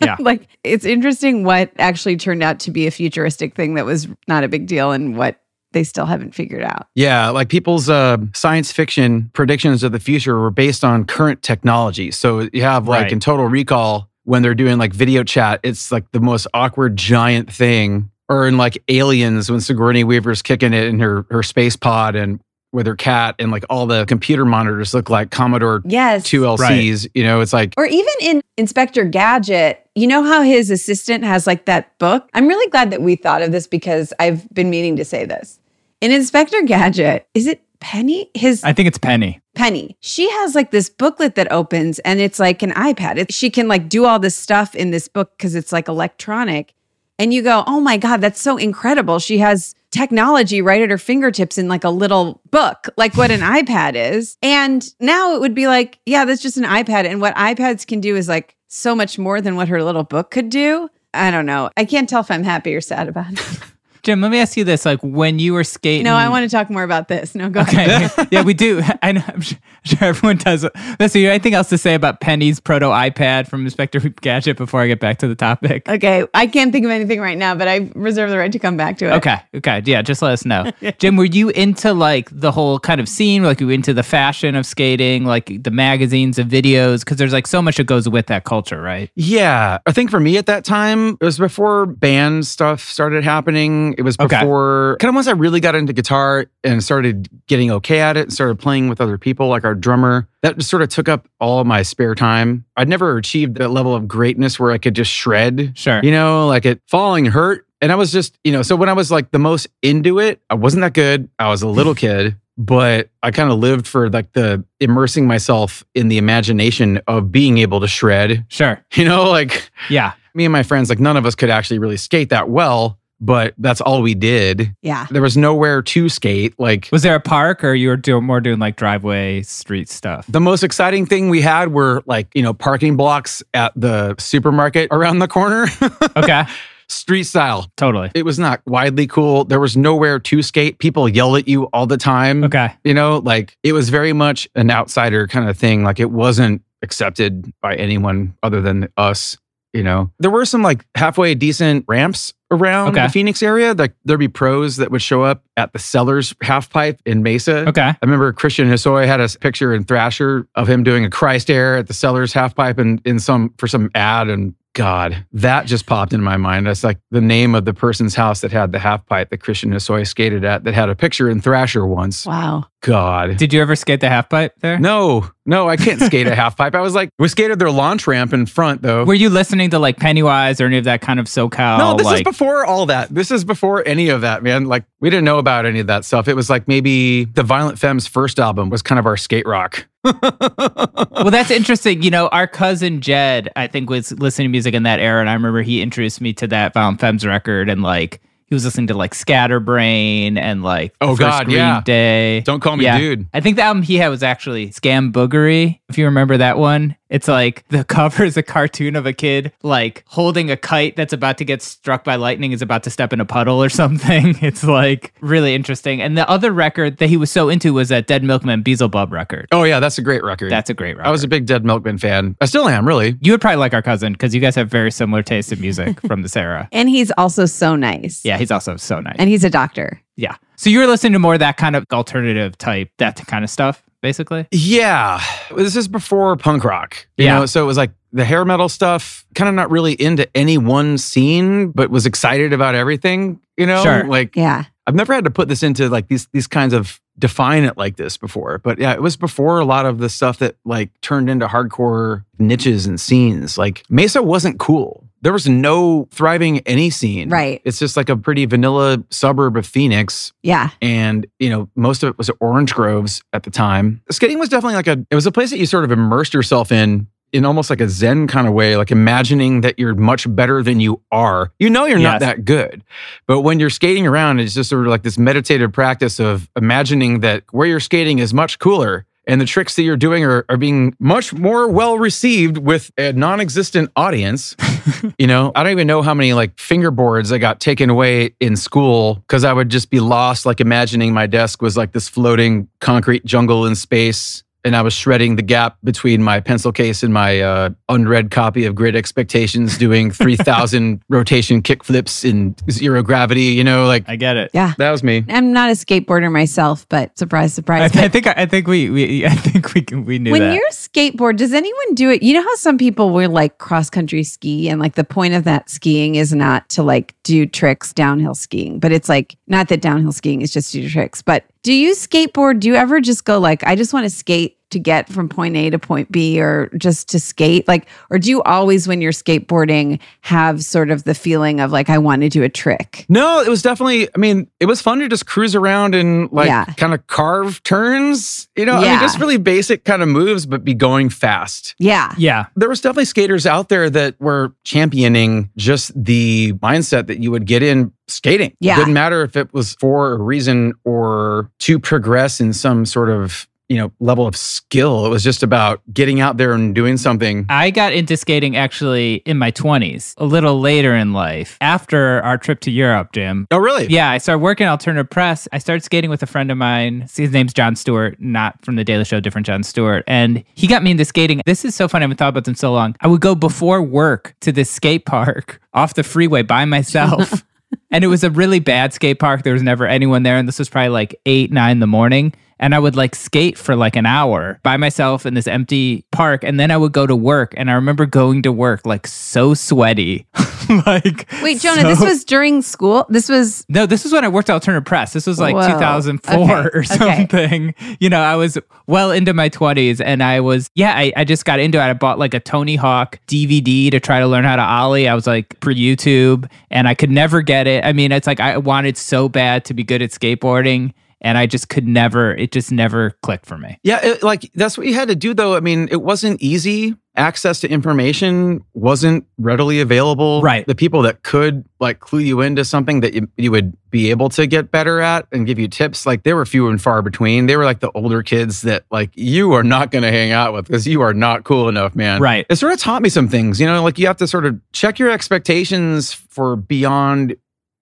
Yeah. 0.00 0.16
like 0.20 0.48
it's 0.64 0.86
interesting 0.86 1.44
what 1.44 1.70
actually 1.78 2.16
turned 2.16 2.42
out 2.42 2.58
to 2.60 2.70
be 2.70 2.86
a 2.86 2.90
futuristic 2.90 3.54
thing 3.54 3.74
that 3.74 3.84
was 3.84 4.08
not 4.26 4.44
a 4.44 4.48
big 4.48 4.66
deal 4.66 4.92
and 4.92 5.18
what 5.18 5.40
they 5.74 5.84
still 5.84 6.06
haven't 6.06 6.34
figured 6.34 6.62
out. 6.62 6.86
Yeah, 6.94 7.28
like 7.28 7.50
people's 7.50 7.90
uh, 7.90 8.16
science 8.34 8.72
fiction 8.72 9.30
predictions 9.34 9.82
of 9.82 9.92
the 9.92 10.00
future 10.00 10.38
were 10.40 10.50
based 10.50 10.82
on 10.84 11.04
current 11.04 11.42
technology. 11.42 12.10
So 12.10 12.48
you 12.52 12.62
have 12.62 12.88
like 12.88 13.02
Right. 13.02 13.12
in 13.12 13.20
Total 13.20 13.44
Recall 13.46 14.08
when 14.24 14.40
they're 14.40 14.54
doing 14.54 14.78
like 14.78 14.94
video 14.94 15.22
chat, 15.22 15.60
it's 15.62 15.92
like 15.92 16.10
the 16.12 16.20
most 16.20 16.46
awkward 16.54 16.96
giant 16.96 17.52
thing. 17.52 18.10
Or 18.30 18.48
in 18.48 18.56
like 18.56 18.82
Aliens 18.88 19.50
when 19.50 19.60
Sigourney 19.60 20.02
Weaver's 20.02 20.40
kicking 20.40 20.72
it 20.72 20.84
in 20.84 20.98
her 21.00 21.26
her 21.30 21.42
space 21.42 21.76
pod 21.76 22.16
and 22.16 22.40
with 22.72 22.86
her 22.86 22.96
cat 22.96 23.34
and 23.38 23.52
like 23.52 23.64
all 23.70 23.86
the 23.86 24.04
computer 24.06 24.44
monitors 24.46 24.94
look 24.94 25.10
like 25.10 25.30
Commodore 25.30 25.82
Yes. 25.84 26.24
2 26.24 26.40
LCs. 26.40 27.06
You 27.14 27.22
know, 27.22 27.40
it's 27.42 27.52
like 27.52 27.74
Or 27.76 27.84
even 27.86 28.12
in 28.22 28.40
Inspector 28.56 29.04
Gadget, 29.04 29.86
you 29.94 30.06
know 30.06 30.24
how 30.24 30.40
his 30.42 30.70
assistant 30.70 31.22
has 31.22 31.46
like 31.46 31.66
that 31.66 31.96
book? 31.98 32.28
I'm 32.34 32.48
really 32.48 32.68
glad 32.70 32.90
that 32.92 33.02
we 33.02 33.14
thought 33.14 33.42
of 33.42 33.52
this 33.52 33.66
because 33.66 34.12
I've 34.18 34.48
been 34.54 34.70
meaning 34.70 34.96
to 34.96 35.04
say 35.04 35.24
this. 35.26 35.60
In 36.04 36.12
Inspector 36.12 36.60
Gadget, 36.64 37.26
is 37.32 37.46
it 37.46 37.62
Penny? 37.80 38.30
His 38.34 38.62
I 38.62 38.74
think 38.74 38.88
it's 38.88 38.98
Penny. 38.98 39.40
Penny. 39.54 39.96
She 40.00 40.28
has 40.30 40.54
like 40.54 40.70
this 40.70 40.90
booklet 40.90 41.34
that 41.36 41.50
opens 41.50 41.98
and 42.00 42.20
it's 42.20 42.38
like 42.38 42.62
an 42.62 42.72
iPad. 42.72 43.16
It, 43.16 43.32
she 43.32 43.48
can 43.48 43.68
like 43.68 43.88
do 43.88 44.04
all 44.04 44.18
this 44.18 44.36
stuff 44.36 44.74
in 44.74 44.90
this 44.90 45.08
book 45.08 45.32
because 45.34 45.54
it's 45.54 45.72
like 45.72 45.88
electronic. 45.88 46.74
And 47.18 47.32
you 47.32 47.40
go, 47.40 47.64
oh 47.66 47.80
my 47.80 47.96
God, 47.96 48.20
that's 48.20 48.42
so 48.42 48.58
incredible. 48.58 49.18
She 49.18 49.38
has 49.38 49.74
technology 49.92 50.60
right 50.60 50.82
at 50.82 50.90
her 50.90 50.98
fingertips 50.98 51.56
in 51.56 51.68
like 51.68 51.84
a 51.84 51.88
little 51.90 52.42
book, 52.50 52.90
like 52.98 53.16
what 53.16 53.30
an 53.30 53.40
iPad 53.62 53.94
is. 53.94 54.36
And 54.42 54.86
now 55.00 55.34
it 55.34 55.40
would 55.40 55.54
be 55.54 55.68
like, 55.68 56.00
yeah, 56.04 56.26
that's 56.26 56.42
just 56.42 56.58
an 56.58 56.64
iPad. 56.64 57.06
And 57.06 57.18
what 57.18 57.34
iPads 57.34 57.86
can 57.86 58.02
do 58.02 58.14
is 58.14 58.28
like 58.28 58.56
so 58.68 58.94
much 58.94 59.18
more 59.18 59.40
than 59.40 59.56
what 59.56 59.68
her 59.68 59.82
little 59.82 60.04
book 60.04 60.30
could 60.30 60.50
do. 60.50 60.90
I 61.14 61.30
don't 61.30 61.46
know. 61.46 61.70
I 61.78 61.86
can't 61.86 62.10
tell 62.10 62.20
if 62.20 62.30
I'm 62.30 62.44
happy 62.44 62.74
or 62.74 62.82
sad 62.82 63.08
about 63.08 63.32
it. 63.32 63.58
Jim, 64.04 64.20
let 64.20 64.30
me 64.30 64.38
ask 64.38 64.56
you 64.56 64.64
this: 64.64 64.84
like 64.86 65.00
when 65.02 65.38
you 65.38 65.54
were 65.54 65.64
skating, 65.64 66.04
no, 66.04 66.14
I 66.14 66.28
want 66.28 66.48
to 66.48 66.54
talk 66.54 66.70
more 66.70 66.82
about 66.84 67.08
this. 67.08 67.34
No, 67.34 67.48
go 67.48 67.60
Okay, 67.62 67.84
ahead. 67.84 68.28
yeah, 68.30 68.42
we 68.42 68.54
do. 68.54 68.82
I 69.02 69.12
know, 69.12 69.22
I'm 69.26 69.40
sure, 69.40 69.58
sure 69.84 69.98
everyone 70.08 70.36
does. 70.36 70.64
Listen, 70.64 71.00
you 71.00 71.08
see. 71.08 71.26
Anything 71.26 71.54
else 71.54 71.68
to 71.70 71.78
say 71.78 71.94
about 71.94 72.20
Penny's 72.20 72.60
proto 72.60 72.86
iPad 72.86 73.48
from 73.48 73.64
Inspector 73.64 73.98
Gadget 74.20 74.56
before 74.56 74.82
I 74.82 74.86
get 74.86 75.00
back 75.00 75.18
to 75.18 75.28
the 75.28 75.34
topic? 75.34 75.88
Okay, 75.88 76.24
I 76.34 76.46
can't 76.46 76.70
think 76.70 76.84
of 76.84 76.90
anything 76.90 77.20
right 77.20 77.36
now, 77.38 77.54
but 77.54 77.66
I 77.66 77.90
reserve 77.94 78.30
the 78.30 78.38
right 78.38 78.52
to 78.52 78.58
come 78.58 78.76
back 78.76 78.98
to 78.98 79.06
it. 79.06 79.12
Okay, 79.14 79.36
okay, 79.56 79.82
yeah, 79.84 80.02
just 80.02 80.22
let 80.22 80.32
us 80.32 80.44
know. 80.44 80.70
Jim, 80.98 81.16
were 81.16 81.24
you 81.24 81.48
into 81.50 81.92
like 81.94 82.28
the 82.30 82.52
whole 82.52 82.78
kind 82.78 83.00
of 83.00 83.08
scene? 83.08 83.42
Like, 83.42 83.60
you 83.60 83.70
into 83.70 83.94
the 83.94 84.02
fashion 84.02 84.54
of 84.54 84.66
skating, 84.66 85.24
like 85.24 85.62
the 85.62 85.70
magazines, 85.70 86.36
the 86.36 86.42
videos? 86.44 87.00
Because 87.00 87.16
there's 87.16 87.32
like 87.32 87.46
so 87.46 87.62
much 87.62 87.78
that 87.78 87.84
goes 87.84 88.08
with 88.08 88.26
that 88.26 88.44
culture, 88.44 88.80
right? 88.82 89.10
Yeah. 89.14 89.78
I 89.86 89.92
think 89.92 90.10
for 90.10 90.20
me 90.20 90.36
at 90.36 90.46
that 90.46 90.64
time, 90.64 91.16
it 91.20 91.24
was 91.24 91.38
before 91.38 91.86
band 91.86 92.46
stuff 92.46 92.80
started 92.82 93.24
happening. 93.24 93.93
It 93.98 94.02
was 94.02 94.16
Okay. 94.18 94.38
before 94.40 94.96
kind 95.00 95.08
of 95.08 95.14
once 95.14 95.26
I 95.26 95.32
really 95.32 95.60
got 95.60 95.74
into 95.74 95.92
guitar 95.92 96.46
and 96.62 96.82
started 96.82 97.28
getting 97.46 97.70
okay 97.70 98.00
at 98.00 98.16
it 98.16 98.22
and 98.22 98.32
started 98.32 98.58
playing 98.58 98.88
with 98.88 99.00
other 99.00 99.18
people, 99.18 99.48
like 99.48 99.64
our 99.64 99.74
drummer. 99.74 100.28
That 100.42 100.58
just 100.58 100.70
sort 100.70 100.82
of 100.82 100.88
took 100.90 101.08
up 101.08 101.28
all 101.40 101.64
my 101.64 101.82
spare 101.82 102.14
time. 102.14 102.64
I'd 102.76 102.88
never 102.88 103.16
achieved 103.16 103.56
that 103.56 103.70
level 103.70 103.94
of 103.94 104.06
greatness 104.08 104.58
where 104.60 104.70
I 104.72 104.78
could 104.78 104.94
just 104.94 105.10
shred. 105.10 105.72
Sure. 105.74 106.00
You 106.02 106.10
know, 106.10 106.46
like 106.46 106.64
it 106.66 106.80
falling 106.88 107.26
hurt. 107.26 107.66
And 107.80 107.92
I 107.92 107.96
was 107.96 108.12
just, 108.12 108.38
you 108.44 108.52
know, 108.52 108.62
so 108.62 108.76
when 108.76 108.88
I 108.88 108.94
was 108.94 109.10
like 109.10 109.30
the 109.30 109.38
most 109.38 109.66
into 109.82 110.18
it, 110.18 110.40
I 110.48 110.54
wasn't 110.54 110.82
that 110.82 110.94
good. 110.94 111.28
I 111.38 111.48
was 111.48 111.60
a 111.62 111.68
little 111.68 111.94
kid, 112.06 112.36
but 112.56 113.10
I 113.22 113.30
kind 113.30 113.50
of 113.52 113.58
lived 113.58 113.86
for 113.86 114.08
like 114.08 114.32
the 114.32 114.64
immersing 114.80 115.26
myself 115.26 115.84
in 115.94 116.08
the 116.08 116.16
imagination 116.18 117.00
of 117.08 117.30
being 117.30 117.58
able 117.58 117.80
to 117.80 117.88
shred. 117.88 118.46
Sure. 118.48 118.82
You 118.94 119.04
know, 119.04 119.28
like 119.30 119.70
Yeah. 119.90 120.12
me 120.34 120.44
and 120.46 120.52
my 120.52 120.62
friends, 120.62 120.88
like 120.88 120.98
none 121.00 121.16
of 121.18 121.26
us 121.26 121.34
could 121.34 121.50
actually 121.50 121.78
really 121.78 121.96
skate 121.98 122.30
that 122.30 122.48
well, 122.48 122.98
but 123.24 123.54
that's 123.58 123.80
all 123.80 124.02
we 124.02 124.14
did. 124.14 124.74
Yeah. 124.82 125.06
There 125.10 125.22
was 125.22 125.36
nowhere 125.36 125.80
to 125.82 126.08
skate. 126.08 126.54
Like 126.58 126.88
Was 126.92 127.02
there 127.02 127.14
a 127.14 127.20
park, 127.20 127.64
or 127.64 127.74
you 127.74 127.88
were 127.88 127.96
doing 127.96 128.24
more 128.24 128.40
doing 128.40 128.58
like 128.58 128.76
driveway 128.76 129.42
street 129.42 129.88
stuff? 129.88 130.26
the 130.28 130.40
most 130.40 130.62
exciting 130.62 131.06
thing 131.06 131.30
we 131.30 131.40
had 131.40 131.72
were 131.72 132.02
like, 132.06 132.28
you 132.34 132.42
know, 132.42 132.52
parking 132.52 132.96
blocks 132.96 133.42
at 133.54 133.72
the 133.76 134.14
supermarket 134.18 134.88
around 134.90 135.18
the 135.20 135.28
corner, 135.28 135.66
Okay, 136.16 136.44
street 136.88 137.24
style. 137.24 137.66
totally. 137.76 138.10
It 138.14 138.24
was 138.24 138.38
not 138.38 138.60
widely 138.66 139.06
cool. 139.06 139.44
There 139.44 139.60
was 139.60 139.76
nowhere 139.76 140.18
to 140.18 140.42
skate. 140.42 140.78
People 140.78 141.08
yell 141.08 141.36
at 141.36 141.48
you 141.48 141.64
all 141.72 141.86
the 141.86 141.96
time. 141.96 142.44
Okay. 142.44 142.72
You 142.84 142.94
know, 142.94 143.18
like 143.18 143.56
it 143.62 143.72
was 143.72 143.88
very 143.88 144.12
much 144.12 144.48
an 144.54 144.70
outsider 144.70 145.26
kind 145.26 145.48
of 145.48 145.56
thing. 145.56 145.82
Like 145.82 145.98
it 146.00 146.10
wasn't 146.10 146.62
accepted 146.82 147.50
by 147.62 147.74
anyone 147.76 148.34
other 148.42 148.60
than 148.60 148.88
us. 148.98 149.38
You 149.72 149.82
know, 149.82 150.12
there 150.20 150.30
were 150.30 150.44
some 150.44 150.62
like 150.62 150.84
halfway 150.94 151.34
decent 151.34 151.84
ramps 151.88 152.32
around 152.54 152.90
Okay. 152.90 153.02
the 153.06 153.12
Phoenix 153.12 153.42
area. 153.42 153.74
Like 153.74 153.94
there'd 154.04 154.20
be 154.20 154.28
pros 154.28 154.76
that 154.76 154.90
would 154.90 155.02
show 155.02 155.22
up 155.22 155.42
at 155.56 155.72
the 155.72 155.78
Sellers 155.78 156.34
half 156.42 156.70
pipe 156.70 157.00
in 157.04 157.22
Mesa. 157.22 157.68
Okay. 157.68 157.82
I 157.82 157.96
remember 158.02 158.32
Christian 158.32 158.68
Hosoi 158.68 159.06
had 159.06 159.20
a 159.20 159.28
picture 159.38 159.74
in 159.74 159.84
Thrasher 159.84 160.46
of 160.54 160.68
him 160.68 160.82
doing 160.84 161.04
a 161.04 161.10
Christ 161.10 161.50
air 161.50 161.76
at 161.76 161.86
the 161.88 161.94
Sellers 161.94 162.32
half 162.32 162.54
pipe 162.54 162.78
and 162.78 163.00
in 163.04 163.18
some 163.18 163.52
for 163.58 163.66
some 163.66 163.90
ad 163.94 164.28
and 164.28 164.54
God, 164.74 165.24
that 165.32 165.66
just 165.66 165.86
popped 165.86 166.12
into 166.12 166.24
my 166.24 166.36
mind. 166.36 166.66
That's 166.66 166.82
like 166.82 166.98
the 167.12 167.20
name 167.20 167.54
of 167.54 167.64
the 167.64 167.72
person's 167.72 168.16
house 168.16 168.40
that 168.40 168.50
had 168.50 168.72
the 168.72 168.80
half 168.80 169.06
pipe 169.06 169.30
that 169.30 169.38
Christian 169.38 169.70
Hosoi 169.70 170.04
skated 170.04 170.44
at 170.44 170.64
that 170.64 170.74
had 170.74 170.88
a 170.88 170.96
picture 170.96 171.30
in 171.30 171.40
Thrasher 171.40 171.86
once. 171.86 172.26
Wow. 172.26 172.64
God. 172.80 173.36
Did 173.36 173.52
you 173.52 173.62
ever 173.62 173.76
skate 173.76 174.00
the 174.00 174.08
half 174.08 174.28
pipe 174.28 174.52
there? 174.58 174.76
No, 174.80 175.30
no, 175.46 175.68
I 175.68 175.76
can't 175.76 176.00
skate 176.00 176.26
a 176.26 176.34
half 176.34 176.56
pipe. 176.56 176.74
I 176.74 176.80
was 176.80 176.94
like, 176.94 177.10
we 177.18 177.28
skated 177.28 177.58
their 177.58 177.70
launch 177.70 178.06
ramp 178.06 178.32
in 178.32 178.46
front 178.46 178.82
though. 178.82 179.04
Were 179.04 179.14
you 179.14 179.28
listening 179.28 179.70
to 179.70 179.78
like 179.78 179.98
Pennywise 179.98 180.60
or 180.60 180.66
any 180.66 180.78
of 180.78 180.84
that 180.84 181.00
kind 181.00 181.20
of 181.20 181.26
SoCal? 181.26 181.78
no, 181.78 181.94
this 181.96 182.06
like, 182.06 182.18
is 182.18 182.22
before 182.22 182.64
all 182.64 182.86
that. 182.86 183.14
This 183.14 183.30
is 183.30 183.44
before 183.44 183.86
any 183.86 184.08
of 184.08 184.22
that, 184.22 184.42
man. 184.42 184.64
Like 184.66 184.84
we 185.00 185.10
didn't 185.10 185.24
know 185.24 185.38
about 185.38 185.66
any 185.66 185.80
of 185.80 185.86
that 185.88 186.04
stuff. 186.04 186.28
It 186.28 186.34
was 186.34 186.48
like 186.48 186.66
maybe 186.66 187.24
the 187.24 187.42
Violent 187.42 187.78
Femmes 187.78 188.06
first 188.06 188.38
album 188.38 188.70
was 188.70 188.80
kind 188.80 188.98
of 188.98 189.06
our 189.06 189.16
skate 189.16 189.46
rock. 189.46 189.86
well, 190.04 191.30
that's 191.30 191.50
interesting. 191.50 192.02
You 192.02 192.10
know, 192.10 192.28
our 192.28 192.46
cousin 192.46 193.00
Jed, 193.00 193.50
I 193.56 193.66
think, 193.66 193.88
was 193.88 194.12
listening 194.12 194.46
to 194.46 194.50
music 194.50 194.74
in 194.74 194.82
that 194.82 195.00
era, 195.00 195.20
and 195.20 195.30
I 195.30 195.34
remember 195.34 195.62
he 195.62 195.80
introduced 195.80 196.20
me 196.20 196.32
to 196.34 196.46
that 196.48 196.74
Violent 196.74 197.00
Femmes 197.00 197.26
record, 197.26 197.68
and 197.68 197.82
like 197.82 198.20
he 198.46 198.54
was 198.54 198.64
listening 198.64 198.86
to 198.88 198.94
like 198.94 199.14
Scatterbrain 199.14 200.36
and 200.38 200.62
like 200.62 200.94
Oh, 201.00 201.16
God, 201.16 201.46
Green 201.46 201.56
yeah. 201.58 201.80
Day. 201.84 202.40
Don't 202.40 202.60
call 202.60 202.76
me 202.76 202.84
Yeah. 202.84 202.98
dude. 202.98 203.26
I 203.32 203.40
think 203.40 203.56
the 203.56 203.62
album 203.62 203.82
he 203.82 203.96
had 203.96 204.08
was 204.08 204.22
actually 204.22 204.68
Scam 204.70 205.12
Boogery. 205.12 205.80
If 205.88 205.98
you 205.98 206.04
remember 206.06 206.36
that 206.36 206.58
one, 206.58 206.96
it's 207.14 207.28
like 207.28 207.64
the 207.68 207.84
cover 207.98 208.24
is 208.24 208.36
a 208.36 208.42
cartoon 208.42 208.96
of 208.96 209.06
a 209.06 209.12
kid 209.12 209.52
like 209.62 210.02
holding 210.08 210.50
a 210.50 210.56
kite 210.56 210.96
that's 210.96 211.12
about 211.12 211.38
to 211.38 211.44
get 211.44 211.62
struck 211.62 212.02
by 212.02 212.16
lightning, 212.16 212.50
is 212.52 212.60
about 212.60 212.82
to 212.82 212.90
step 212.90 213.12
in 213.12 213.20
a 213.20 213.24
puddle 213.24 213.62
or 213.62 213.68
something. 213.82 214.36
It's 214.42 214.64
like 214.64 215.14
really 215.20 215.54
interesting. 215.54 216.02
And 216.02 216.18
the 216.18 216.28
other 216.28 216.50
record 216.52 216.98
that 216.98 217.08
he 217.08 217.16
was 217.16 217.30
so 217.30 217.48
into 217.48 217.72
was 217.72 217.88
that 217.90 218.06
Dead 218.06 218.24
Milkman 218.24 218.62
Beelzebub 218.62 219.12
record. 219.12 219.46
Oh 219.52 219.62
yeah, 219.62 219.78
that's 219.80 219.96
a 219.96 220.02
great 220.02 220.24
record. 220.24 220.50
That's 220.50 220.70
a 220.70 220.74
great 220.74 220.96
record. 220.96 221.08
I 221.08 221.12
was 221.12 221.22
a 221.22 221.28
big 221.28 221.46
Dead 221.46 221.64
Milkman 221.64 221.98
fan. 221.98 222.36
I 222.40 222.46
still 222.46 222.68
am, 222.68 222.86
really. 222.86 223.16
You 223.20 223.32
would 223.32 223.40
probably 223.40 223.58
like 223.58 223.74
our 223.74 223.82
cousin 223.82 224.12
because 224.12 224.34
you 224.34 224.40
guys 224.40 224.56
have 224.56 224.68
very 224.68 224.90
similar 224.90 225.22
taste 225.22 225.52
in 225.52 225.60
music 225.60 226.00
from 226.06 226.22
this 226.22 226.36
era. 226.36 226.68
And 226.72 226.88
he's 226.88 227.12
also 227.16 227.46
so 227.46 227.76
nice. 227.76 228.24
Yeah, 228.24 228.38
he's 228.38 228.50
also 228.50 228.76
so 228.76 228.98
nice. 229.00 229.16
And 229.18 229.30
he's 229.30 229.44
a 229.44 229.50
doctor. 229.50 230.00
yeah. 230.16 230.36
So 230.56 230.70
you 230.70 230.78
were 230.78 230.86
listening 230.86 231.12
to 231.14 231.18
more 231.18 231.34
of 231.34 231.40
that 231.40 231.56
kind 231.56 231.74
of 231.76 231.84
alternative 231.92 232.56
type, 232.56 232.88
that 232.98 233.16
kind 233.26 233.42
of 233.44 233.50
stuff, 233.50 233.82
basically? 234.04 234.46
Yeah, 234.50 235.18
this 235.56 235.76
is 235.76 235.88
before 235.88 236.36
punk 236.36 236.62
rock. 236.62 237.06
You 237.16 237.24
Yeah. 237.24 237.38
know, 237.38 237.46
so 237.46 237.62
it 237.62 237.66
was 237.66 237.78
like 237.78 237.90
the 238.12 238.22
hair 238.24 238.44
metal 238.44 238.68
stuff. 238.68 239.24
Kind 239.34 239.48
of 239.48 239.54
not 239.54 239.70
really 239.70 239.94
into 239.94 240.28
any 240.36 240.58
one 240.58 240.98
scene, 240.98 241.70
but 241.70 241.88
was 241.90 242.04
excited 242.04 242.52
about 242.52 242.74
everything. 242.74 243.40
You 243.56 243.64
know, 243.66 243.82
Sure. 243.82 244.04
like 244.04 244.36
Yeah. 244.36 244.64
I've 244.86 244.94
never 244.94 245.14
had 245.14 245.24
to 245.24 245.30
put 245.30 245.48
this 245.48 245.62
into 245.62 245.88
like 245.88 246.08
these 246.08 246.28
these 246.32 246.46
kinds 246.46 246.74
of 246.74 247.00
define 247.18 247.64
it 247.64 247.78
like 247.78 247.96
this 247.96 248.18
before. 248.18 248.58
But 248.58 248.78
yeah, 248.78 248.92
it 248.92 249.00
was 249.00 249.16
before 249.16 249.58
a 249.58 249.64
lot 249.64 249.86
of 249.86 249.98
the 249.98 250.10
stuff 250.10 250.38
that 250.40 250.56
like 250.66 250.90
turned 251.00 251.30
into 251.30 251.46
hardcore 251.46 252.24
niches 252.38 252.84
and 252.86 253.00
scenes. 253.00 253.56
Like 253.56 253.84
Mesa 253.88 254.22
wasn't 254.22 254.58
cool. 254.58 255.03
There 255.24 255.32
was 255.32 255.48
no 255.48 256.06
thriving 256.12 256.60
any 256.60 256.90
scene. 256.90 257.30
Right. 257.30 257.60
It's 257.64 257.78
just 257.80 257.96
like 257.96 258.08
a 258.08 258.16
pretty 258.16 258.44
vanilla 258.46 259.02
suburb 259.10 259.56
of 259.56 259.66
Phoenix 259.66 260.32
Yeah. 260.42 260.70
and 260.80 261.26
you 261.40 261.50
know 261.50 261.68
most 261.74 262.02
of 262.04 262.10
it 262.10 262.18
was 262.18 262.30
orange 262.40 262.72
groves 262.74 263.22
at 263.32 263.42
the 263.42 263.50
time 263.50 264.00
skating 264.10 264.38
was 264.38 264.48
definitely 264.50 264.76
like 264.76 264.86
a 264.86 265.04
it 265.10 265.14
was 265.14 265.26
a 265.26 265.32
place 265.32 265.50
that 265.50 265.58
you 265.58 265.66
sort 265.66 265.84
of 265.84 265.90
immersed 265.90 266.32
yourself 266.34 266.70
in 266.70 267.06
in 267.32 267.44
almost 267.44 267.68
like 267.70 267.80
a 267.80 267.88
zen 267.88 268.26
kind 268.28 268.46
of 268.46 268.52
way 268.52 268.76
like 268.76 268.90
imagining 268.92 269.62
that 269.62 269.78
you're 269.78 269.94
much 269.94 270.32
better 270.36 270.62
than 270.62 270.78
you 270.78 271.00
are 271.10 271.50
you 271.58 271.68
know 271.70 271.84
you're 271.84 271.98
not 271.98 272.20
that 272.20 272.44
good 272.44 272.84
but 273.26 273.40
when 273.40 273.58
you're 273.58 273.70
skating 273.70 274.06
around 274.06 274.38
it's 274.40 274.54
just 274.54 274.70
sort 274.70 274.82
of 274.86 274.90
like 274.90 275.02
this 275.02 275.18
meditative 275.18 275.72
practice 275.72 276.20
of 276.20 276.48
imagining 276.56 277.20
that 277.20 277.42
where 277.50 277.66
you're 277.66 277.80
skating 277.80 278.18
is 278.20 278.32
much 278.34 278.58
cooler 278.58 279.04
and 279.26 279.40
the 279.40 279.46
tricks 279.46 279.76
that 279.76 279.82
you're 279.82 279.96
doing 279.96 280.24
are, 280.24 280.44
are 280.48 280.56
being 280.56 280.94
much 280.98 281.32
more 281.32 281.68
well 281.68 281.98
received 281.98 282.58
with 282.58 282.90
a 282.98 283.12
non-existent 283.12 283.90
audience 283.96 284.56
you 285.18 285.26
know, 285.26 285.52
I 285.54 285.62
don't 285.62 285.72
even 285.72 285.86
know 285.86 286.02
how 286.02 286.14
many 286.14 286.32
like 286.32 286.56
fingerboards 286.56 287.32
I 287.32 287.38
got 287.38 287.60
taken 287.60 287.90
away 287.90 288.34
in 288.40 288.56
school 288.56 289.16
because 289.16 289.44
I 289.44 289.52
would 289.52 289.68
just 289.68 289.90
be 289.90 290.00
lost, 290.00 290.46
like 290.46 290.60
imagining 290.60 291.12
my 291.12 291.26
desk 291.26 291.62
was 291.62 291.76
like 291.76 291.92
this 291.92 292.08
floating 292.08 292.68
concrete 292.80 293.24
jungle 293.24 293.66
in 293.66 293.74
space. 293.74 294.43
And 294.64 294.74
I 294.74 294.80
was 294.80 294.94
shredding 294.94 295.36
the 295.36 295.42
gap 295.42 295.76
between 295.84 296.22
my 296.22 296.40
pencil 296.40 296.72
case 296.72 297.02
and 297.02 297.12
my 297.12 297.40
uh, 297.40 297.68
unread 297.90 298.30
copy 298.30 298.64
of 298.64 298.74
Great 298.74 298.96
Expectations, 298.96 299.76
doing 299.76 300.10
3,000 300.44 301.02
rotation 301.10 301.60
kickflips 301.60 302.24
in 302.28 302.54
zero 302.70 303.02
gravity. 303.02 303.42
You 303.42 303.62
know, 303.62 303.86
like 303.86 304.04
I 304.08 304.16
get 304.16 304.36
it. 304.38 304.50
Yeah. 304.54 304.72
that 304.78 304.90
was 304.90 305.02
me. 305.02 305.22
I'm 305.28 305.52
not 305.52 305.68
a 305.68 305.74
skateboarder 305.74 306.32
myself, 306.32 306.88
but 306.88 307.16
surprise, 307.18 307.52
I, 307.52 307.54
surprise. 307.56 307.94
I 307.96 308.02
But 308.02 308.12
think 308.12 308.26
I 308.26 308.46
think 308.46 308.66
we, 308.66 308.88
we 308.88 309.26
I 309.26 309.34
think 309.34 309.74
we 309.74 309.82
can- 309.82 310.04
we 310.06 310.18
knew 310.18 310.30
when 310.32 310.40
that. 310.40 310.54
you're 310.54 310.70
skateboard, 310.70 311.36
does 311.36 311.52
anyone 311.52 311.94
do 311.94 312.08
it? 312.10 312.22
You 312.22 312.32
know 312.34 312.42
how 312.42 312.54
some 312.56 312.78
people 312.78 313.10
will 313.10 313.30
like 313.30 313.58
cross 313.58 313.90
country 313.90 314.22
ski 314.24 314.68
and 314.70 314.80
like 314.80 314.94
the 314.94 315.04
point 315.04 315.34
of 315.34 315.44
that 315.44 315.68
skiing 315.68 316.14
is 316.14 316.32
not 316.34 316.68
to 316.70 316.82
like 316.82 317.14
do 317.22 317.44
tricks 317.46 317.92
downhill 317.92 318.34
skiing, 318.34 318.78
but 318.78 318.92
it's 318.92 319.08
like 319.10 319.36
not 319.46 319.68
that 319.68 319.82
downhill 319.82 320.12
skiing 320.12 320.40
is 320.40 320.50
just 320.52 320.72
do 320.72 320.88
tricks. 320.88 321.20
But 321.20 321.44
do 321.64 321.72
you 321.72 321.92
skateboard? 321.92 322.60
Do 322.60 322.68
you 322.68 322.74
ever 322.74 323.00
just 323.00 323.24
go 323.24 323.40
like, 323.40 323.64
I 323.64 323.74
just 323.74 323.92
want 323.92 324.04
to 324.04 324.10
skate 324.10 324.58
to 324.74 324.78
get 324.78 325.08
from 325.08 325.28
point 325.28 325.56
A 325.56 325.70
to 325.70 325.78
point 325.78 326.12
B 326.12 326.40
or 326.40 326.70
just 326.76 327.08
to 327.08 327.18
skate? 327.18 327.66
Like, 327.66 327.88
or 328.10 328.18
do 328.18 328.28
you 328.28 328.42
always, 328.42 328.86
when 328.86 329.00
you're 329.00 329.10
skateboarding, 329.12 329.98
have 330.20 330.62
sort 330.62 330.90
of 330.90 331.04
the 331.04 331.14
feeling 331.14 331.60
of 331.60 331.72
like, 331.72 331.88
I 331.88 331.98
want 331.98 332.22
to 332.22 332.28
do 332.28 332.42
a 332.42 332.48
trick? 332.48 333.06
No, 333.08 333.40
it 333.40 333.48
was 333.48 333.62
definitely, 333.62 334.08
I 334.14 334.18
mean, 334.18 334.48
it 334.60 334.66
was 334.66 334.82
fun 334.82 334.98
to 334.98 335.08
just 335.08 335.26
cruise 335.26 335.54
around 335.54 335.94
and 335.94 336.30
like 336.30 336.48
Yeah. 336.48 336.64
kind 336.76 336.92
of 336.92 337.06
carve 337.06 337.62
turns, 337.62 338.48
you 338.56 338.66
know, 338.66 338.74
I 338.74 338.90
mean, 338.90 339.00
just 339.00 339.18
really 339.18 339.38
basic 339.38 339.84
kind 339.84 340.02
of 340.02 340.08
moves, 340.08 340.44
but 340.46 340.64
be 340.64 340.74
going 340.74 341.08
fast. 341.08 341.74
Yeah. 341.78 342.14
Yeah. 342.18 342.46
There 342.56 342.68
was 342.68 342.80
definitely 342.80 343.06
skaters 343.06 343.46
out 343.46 343.68
there 343.70 343.88
that 343.90 344.20
were 344.20 344.52
championing 344.64 345.50
just 345.56 345.92
the 345.94 346.52
mindset 346.54 347.06
that 347.06 347.20
you 347.20 347.30
would 347.30 347.46
get 347.46 347.62
in 347.62 347.92
skating. 348.08 348.54
Yeah. 348.60 348.74
It 348.74 348.80
didn't 348.80 348.94
matter 348.94 349.22
if 349.22 349.36
it 349.36 349.54
was 349.54 349.74
for 349.80 350.12
a 350.12 350.18
reason 350.18 350.74
or 350.84 351.50
to 351.60 351.78
progress 351.78 352.40
in 352.40 352.52
some 352.52 352.84
sort 352.84 353.08
of, 353.08 353.48
you 353.68 353.78
know, 353.78 353.92
level 354.00 354.26
of 354.26 354.36
skill. 354.36 355.06
It 355.06 355.08
was 355.08 355.22
just 355.22 355.42
about 355.42 355.80
getting 355.92 356.20
out 356.20 356.36
there 356.36 356.52
and 356.52 356.74
doing 356.74 356.96
something. 356.96 357.46
I 357.48 357.70
got 357.70 357.92
into 357.92 358.16
skating 358.16 358.56
actually 358.56 359.16
in 359.26 359.38
my 359.38 359.50
20s, 359.52 360.14
a 360.18 360.24
little 360.24 360.60
later 360.60 360.94
in 360.94 361.12
life, 361.12 361.56
after 361.60 362.22
our 362.22 362.36
trip 362.36 362.60
to 362.60 362.70
Europe, 362.70 363.12
Jim. 363.12 363.46
Oh, 363.50 363.58
really? 363.58 363.86
Yeah, 363.86 364.10
I 364.10 364.18
started 364.18 364.40
working 364.40 364.66
alternative 364.66 365.08
press. 365.08 365.48
I 365.52 365.58
started 365.58 365.82
skating 365.82 366.10
with 366.10 366.22
a 366.22 366.26
friend 366.26 366.50
of 366.50 366.58
mine. 366.58 367.08
His 367.14 367.32
name's 367.32 367.54
John 367.54 367.76
Stewart, 367.76 368.20
not 368.20 368.62
from 368.64 368.76
the 368.76 368.84
Daily 368.84 369.04
Show, 369.04 369.20
different 369.20 369.46
John 369.46 369.62
Stewart. 369.62 370.04
And 370.06 370.44
he 370.54 370.66
got 370.66 370.82
me 370.82 370.90
into 370.90 371.04
skating. 371.04 371.40
This 371.46 371.64
is 371.64 371.74
so 371.74 371.88
fun. 371.88 372.02
I 372.02 372.04
haven't 372.04 372.18
thought 372.18 372.28
about 372.28 372.44
this 372.44 372.52
in 372.52 372.56
so 372.56 372.72
long. 372.72 372.96
I 373.00 373.06
would 373.06 373.20
go 373.20 373.34
before 373.34 373.82
work 373.82 374.34
to 374.40 374.52
this 374.52 374.70
skate 374.70 375.06
park 375.06 375.60
off 375.74 375.94
the 375.94 376.02
freeway 376.02 376.42
by 376.42 376.64
myself. 376.64 377.44
and 377.90 378.04
it 378.04 378.08
was 378.08 378.24
a 378.24 378.30
really 378.30 378.60
bad 378.60 378.92
skate 378.92 379.18
park. 379.18 379.42
There 379.42 379.52
was 379.52 379.62
never 379.62 379.86
anyone 379.86 380.22
there. 380.22 380.36
And 380.36 380.46
this 380.46 380.58
was 380.58 380.68
probably 380.68 380.90
like 380.90 381.14
eight, 381.26 381.50
nine 381.50 381.72
in 381.72 381.80
the 381.80 381.86
morning. 381.86 382.34
And 382.58 382.74
I 382.74 382.78
would 382.78 382.96
like 382.96 383.14
skate 383.14 383.58
for 383.58 383.76
like 383.76 383.96
an 383.96 384.06
hour 384.06 384.60
by 384.62 384.76
myself 384.76 385.26
in 385.26 385.34
this 385.34 385.46
empty 385.46 386.04
park. 386.12 386.44
And 386.44 386.58
then 386.58 386.70
I 386.70 386.76
would 386.76 386.92
go 386.92 387.06
to 387.06 387.16
work. 387.16 387.54
And 387.56 387.70
I 387.70 387.74
remember 387.74 388.06
going 388.06 388.42
to 388.42 388.52
work 388.52 388.86
like 388.86 389.06
so 389.06 389.54
sweaty. 389.54 390.26
like, 390.86 391.26
Wait, 391.42 391.60
Jonah, 391.60 391.82
this 391.82 392.00
was 392.00 392.24
during 392.24 392.62
school. 392.62 393.06
This 393.08 393.28
was 393.28 393.64
no, 393.68 393.86
this 393.86 394.04
was 394.04 394.12
when 394.12 394.24
I 394.24 394.28
worked 394.28 394.50
at 394.50 394.54
alternative 394.54 394.84
press. 394.86 395.12
This 395.12 395.26
was 395.26 395.38
like 395.38 395.54
Whoa. 395.54 395.68
2004 395.68 396.34
Okay, 396.34 396.52
or 396.52 396.78
okay. 396.78 396.82
something. 396.84 397.74
You 398.00 398.08
know, 398.08 398.20
I 398.20 398.36
was 398.36 398.58
well 398.86 399.10
into 399.10 399.34
my 399.34 399.48
20s 399.48 400.00
and 400.04 400.22
I 400.22 400.40
was, 400.40 400.70
yeah, 400.74 400.94
I, 400.96 401.12
I 401.16 401.24
just 401.24 401.44
got 401.44 401.58
into 401.58 401.78
it. 401.78 401.82
I 401.82 401.92
bought 401.92 402.18
like 402.18 402.34
a 402.34 402.40
Tony 402.40 402.76
Hawk 402.76 403.18
DVD 403.26 403.90
to 403.90 404.00
try 404.00 404.20
to 404.20 404.26
learn 404.26 404.44
how 404.44 404.56
to 404.56 404.62
Ollie. 404.62 405.08
I 405.08 405.14
was 405.14 405.26
like 405.26 405.58
for 405.60 405.72
YouTube 405.72 406.50
and 406.70 406.88
I 406.88 406.94
could 406.94 407.10
never 407.10 407.42
get 407.42 407.66
it. 407.66 407.84
I 407.84 407.92
mean, 407.92 408.12
it's 408.12 408.26
like 408.26 408.40
I 408.40 408.58
wanted 408.58 408.96
so 408.96 409.28
bad 409.28 409.64
to 409.66 409.74
be 409.74 409.84
good 409.84 410.02
at 410.02 410.10
skateboarding 410.10 410.92
and 411.24 411.38
I 411.38 411.46
just 411.46 411.70
could 411.70 411.88
never, 411.88 412.34
it 412.34 412.52
just 412.52 412.70
never 412.70 413.12
clicked 413.22 413.46
for 413.46 413.56
me. 413.56 413.80
Yeah, 413.82 414.04
it, 414.04 414.22
like 414.22 414.52
that's 414.54 414.76
what 414.76 414.86
you 414.86 414.92
had 414.92 415.08
to 415.08 415.16
do, 415.16 415.32
though. 415.32 415.56
I 415.56 415.60
mean, 415.60 415.88
it 415.90 416.02
wasn't 416.02 416.40
easy. 416.42 416.94
Access 417.16 417.60
to 417.60 417.68
information 417.68 418.62
wasn't 418.74 419.24
readily 419.38 419.80
available. 419.80 420.42
Right. 420.42 420.66
The 420.66 420.74
people 420.74 421.02
that 421.02 421.22
could 421.22 421.64
like 421.80 422.00
clue 422.00 422.18
you 422.18 422.42
into 422.42 422.64
something 422.64 423.00
that 423.00 423.14
you, 423.14 423.28
you 423.36 423.50
would 423.52 423.74
be 423.88 424.10
able 424.10 424.28
to 424.30 424.46
get 424.46 424.70
better 424.70 425.00
at 425.00 425.26
and 425.32 425.46
give 425.46 425.58
you 425.58 425.66
tips, 425.66 426.04
like 426.04 426.24
they 426.24 426.34
were 426.34 426.44
few 426.44 426.68
and 426.68 426.82
far 426.82 427.00
between. 427.00 427.46
They 427.46 427.56
were 427.56 427.64
like 427.64 427.80
the 427.80 427.90
older 427.92 428.22
kids 428.22 428.62
that 428.62 428.84
like 428.90 429.10
you 429.14 429.52
are 429.52 429.62
not 429.62 429.92
going 429.92 430.02
to 430.02 430.10
hang 430.10 430.32
out 430.32 430.52
with 430.52 430.66
because 430.66 430.86
you 430.86 431.00
are 431.00 431.14
not 431.14 431.44
cool 431.44 431.70
enough, 431.70 431.94
man. 431.94 432.20
Right. 432.20 432.44
It 432.50 432.56
sort 432.56 432.72
of 432.72 432.80
taught 432.80 433.00
me 433.00 433.08
some 433.08 433.28
things. 433.28 433.58
You 433.60 433.66
know, 433.66 433.82
like 433.82 433.98
you 433.98 434.08
have 434.08 434.18
to 434.18 434.26
sort 434.26 434.44
of 434.44 434.60
check 434.72 434.98
your 434.98 435.10
expectations 435.10 436.12
for 436.12 436.56
beyond 436.56 437.36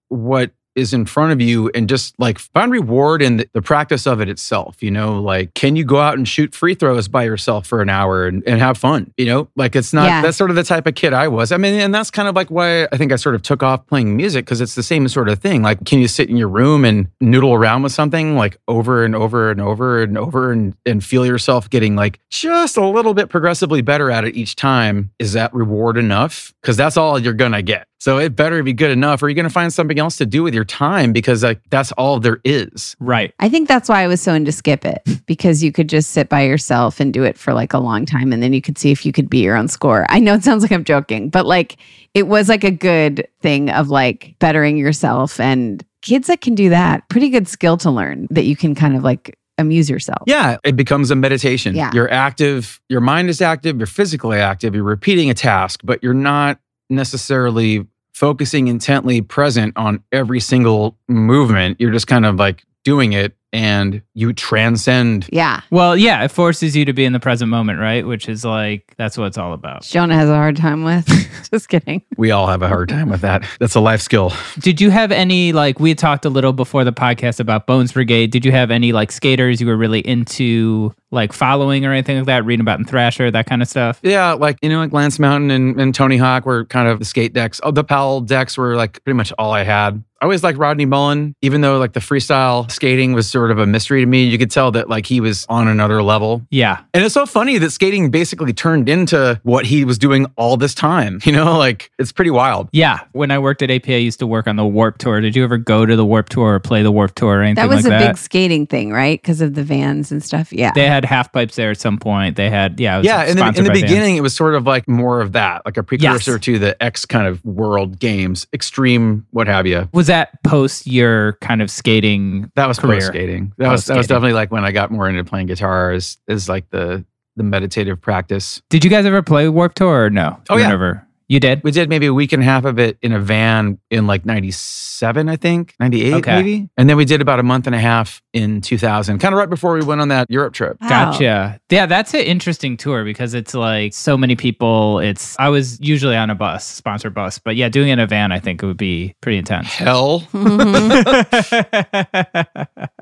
what 0.07 0.51
is 0.75 0.93
in 0.93 1.05
front 1.05 1.31
of 1.31 1.41
you 1.41 1.69
and 1.75 1.87
just 1.89 2.13
like 2.19 2.39
find 2.39 2.71
reward 2.71 3.21
in 3.21 3.37
the, 3.37 3.49
the 3.53 3.61
practice 3.61 4.05
of 4.07 4.21
it 4.21 4.29
itself. 4.29 4.81
You 4.81 4.91
know, 4.91 5.21
like 5.21 5.53
can 5.53 5.75
you 5.75 5.83
go 5.85 5.99
out 5.99 6.17
and 6.17 6.27
shoot 6.27 6.53
free 6.55 6.75
throws 6.75 7.07
by 7.07 7.23
yourself 7.23 7.67
for 7.67 7.81
an 7.81 7.89
hour 7.89 8.25
and, 8.27 8.43
and 8.47 8.59
have 8.59 8.77
fun? 8.77 9.13
You 9.17 9.25
know, 9.25 9.49
like 9.55 9.75
it's 9.75 9.93
not 9.93 10.05
Yeah. 10.05 10.21
that's 10.21 10.37
sort 10.37 10.49
of 10.49 10.55
the 10.55 10.63
type 10.63 10.87
of 10.87 10.95
kid 10.95 11.13
I 11.13 11.27
was. 11.27 11.51
I 11.51 11.57
mean, 11.57 11.79
and 11.79 11.93
that's 11.93 12.09
kind 12.11 12.27
of 12.27 12.35
like 12.35 12.49
why 12.49 12.85
I 12.91 12.97
think 12.97 13.11
I 13.11 13.15
sort 13.15 13.35
of 13.35 13.41
took 13.41 13.63
off 13.63 13.85
playing 13.87 14.15
music 14.15 14.45
because 14.45 14.61
it's 14.61 14.75
the 14.75 14.83
same 14.83 15.07
sort 15.07 15.29
of 15.29 15.39
thing. 15.39 15.61
Like, 15.61 15.85
can 15.85 15.99
you 15.99 16.07
sit 16.07 16.29
in 16.29 16.37
your 16.37 16.49
room 16.49 16.85
and 16.85 17.07
noodle 17.21 17.53
around 17.53 17.83
with 17.83 17.91
something 17.91 18.35
like 18.35 18.57
over 18.67 19.03
and 19.03 19.15
over 19.15 19.51
and 19.51 19.61
over 19.61 20.01
and 20.01 20.17
over 20.17 20.51
and, 20.51 20.75
and 20.85 21.03
feel 21.03 21.25
yourself 21.25 21.69
getting 21.69 21.95
like 21.95 22.19
just 22.29 22.77
a 22.77 22.85
little 22.85 23.13
bit 23.13 23.29
progressively 23.29 23.81
better 23.81 24.09
at 24.11 24.25
it 24.25 24.35
each 24.35 24.55
time? 24.55 25.11
Is 25.19 25.33
that 25.33 25.53
reward 25.53 25.97
enough? 25.97 26.53
Because 26.61 26.77
that's 26.77 26.97
all 26.97 27.19
you're 27.19 27.33
gonna 27.33 27.61
get. 27.61 27.87
So 28.03 28.17
it 28.17 28.35
better 28.35 28.61
be 28.63 28.73
good 28.73 28.91
enough, 28.91 29.23
or 29.23 29.29
you're 29.29 29.33
gonna 29.33 29.49
find 29.49 29.71
something 29.71 29.97
else 29.97 30.17
to 30.17 30.25
do 30.25 30.43
with 30.43 30.53
your 30.53 30.65
time 30.65 31.13
because 31.13 31.41
like 31.41 31.61
that's 31.69 31.93
all 31.93 32.19
there 32.19 32.41
is. 32.43 32.97
Right. 32.99 33.33
I 33.39 33.47
think 33.47 33.69
that's 33.69 33.87
why 33.87 34.03
I 34.03 34.07
was 34.07 34.19
so 34.19 34.33
into 34.33 34.51
Skip 34.51 34.83
It 34.83 35.01
because 35.25 35.63
you 35.63 35.71
could 35.71 35.87
just 35.87 36.09
sit 36.09 36.27
by 36.27 36.41
yourself 36.41 36.99
and 36.99 37.13
do 37.13 37.23
it 37.23 37.37
for 37.37 37.53
like 37.53 37.71
a 37.71 37.79
long 37.79 38.05
time 38.05 38.33
and 38.33 38.43
then 38.43 38.51
you 38.51 38.61
could 38.61 38.77
see 38.77 38.91
if 38.91 39.05
you 39.05 39.13
could 39.13 39.29
beat 39.29 39.45
your 39.45 39.55
own 39.55 39.69
score. 39.69 40.05
I 40.09 40.19
know 40.19 40.33
it 40.33 40.43
sounds 40.43 40.63
like 40.63 40.73
I'm 40.73 40.83
joking, 40.83 41.29
but 41.29 41.45
like 41.45 41.77
it 42.13 42.27
was 42.27 42.49
like 42.49 42.65
a 42.65 42.71
good 42.71 43.25
thing 43.39 43.69
of 43.69 43.87
like 43.87 44.35
bettering 44.37 44.75
yourself 44.75 45.39
and 45.39 45.81
kids 46.01 46.27
that 46.27 46.41
can 46.41 46.55
do 46.55 46.71
that, 46.71 47.07
pretty 47.07 47.29
good 47.29 47.47
skill 47.47 47.77
to 47.77 47.89
learn 47.89 48.27
that 48.31 48.43
you 48.43 48.57
can 48.57 48.75
kind 48.75 48.97
of 48.97 49.03
like 49.05 49.39
amuse 49.57 49.89
yourself. 49.89 50.23
Yeah, 50.27 50.57
it 50.65 50.75
becomes 50.75 51.09
a 51.09 51.15
meditation. 51.15 51.73
Yeah. 51.73 51.91
You're 51.93 52.11
active, 52.11 52.81
your 52.89 52.99
mind 52.99 53.29
is 53.29 53.39
active, 53.39 53.77
you're 53.77 53.87
physically 53.87 54.39
active, 54.39 54.75
you're 54.75 54.83
repeating 54.83 55.29
a 55.29 55.33
task, 55.33 55.79
but 55.85 56.03
you're 56.03 56.13
not 56.13 56.59
necessarily 56.89 57.87
focusing 58.13 58.67
intently 58.67 59.21
present 59.21 59.75
on 59.75 60.03
every 60.11 60.39
single 60.39 60.97
movement. 61.07 61.79
You're 61.79 61.91
just 61.91 62.07
kind 62.07 62.25
of 62.25 62.35
like 62.35 62.63
doing 62.83 63.13
it 63.13 63.35
and 63.53 64.01
you 64.15 64.33
transcend. 64.33 65.29
Yeah. 65.31 65.61
Well, 65.69 65.95
yeah, 65.95 66.23
it 66.23 66.31
forces 66.31 66.75
you 66.75 66.85
to 66.85 66.93
be 66.93 67.05
in 67.05 67.13
the 67.13 67.19
present 67.19 67.49
moment, 67.49 67.79
right? 67.79 68.05
Which 68.05 68.27
is 68.27 68.43
like, 68.43 68.95
that's 68.97 69.17
what 69.17 69.27
it's 69.27 69.37
all 69.37 69.53
about. 69.53 69.83
Jonah 69.83 70.15
has 70.15 70.27
a 70.27 70.35
hard 70.35 70.57
time 70.57 70.83
with. 70.83 71.07
just 71.51 71.69
kidding. 71.69 72.01
We 72.17 72.31
all 72.31 72.47
have 72.47 72.63
a 72.63 72.67
hard 72.67 72.89
time 72.89 73.09
with 73.09 73.21
that. 73.21 73.47
That's 73.59 73.75
a 73.75 73.79
life 73.79 74.01
skill. 74.01 74.33
Did 74.59 74.81
you 74.81 74.89
have 74.89 75.11
any 75.11 75.53
like 75.53 75.79
we 75.79 75.89
had 75.89 75.99
talked 75.99 76.25
a 76.25 76.29
little 76.29 76.51
before 76.51 76.83
the 76.83 76.91
podcast 76.91 77.39
about 77.39 77.67
Bones 77.67 77.93
Brigade? 77.93 78.31
Did 78.31 78.43
you 78.43 78.51
have 78.51 78.71
any 78.71 78.91
like 78.91 79.11
skaters 79.11 79.61
you 79.61 79.67
were 79.67 79.77
really 79.77 79.99
into 79.99 80.93
like 81.11 81.31
following 81.31 81.85
or 81.85 81.91
anything 81.93 82.17
like 82.17 82.25
that, 82.25 82.43
reading 82.43 82.61
about 82.61 82.79
in 82.79 82.85
Thrasher, 82.85 83.29
that 83.29 83.45
kind 83.45 83.61
of 83.61 83.67
stuff? 83.67 83.99
Yeah, 84.01 84.33
like 84.33 84.57
you 84.63 84.69
know, 84.69 84.79
like 84.79 84.91
Lance 84.91 85.19
Mountain 85.19 85.51
and, 85.51 85.79
and 85.79 85.93
Tony 85.93 86.17
Hawk 86.17 86.45
were 86.45 86.65
kind 86.65 86.87
of 86.87 86.97
the 86.97 87.05
skate 87.05 87.33
decks. 87.33 87.61
Oh, 87.63 87.71
the 87.71 87.83
Powell 87.83 88.19
decks 88.19 88.57
were 88.57 88.75
like 88.75 89.03
pretty 89.03 89.15
much 89.15 89.31
all 89.37 89.51
I 89.51 89.63
had. 89.63 90.03
I 90.19 90.25
always 90.25 90.41
liked 90.41 90.57
Rodney 90.57 90.85
Mullen, 90.85 91.35
even 91.41 91.59
though 91.59 91.77
like 91.79 91.91
the 91.91 91.99
freestyle 91.99 92.71
skating 92.71 93.11
was 93.11 93.29
sort 93.29 93.42
of 93.51 93.59
a 93.59 93.65
mystery 93.65 94.01
to 94.01 94.05
me. 94.05 94.23
You 94.25 94.37
could 94.37 94.51
tell 94.51 94.71
that 94.71 94.89
like 94.89 95.05
he 95.05 95.19
was 95.21 95.45
on 95.49 95.67
another 95.67 96.01
level. 96.03 96.41
Yeah. 96.49 96.81
And 96.93 97.03
it's 97.03 97.13
so 97.13 97.25
funny 97.25 97.57
that 97.57 97.69
skating 97.71 98.11
basically 98.11 98.53
turned 98.53 98.89
into 98.89 99.39
what 99.43 99.65
he 99.65 99.85
was 99.85 99.97
doing 99.97 100.25
all 100.35 100.57
this 100.57 100.73
time. 100.75 101.19
You 101.25 101.31
know, 101.31 101.57
like 101.57 101.89
it's 101.97 102.11
pretty 102.11 102.29
wild. 102.31 102.69
Yeah. 102.73 102.99
When 103.13 103.31
I 103.31 103.39
worked 103.39 103.61
at 103.63 103.71
AP, 103.71 103.87
I 103.89 103.93
used 103.95 104.19
to 104.19 104.27
work 104.27 104.45
on 104.47 104.55
the 104.55 104.65
Warped 104.65 105.01
Tour. 105.01 105.19
Did 105.21 105.35
you 105.35 105.43
ever 105.43 105.57
go 105.57 105.85
to 105.85 105.95
the 105.95 106.05
Warped 106.05 106.31
Tour 106.31 106.55
or 106.55 106.59
play 106.59 106.83
the 106.83 106.91
Warped 106.91 107.15
Tour 107.15 107.37
or 107.39 107.41
anything 107.41 107.55
That 107.67 107.73
was 107.73 107.85
like 107.85 107.93
a 107.93 107.97
that? 107.97 108.07
big 108.09 108.17
skating 108.17 108.67
thing, 108.67 108.91
right? 108.91 109.19
Because 109.21 109.41
of 109.41 109.55
the 109.55 109.63
vans 109.63 110.11
and 110.11 110.21
stuff. 110.23 110.53
Yeah. 110.53 110.71
they 110.75 110.85
had 110.87 111.05
half 111.05 111.31
pipes 111.33 111.55
there 111.55 111.71
at 111.71 111.79
some 111.79 111.97
point. 111.97 112.35
They 112.35 112.49
had, 112.51 112.79
yeah. 112.79 112.95
It 112.95 112.97
was 112.99 113.05
Yeah, 113.07 113.23
in 113.25 113.37
the, 113.37 113.47
in 113.47 113.53
the 113.55 113.61
by 113.63 113.67
Vans. 113.69 113.81
beginning, 113.81 114.17
it 114.17 114.21
was 114.21 114.35
sort 114.35 114.53
of 114.53 114.65
like 114.67 114.87
more 114.87 115.21
of 115.21 115.31
that, 115.31 115.65
like 115.65 115.77
a 115.77 115.83
precursor 115.83 116.37
to 116.37 116.59
the 116.59 116.81
X 116.83 117.05
kind 117.05 117.25
of 117.25 117.43
world 117.43 117.97
games, 117.99 118.45
extreme, 118.53 119.25
what 119.31 119.47
have 119.47 119.65
you. 119.65 119.89
Was 119.93 120.07
that 120.07 120.43
post 120.43 120.85
your 120.85 121.33
kind 121.41 121.61
of 121.61 121.71
skating? 121.71 122.51
That 122.55 122.67
was 122.67 122.77
career? 122.77 122.97
post 122.99 123.07
skating. 123.07 123.32
That 123.57 123.71
was 123.71 123.85
that 123.85 123.97
was 123.97 124.07
definitely 124.07 124.33
like 124.33 124.51
when 124.51 124.63
I 124.65 124.71
got 124.71 124.91
more 124.91 125.07
into 125.09 125.23
playing 125.23 125.47
guitar. 125.47 125.93
Is 125.93 126.17
is 126.27 126.49
like 126.49 126.69
the 126.69 127.05
the 127.35 127.43
meditative 127.43 127.99
practice. 128.01 128.61
Did 128.69 128.83
you 128.83 128.89
guys 128.89 129.05
ever 129.05 129.21
play 129.23 129.49
Warped 129.49 129.77
Tour 129.77 130.05
or 130.05 130.09
no? 130.09 130.39
Oh, 130.49 130.55
You 130.55 130.63
yeah. 130.63 130.69
Never. 130.69 131.07
You 131.29 131.39
did? 131.39 131.63
We 131.63 131.71
did 131.71 131.87
maybe 131.89 132.05
a 132.05 132.13
week 132.13 132.33
and 132.33 132.43
a 132.43 132.45
half 132.45 132.65
of 132.65 132.77
it 132.77 132.97
in 133.01 133.13
a 133.13 133.19
van 133.19 133.79
in 133.89 134.05
like 134.05 134.25
'97, 134.25 135.29
I 135.29 135.35
think, 135.37 135.73
'98 135.79 136.13
Okay. 136.15 136.35
maybe, 136.35 136.69
and 136.77 136.89
then 136.89 136.97
we 136.97 137.05
did 137.05 137.21
about 137.21 137.39
a 137.39 137.43
month 137.43 137.65
and 137.65 137.73
a 137.73 137.79
half 137.79 138.21
in 138.33 138.59
2000, 138.61 139.19
kind 139.19 139.33
of 139.33 139.39
right 139.39 139.49
before 139.49 139.73
we 139.73 139.81
went 139.83 140.01
on 140.01 140.09
that 140.09 140.29
Europe 140.29 140.53
trip. 140.53 140.77
Wow. 140.81 140.89
Gotcha. 140.89 141.59
Yeah, 141.71 141.85
that's 141.87 142.13
an 142.13 142.19
interesting 142.19 142.75
tour 142.77 143.03
because 143.05 143.33
it's 143.33 143.53
like 143.55 143.93
so 143.93 144.17
many 144.17 144.35
people. 144.35 144.99
It's 144.99 145.35
I 145.39 145.47
was 145.49 145.79
usually 145.79 146.15
on 146.17 146.29
a 146.29 146.35
bus, 146.35 146.65
sponsored 146.67 147.15
bus, 147.15 147.39
but 147.39 147.55
yeah, 147.55 147.69
doing 147.69 147.87
it 147.87 147.93
in 147.93 147.99
a 147.99 148.05
van, 148.05 148.31
I 148.33 148.39
think 148.39 148.61
it 148.61 148.65
would 148.67 148.77
be 148.77 149.15
pretty 149.21 149.37
intense. 149.39 149.69
Hell, 149.73 150.27
mm-hmm. 150.33 151.63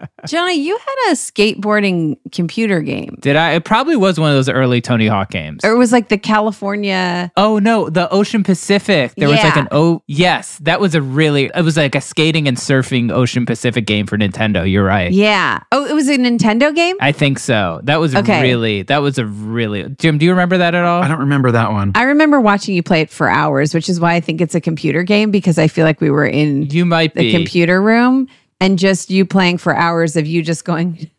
Jonah, 0.27 0.53
you 0.53 0.77
had 0.77 1.11
a 1.11 1.15
skateboarding 1.15 2.17
computer 2.31 2.81
game. 2.81 3.17
Did 3.21 3.35
I? 3.35 3.53
It 3.53 3.65
probably 3.65 3.95
was 3.95 4.19
one 4.19 4.29
of 4.29 4.35
those 4.35 4.49
early 4.49 4.81
Tony 4.81 5.07
Hawk 5.07 5.31
games. 5.31 5.63
Or 5.63 5.71
it 5.71 5.77
was 5.77 5.91
like 5.91 6.09
the 6.09 6.17
California. 6.17 7.31
Oh 7.37 7.59
no, 7.59 7.89
the 7.89 8.09
Ocean 8.11 8.43
Pacific. 8.43 9.13
There 9.15 9.27
was 9.29 9.39
like 9.43 9.55
an 9.57 9.67
oh 9.71 10.03
yes, 10.07 10.57
that 10.59 10.79
was 10.79 10.95
a 10.95 11.01
really 11.01 11.49
it 11.55 11.63
was 11.63 11.77
like 11.77 11.95
a 11.95 12.01
skating 12.01 12.47
and 12.47 12.57
surfing 12.57 13.11
Ocean 13.11 13.45
Pacific 13.45 13.85
game 13.85 14.05
for 14.07 14.17
Nintendo. 14.17 14.69
You're 14.69 14.83
right. 14.85 15.11
Yeah. 15.11 15.61
Oh, 15.71 15.85
it 15.85 15.93
was 15.93 16.07
a 16.09 16.17
Nintendo 16.17 16.73
game? 16.73 16.95
I 16.99 17.11
think 17.11 17.39
so. 17.39 17.79
That 17.83 17.99
was 17.99 18.15
Okay. 18.15 18.41
really 18.41 18.83
that 18.83 18.99
was 18.99 19.17
a 19.17 19.25
really 19.25 19.89
Jim. 19.97 20.17
Do 20.17 20.25
you 20.25 20.31
remember 20.31 20.57
that 20.59 20.75
at 20.75 20.83
all? 20.85 21.01
I 21.01 21.07
don't 21.07 21.19
remember 21.19 21.51
that 21.51 21.71
one. 21.71 21.91
I 21.95 22.03
remember 22.03 22.39
watching 22.39 22.75
you 22.75 22.83
play 22.83 23.01
it 23.01 23.09
for 23.09 23.29
hours, 23.29 23.73
which 23.73 23.89
is 23.89 23.99
why 23.99 24.13
I 24.13 24.19
think 24.19 24.41
it's 24.41 24.55
a 24.55 24.61
computer 24.61 25.03
game 25.03 25.31
because 25.31 25.57
I 25.57 25.67
feel 25.67 25.85
like 25.85 26.01
we 26.01 26.09
were 26.11 26.25
in 26.25 26.63
You 26.69 26.85
might 26.85 27.13
the 27.15 27.21
be. 27.21 27.31
computer 27.31 27.81
room 27.81 28.27
and 28.61 28.79
just 28.79 29.09
you 29.09 29.25
playing 29.25 29.57
for 29.57 29.75
hours 29.75 30.15
of 30.15 30.25
you 30.25 30.41
just 30.41 30.63
going 30.63 31.09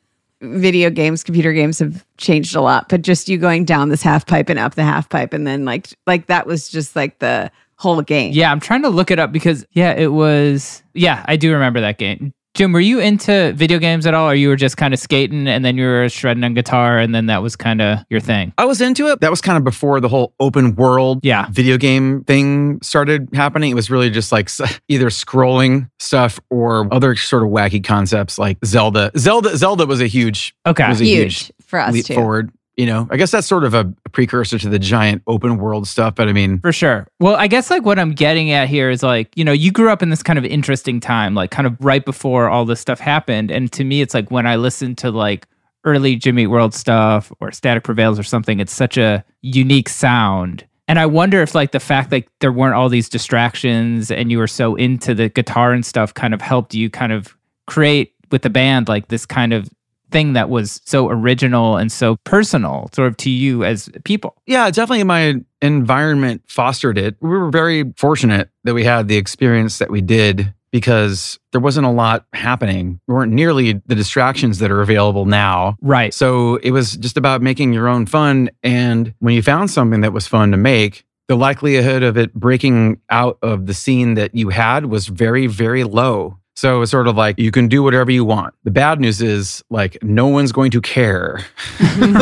video 0.40 0.90
games, 0.90 1.22
computer 1.22 1.52
games 1.52 1.78
have 1.80 2.06
changed 2.16 2.54
a 2.56 2.60
lot, 2.60 2.88
but 2.88 3.02
just 3.02 3.28
you 3.28 3.36
going 3.36 3.64
down 3.64 3.90
this 3.90 4.02
half 4.02 4.26
pipe 4.26 4.48
and 4.48 4.58
up 4.58 4.74
the 4.76 4.84
half 4.84 5.08
pipe, 5.08 5.34
and 5.34 5.46
then 5.46 5.64
like 5.64 5.88
like 6.06 6.26
that 6.26 6.46
was 6.46 6.70
just 6.70 6.96
like 6.96 7.18
the 7.18 7.50
whole 7.76 8.00
game. 8.00 8.32
Yeah, 8.32 8.50
I'm 8.50 8.60
trying 8.60 8.82
to 8.82 8.88
look 8.88 9.10
it 9.10 9.18
up 9.18 9.32
because 9.32 9.66
yeah, 9.72 9.92
it 9.92 10.12
was 10.12 10.82
yeah, 10.94 11.24
I 11.26 11.36
do 11.36 11.52
remember 11.52 11.80
that 11.80 11.98
game. 11.98 12.32
Jim, 12.54 12.70
were 12.72 12.80
you 12.80 13.00
into 13.00 13.54
video 13.56 13.78
games 13.78 14.04
at 14.06 14.12
all, 14.12 14.28
or 14.28 14.34
you 14.34 14.48
were 14.48 14.56
just 14.56 14.76
kind 14.76 14.92
of 14.92 15.00
skating 15.00 15.48
and 15.48 15.64
then 15.64 15.78
you 15.78 15.86
were 15.86 16.06
shredding 16.10 16.44
on 16.44 16.52
guitar 16.52 16.98
and 16.98 17.14
then 17.14 17.24
that 17.26 17.42
was 17.42 17.56
kind 17.56 17.80
of 17.80 18.00
your 18.10 18.20
thing? 18.20 18.52
I 18.58 18.66
was 18.66 18.82
into 18.82 19.08
it. 19.08 19.20
That 19.20 19.30
was 19.30 19.40
kind 19.40 19.56
of 19.56 19.64
before 19.64 20.00
the 20.00 20.08
whole 20.08 20.34
open 20.38 20.74
world 20.74 21.20
Yeah. 21.22 21.46
video 21.50 21.78
game 21.78 22.24
thing 22.24 22.78
started 22.82 23.30
happening. 23.32 23.70
It 23.70 23.74
was 23.74 23.90
really 23.90 24.10
just 24.10 24.32
like 24.32 24.50
either 24.88 25.06
scrolling 25.08 25.88
stuff 25.98 26.38
or 26.50 26.92
other 26.92 27.16
sort 27.16 27.42
of 27.42 27.48
wacky 27.48 27.82
concepts 27.82 28.38
like 28.38 28.58
Zelda. 28.66 29.10
Zelda 29.16 29.56
Zelda 29.56 29.86
was 29.86 30.02
a 30.02 30.06
huge 30.06 30.54
Okay. 30.66 30.86
was 30.88 31.00
a 31.00 31.04
Huge 31.06 31.50
for 31.64 31.78
us 31.78 31.94
leap 31.94 32.04
too. 32.04 32.14
forward. 32.14 32.52
You 32.76 32.86
know, 32.86 33.06
I 33.10 33.18
guess 33.18 33.30
that's 33.30 33.46
sort 33.46 33.64
of 33.64 33.74
a 33.74 33.92
precursor 34.12 34.58
to 34.58 34.68
the 34.68 34.78
giant 34.78 35.22
open 35.26 35.58
world 35.58 35.86
stuff. 35.86 36.14
But 36.14 36.28
I 36.28 36.32
mean, 36.32 36.58
For 36.60 36.72
sure. 36.72 37.06
Well, 37.20 37.36
I 37.36 37.46
guess 37.46 37.70
like 37.70 37.84
what 37.84 37.98
I'm 37.98 38.12
getting 38.12 38.50
at 38.50 38.68
here 38.68 38.88
is 38.88 39.02
like, 39.02 39.30
you 39.36 39.44
know, 39.44 39.52
you 39.52 39.70
grew 39.70 39.90
up 39.90 40.02
in 40.02 40.08
this 40.08 40.22
kind 40.22 40.38
of 40.38 40.44
interesting 40.44 40.98
time, 40.98 41.34
like 41.34 41.50
kind 41.50 41.66
of 41.66 41.76
right 41.80 42.04
before 42.04 42.48
all 42.48 42.64
this 42.64 42.80
stuff 42.80 42.98
happened. 42.98 43.50
And 43.50 43.70
to 43.72 43.84
me, 43.84 44.00
it's 44.00 44.14
like 44.14 44.30
when 44.30 44.46
I 44.46 44.56
listen 44.56 44.96
to 44.96 45.10
like 45.10 45.46
early 45.84 46.16
Jimmy 46.16 46.46
World 46.46 46.74
stuff 46.74 47.30
or 47.40 47.52
Static 47.52 47.84
Prevails 47.84 48.18
or 48.18 48.22
something, 48.22 48.60
it's 48.60 48.74
such 48.74 48.96
a 48.96 49.24
unique 49.42 49.88
sound. 49.88 50.66
And 50.88 50.98
I 50.98 51.06
wonder 51.06 51.42
if 51.42 51.54
like 51.54 51.72
the 51.72 51.80
fact 51.80 52.12
like 52.12 52.28
there 52.40 52.52
weren't 52.52 52.74
all 52.74 52.88
these 52.88 53.08
distractions 53.08 54.10
and 54.10 54.30
you 54.30 54.38
were 54.38 54.46
so 54.46 54.74
into 54.74 55.14
the 55.14 55.28
guitar 55.28 55.72
and 55.72 55.84
stuff 55.84 56.12
kind 56.14 56.34
of 56.34 56.40
helped 56.40 56.74
you 56.74 56.90
kind 56.90 57.12
of 57.12 57.36
create 57.66 58.14
with 58.30 58.42
the 58.42 58.50
band 58.50 58.88
like 58.88 59.08
this 59.08 59.24
kind 59.24 59.52
of 59.52 59.68
thing 60.12 60.34
that 60.34 60.48
was 60.48 60.80
so 60.84 61.08
original 61.08 61.76
and 61.76 61.90
so 61.90 62.16
personal 62.24 62.88
sort 62.94 63.08
of 63.08 63.16
to 63.18 63.30
you 63.30 63.64
as 63.64 63.90
people. 64.04 64.36
Yeah, 64.46 64.70
definitely 64.70 65.04
my 65.04 65.36
environment 65.60 66.42
fostered 66.46 66.98
it. 66.98 67.16
We 67.20 67.30
were 67.30 67.50
very 67.50 67.92
fortunate 67.96 68.50
that 68.64 68.74
we 68.74 68.84
had 68.84 69.08
the 69.08 69.16
experience 69.16 69.78
that 69.78 69.90
we 69.90 70.00
did 70.00 70.52
because 70.70 71.38
there 71.52 71.60
wasn't 71.60 71.86
a 71.86 71.90
lot 71.90 72.26
happening. 72.32 72.98
There 73.06 73.16
weren't 73.16 73.32
nearly 73.32 73.74
the 73.86 73.94
distractions 73.94 74.58
that 74.58 74.70
are 74.70 74.80
available 74.80 75.26
now. 75.26 75.76
Right. 75.82 76.12
So 76.14 76.56
it 76.56 76.70
was 76.70 76.96
just 76.96 77.16
about 77.16 77.42
making 77.42 77.72
your 77.72 77.88
own 77.88 78.06
fun. 78.06 78.50
And 78.62 79.14
when 79.18 79.34
you 79.34 79.42
found 79.42 79.70
something 79.70 80.00
that 80.00 80.12
was 80.12 80.26
fun 80.26 80.50
to 80.52 80.56
make, 80.56 81.04
the 81.28 81.36
likelihood 81.36 82.02
of 82.02 82.16
it 82.16 82.34
breaking 82.34 83.00
out 83.08 83.38
of 83.42 83.66
the 83.66 83.74
scene 83.74 84.14
that 84.14 84.34
you 84.34 84.48
had 84.48 84.86
was 84.86 85.06
very, 85.06 85.46
very 85.46 85.84
low. 85.84 86.38
So 86.54 86.82
it's 86.82 86.90
sort 86.90 87.08
of 87.08 87.16
like 87.16 87.38
you 87.38 87.50
can 87.50 87.66
do 87.68 87.82
whatever 87.82 88.10
you 88.10 88.24
want. 88.24 88.54
The 88.64 88.70
bad 88.70 89.00
news 89.00 89.22
is 89.22 89.62
like 89.70 89.96
no 90.02 90.26
one's 90.28 90.52
going 90.52 90.70
to 90.72 90.80
care. 90.80 91.40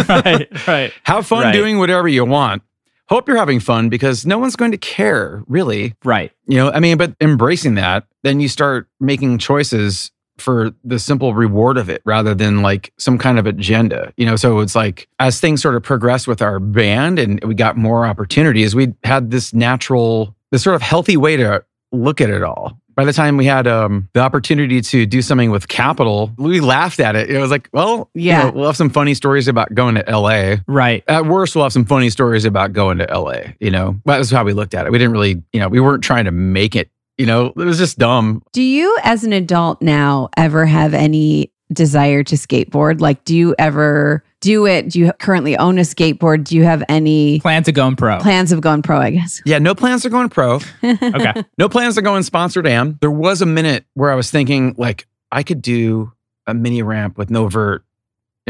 right, 0.09 0.49
right. 0.68 0.93
Have 1.05 1.26
fun 1.26 1.45
Right. 1.45 1.53
doing 1.53 1.78
whatever 1.78 2.09
you 2.09 2.24
want. 2.24 2.62
Hope 3.09 3.26
you're 3.26 3.37
having 3.37 3.59
fun 3.59 3.89
because 3.89 4.24
no 4.24 4.39
one's 4.39 4.55
going 4.55 4.70
to 4.70 4.78
care, 4.78 5.43
really. 5.49 5.95
Right. 6.05 6.31
You 6.47 6.59
know, 6.59 6.70
I 6.70 6.78
mean, 6.78 6.97
but 6.97 7.14
embracing 7.20 7.74
that, 7.74 8.05
then 8.22 8.39
you 8.39 8.47
start 8.49 8.89
making 9.01 9.39
choices 9.39 10.12
for 10.39 10.70
the 10.85 10.99
simple 10.99 11.35
reward 11.35 11.76
of 11.76 11.91
it 11.91 12.01
rather 12.05 12.35
than 12.35 12.62
like 12.62 12.93
some 12.99 13.18
kind 13.18 13.39
of 13.39 13.47
agenda. 13.47 14.12
You 14.16 14.26
know, 14.26 14.37
so 14.37 14.61
it's 14.61 14.76
like 14.76 15.09
as 15.18 15.41
things 15.41 15.61
sort 15.61 15.74
of 15.74 15.83
progressed 15.83 16.28
with 16.28 16.41
our 16.41 16.61
band 16.61 17.18
and 17.18 17.43
we 17.45 17.55
got 17.55 17.76
more 17.76 18.07
opportunities, 18.07 18.74
we 18.76 18.95
had 19.03 19.33
this 19.33 19.53
natural, 19.53 20.35
this 20.53 20.62
sort 20.62 20.76
of 20.76 20.83
healthy 20.83 21.16
way 21.16 21.37
to 21.37 21.64
look 21.93 22.20
at 22.20 22.30
it 22.30 22.43
all. 22.43 22.78
By 22.95 23.05
the 23.05 23.12
time 23.12 23.36
we 23.38 23.47
had 23.47 23.66
um, 23.66 24.09
the 24.12 24.20
opportunity 24.20 24.80
to 24.82 25.07
do 25.07 25.22
something 25.22 25.51
with 25.51 25.68
Capitol, 25.68 26.32
we 26.36 26.61
laughed 26.61 27.01
at 27.01 27.16
it. 27.16 27.30
It 27.30 27.38
was 27.38 27.51
like, 27.51 27.68
well, 27.72 28.11
you 28.14 28.28
Yeah. 28.28 28.45
know, 28.45 28.51
we'll 28.51 28.66
have 28.66 28.76
some 28.76 28.91
funny 28.91 29.14
stories 29.14 29.49
about 29.49 29.74
going 29.74 29.95
to 29.95 30.05
LA. 30.07 30.57
Right. 30.66 31.03
At 31.09 31.24
worst, 31.26 31.55
we'll 31.55 31.64
have 31.64 31.72
some 31.72 31.86
funny 31.86 32.11
stories 32.11 32.45
about 32.45 32.72
going 32.74 32.99
to 32.99 33.07
LA. 33.11 33.53
You 33.59 33.70
know, 33.70 33.99
that 34.05 34.18
was 34.18 34.30
how 34.30 34.45
we 34.45 34.53
looked 34.53 34.74
at 34.74 34.84
it. 34.86 34.93
We 34.93 34.99
didn't 34.99 35.12
really, 35.12 35.43
you 35.53 35.61
know, 35.61 35.68
we 35.68 35.80
weren't 35.80 36.05
trying 36.05 36.26
to 36.26 36.30
make 36.30 36.76
it. 36.76 36.91
You 37.16 37.26
know, 37.26 37.47
it 37.47 37.57
was 37.57 37.78
just 37.78 37.99
dumb. 37.99 38.43
Do 38.53 38.62
you, 38.62 38.97
as 39.03 39.24
an 39.24 39.32
adult 39.32 39.80
now, 39.80 40.28
ever 40.36 40.66
have 40.66 40.93
any 40.93 41.53
desire 41.72 42.22
to 42.24 42.34
skateboard? 42.34 43.01
Like, 43.01 43.24
do 43.24 43.34
you 43.36 43.55
ever 43.59 44.24
do 44.41 44.66
it? 44.66 44.91
Do 44.91 44.99
you 44.99 45.12
currently 45.14 45.57
own 45.57 45.78
a 45.78 45.82
skateboard? 45.82 46.45
Do 46.45 46.57
you 46.57 46.64
have 46.64 46.82
any 46.88 47.41
plans 47.41 47.66
to 47.66 47.72
going 47.72 47.97
pro. 47.97 48.18
plans 48.18 48.53
of 48.53 48.61
going 48.61 48.82
pro? 48.82 48.99
I 48.99 49.11
guess. 49.11 49.41
Yeah, 49.45 49.59
no 49.59 49.74
plans 49.74 50.03
to 50.03 50.11
going 50.11 50.28
pro. 50.28 50.61
Okay. 50.82 51.45
No 51.59 51.68
plans 51.68 51.95
to 51.97 52.03
go 52.03 52.16
in 52.16 52.22
sponsored 52.22 52.66
am. 52.66 52.99
There 53.01 53.11
was 53.11 53.43
a 53.43 53.47
minute 53.47 53.84
where 53.95 54.11
I 54.11 54.14
was 54.14 54.30
thinking, 54.30 54.74
like, 54.78 55.07
I 55.30 55.43
could 55.43 55.61
do 55.62 56.12
a 56.47 56.55
mini 56.55 56.82
ramp 56.82 57.18
with 57.18 57.30
no 57.30 57.49
vert 57.49 57.84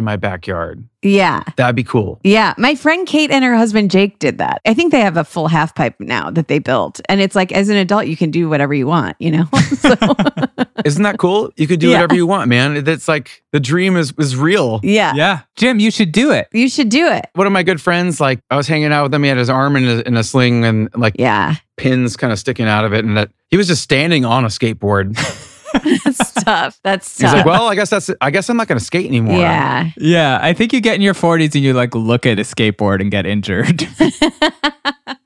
in 0.00 0.04
my 0.04 0.16
backyard. 0.16 0.82
Yeah. 1.02 1.44
That'd 1.56 1.76
be 1.76 1.84
cool. 1.84 2.18
Yeah. 2.24 2.52
My 2.58 2.74
friend 2.74 3.06
Kate 3.06 3.30
and 3.30 3.42
her 3.44 3.54
husband 3.56 3.90
Jake 3.90 4.18
did 4.18 4.38
that. 4.38 4.60
I 4.66 4.74
think 4.74 4.92
they 4.92 5.00
have 5.00 5.16
a 5.16 5.24
full 5.24 5.48
half 5.48 5.74
pipe 5.74 5.94
now 6.00 6.30
that 6.30 6.48
they 6.48 6.58
built. 6.58 7.00
And 7.08 7.20
it's 7.20 7.34
like, 7.36 7.52
as 7.52 7.68
an 7.68 7.76
adult, 7.76 8.06
you 8.06 8.16
can 8.16 8.30
do 8.30 8.48
whatever 8.48 8.74
you 8.74 8.86
want, 8.86 9.16
you 9.18 9.30
know? 9.30 9.44
so, 9.78 9.94
Isn't 10.84 11.02
that 11.04 11.18
cool? 11.18 11.50
You 11.56 11.66
could 11.66 11.80
do 11.80 11.88
Yeah. 11.88 11.96
whatever 11.98 12.14
you 12.16 12.26
want, 12.26 12.48
man. 12.48 12.76
It's 12.88 13.06
like 13.08 13.42
the 13.52 13.60
dream 13.60 13.96
is 13.96 14.12
is 14.18 14.36
real. 14.36 14.80
yeah. 14.82 15.12
Yeah. 15.14 15.40
Jim, 15.56 15.78
you 15.80 15.90
should 15.90 16.12
do 16.12 16.32
it. 16.32 16.48
You 16.52 16.68
should 16.68 16.88
do 16.88 17.06
it. 17.10 17.26
One 17.34 17.46
of 17.46 17.52
my 17.52 17.62
good 17.62 17.80
friends, 17.80 18.20
like 18.20 18.40
I 18.50 18.56
was 18.56 18.66
hanging 18.66 18.92
out 18.92 19.04
with 19.04 19.14
him, 19.14 19.22
he 19.22 19.28
had 19.28 19.38
his 19.38 19.50
arm 19.50 19.76
in 19.76 19.84
a, 19.84 20.00
in 20.00 20.16
a 20.16 20.24
sling 20.24 20.64
and 20.64 20.88
like 20.96 21.14
Yeah. 21.18 21.56
pins 21.76 22.16
kind 22.16 22.32
of 22.32 22.38
sticking 22.38 22.66
out 22.66 22.84
of 22.84 22.92
it, 22.94 23.04
and 23.04 23.16
that 23.16 23.30
he 23.48 23.56
was 23.56 23.66
just 23.68 23.82
standing 23.82 24.24
on 24.24 24.44
a 24.44 24.48
skateboard. 24.48 25.16
That's 26.04 26.32
tough. 26.34 26.80
That's 26.82 27.18
He's 27.18 27.26
tough. 27.30 27.36
like, 27.38 27.46
"Well, 27.46 27.68
I 27.68 27.74
guess 27.74 27.90
that's 27.90 28.10
I 28.20 28.30
guess 28.30 28.48
I'm 28.48 28.56
not 28.56 28.68
going 28.68 28.78
to 28.78 28.84
skate 28.84 29.06
anymore." 29.06 29.36
yeah. 29.38 29.90
Yeah. 29.96 30.38
I 30.42 30.52
think 30.52 30.72
you 30.72 30.80
get 30.80 30.94
in 30.96 31.00
your 31.02 31.14
40s 31.14 31.54
and 31.54 31.62
you 31.64 31.72
like 31.72 31.94
look 31.94 32.26
at 32.26 32.38
a 32.38 32.42
skateboard 32.42 33.00
and 33.00 33.10
get 33.10 33.26
injured. 33.26 33.86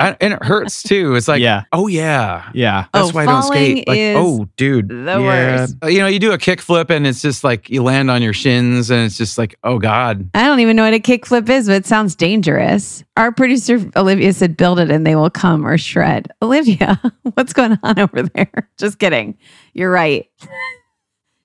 I- 0.00 0.16
and 0.20 0.32
it 0.34 0.42
hurts 0.42 0.82
too. 0.82 1.14
It's 1.14 1.28
like, 1.28 1.40
Yeah. 1.40 1.62
oh 1.72 1.86
yeah, 1.86 2.50
yeah. 2.54 2.86
That's 2.92 3.08
Oh, 3.10 3.12
why 3.12 3.22
I 3.22 3.26
don't 3.26 3.42
skate. 3.44 3.86
Like, 3.88 3.98
is 3.98 4.16
oh, 4.18 4.48
dude, 4.56 4.88
the 4.88 4.94
yeah. 5.04 5.18
worst. 5.18 5.76
Uh, 5.82 5.86
you 5.86 5.98
know, 6.00 6.06
you 6.06 6.18
do 6.18 6.32
a 6.32 6.38
kickflip 6.38 6.90
and 6.90 7.06
it's 7.06 7.22
just 7.22 7.44
like 7.44 7.70
you 7.70 7.82
land 7.82 8.10
on 8.10 8.20
your 8.22 8.32
shins, 8.32 8.90
and 8.90 9.04
it's 9.04 9.16
just 9.16 9.38
like, 9.38 9.54
oh 9.64 9.78
god. 9.78 10.28
I 10.34 10.44
don't 10.44 10.60
even 10.60 10.76
know 10.76 10.84
what 10.84 10.94
a 10.94 10.98
kickflip 11.00 11.48
is, 11.48 11.66
but 11.68 11.74
it 11.76 11.86
sounds 11.86 12.14
dangerous. 12.16 13.04
Our 13.16 13.30
producer 13.32 13.80
Olivia 13.96 14.32
said, 14.32 14.56
"Build 14.56 14.78
it, 14.80 14.90
and 14.90 15.06
they 15.06 15.14
will 15.16 15.30
come 15.30 15.66
or 15.66 15.78
shred." 15.78 16.28
Olivia, 16.42 17.00
what's 17.34 17.52
going 17.52 17.78
on 17.82 17.98
over 17.98 18.22
there? 18.22 18.68
Just 18.78 18.98
kidding. 18.98 19.36
You're 19.74 19.90
right. 19.90 20.26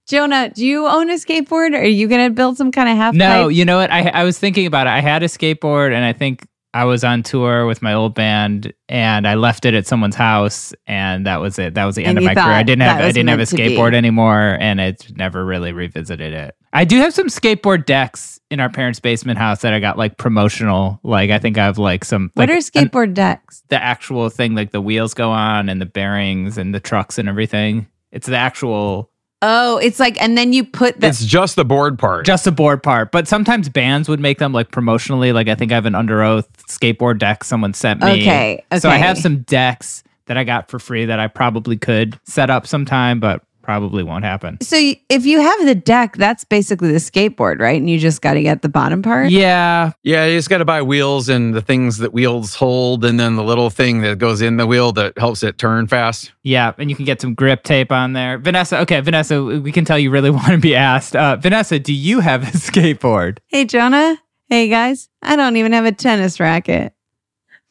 Jonah, 0.08 0.50
do 0.50 0.66
you 0.66 0.88
own 0.88 1.10
a 1.12 1.16
skateboard? 1.16 1.76
Are 1.76 1.84
you 1.86 2.08
going 2.08 2.28
to 2.28 2.34
build 2.34 2.58
some 2.58 2.72
kind 2.72 2.90
of 2.90 2.96
half 2.98 3.14
No, 3.14 3.46
pipe? 3.48 3.56
you 3.56 3.64
know 3.66 3.78
what? 3.78 3.92
I, 3.92 4.10
I 4.10 4.24
was 4.24 4.40
thinking 4.40 4.66
about 4.66 4.88
it. 4.88 4.92
I 4.92 5.02
had 5.02 5.22
a 5.22 5.28
skateboard 5.28 5.94
and 5.94 6.04
I 6.04 6.14
think 6.14 6.48
I 6.74 6.86
was 6.86 7.04
on 7.04 7.22
tour 7.22 7.68
with 7.68 7.84
my 7.84 7.94
old 7.94 8.16
band 8.16 8.74
and 8.88 9.28
I 9.28 9.36
left 9.36 9.66
it 9.66 9.76
at 9.76 9.86
someone's 9.86 10.16
house 10.16 10.74
and 10.88 11.28
that 11.28 11.42
was 11.42 11.60
it. 11.60 11.76
That 11.76 11.86
was 11.86 11.96
the 11.96 12.06
And 12.06 12.18
end 12.18 12.18
of 12.20 12.24
my 12.24 12.34
career. 12.34 12.46
I 12.56 12.64
didn't 12.64 12.82
have 12.84 13.02
I 13.02 13.12
didn't 13.12 13.28
have 13.30 13.38
a 13.38 13.42
meant 13.42 13.50
to 13.50 13.56
be. 13.56 13.70
skateboard 13.76 13.94
anymore 13.94 14.58
and 14.60 14.80
it's 14.80 15.12
never 15.12 15.46
really 15.46 15.74
revisited 15.74 16.34
it. 16.34 16.56
I 16.74 16.86
do 16.86 16.98
have 17.00 17.14
some 17.14 17.28
skateboard 17.28 17.86
decks 17.86 18.40
in 18.52 18.60
our 18.60 18.70
parents' 18.70 19.00
basement 19.00 19.38
house 19.40 19.62
that 19.62 19.74
I 19.74 19.80
got 19.80 19.98
like 19.98 20.18
promotional. 20.18 21.00
Like 21.04 21.30
I 21.30 21.38
think 21.38 21.58
I 21.60 21.66
have 21.66 21.78
like 21.78 22.04
some 22.04 22.32
What 22.34 22.50
like, 22.50 22.56
are 22.56 22.58
an- 22.58 22.62
skateboard 22.90 23.14
decks? 23.14 23.64
the 23.70 23.82
actual 23.82 24.30
thing 24.30 24.56
like 24.56 24.72
the 24.72 24.82
wheels 24.82 25.14
go 25.14 25.30
on 25.32 25.70
and 25.70 25.80
the 25.80 25.86
bearings 25.88 26.58
and 26.58 26.74
the 26.74 26.80
trucks 26.80 27.20
and 27.20 27.30
everything. 27.30 27.88
It's 28.12 28.28
the 28.28 28.38
actual 28.38 29.12
Oh, 29.42 29.78
it's 29.78 30.02
like, 30.02 30.22
and 30.22 30.38
then 30.38 30.52
you 30.52 30.66
put 30.66 31.00
the. 31.00 31.08
it's 31.08 31.24
just 31.24 31.56
the 31.56 31.64
board 31.64 31.98
part. 31.98 32.26
just 32.26 32.46
a 32.46 32.52
board 32.52 32.84
part. 32.84 33.10
But 33.12 33.26
sometimes 33.26 33.70
bands 33.70 34.10
would 34.10 34.20
make 34.20 34.38
them 34.38 34.52
like 34.52 34.72
promotionally. 34.72 35.34
Like 35.34 35.48
I 35.48 35.56
think 35.56 35.72
I 35.72 35.76
have 35.76 35.86
an 35.86 35.94
Underoath 35.94 36.46
skateboard 36.68 37.20
deck 37.20 37.46
someone 37.46 37.74
sent 37.74 38.02
me. 38.02 38.22
Okay, 38.22 38.64
So 38.80 38.90
I 38.90 38.98
have 38.98 39.18
some 39.18 39.40
decks 39.44 40.04
that 40.26 40.38
I 40.38 40.44
got 40.44 40.70
for 40.70 40.78
free 40.78 41.06
that 41.06 41.20
I 41.20 41.28
probably 41.28 41.78
could 41.78 42.20
set 42.26 42.50
up 42.50 42.68
sometime, 42.68 43.20
but 43.22 43.42
probably 43.70 44.02
won't 44.02 44.24
happen. 44.24 44.58
so 44.62 44.76
y- 44.78 45.00
if 45.10 45.28
you 45.28 45.40
have 45.40 45.64
the 45.64 45.76
deck, 45.76 46.18
that's 46.18 46.44
basically 46.44 46.92
the 46.92 46.98
skateboard, 46.98 47.60
right? 47.60 47.80
And 47.80 47.88
you 47.88 48.00
just 48.00 48.20
got 48.20 48.34
to 48.34 48.42
get 48.42 48.64
the 48.64 48.68
bottom 48.70 49.04
part. 49.04 49.30
Yeah. 49.30 49.92
yeah, 50.02 50.26
you 50.26 50.36
just 50.40 50.50
got 50.50 50.58
to 50.58 50.66
buy 50.66 50.82
wheels 50.82 51.30
and 51.30 51.54
the 51.54 51.62
things 51.62 52.00
that 52.00 52.12
wheels 52.12 52.56
hold, 52.56 53.06
and 53.06 53.20
then 53.20 53.36
the 53.36 53.44
little 53.44 53.70
thing 53.70 54.02
that 54.02 54.18
goes 54.18 54.42
in 54.42 54.58
the 54.58 54.66
wheel 54.66 54.92
that 54.94 55.16
helps 55.20 55.44
it 55.44 55.60
turn 55.60 55.86
fast. 55.86 56.32
Yeah. 56.42 56.74
And 56.80 56.90
you 56.90 56.96
can 56.96 57.06
get 57.06 57.22
some 57.22 57.36
grip 57.36 57.64
tape 57.64 57.92
on 57.92 58.14
there. 58.14 58.40
Vanessa, 58.40 58.80
okay, 58.80 59.02
Vanessa, 59.02 59.44
we 59.44 59.72
can 59.72 59.86
tell 59.86 60.00
you 60.00 60.10
really 60.10 60.32
want 60.40 60.48
to 60.48 60.58
be 60.58 60.76
asked. 60.76 61.16
Uh, 61.16 61.36
Vanessa, 61.36 61.78
do 61.78 61.94
you 61.94 62.22
have 62.22 62.42
a 62.42 62.48
skateboard? 62.58 63.38
Hey, 63.50 63.66
Jonah. 63.66 64.18
Hey, 64.48 64.68
guys. 64.68 65.10
I 65.22 65.36
don't 65.36 65.58
even 65.58 65.74
have 65.74 65.86
a 65.86 65.92
tennis 65.92 66.40
racket. 66.40 66.94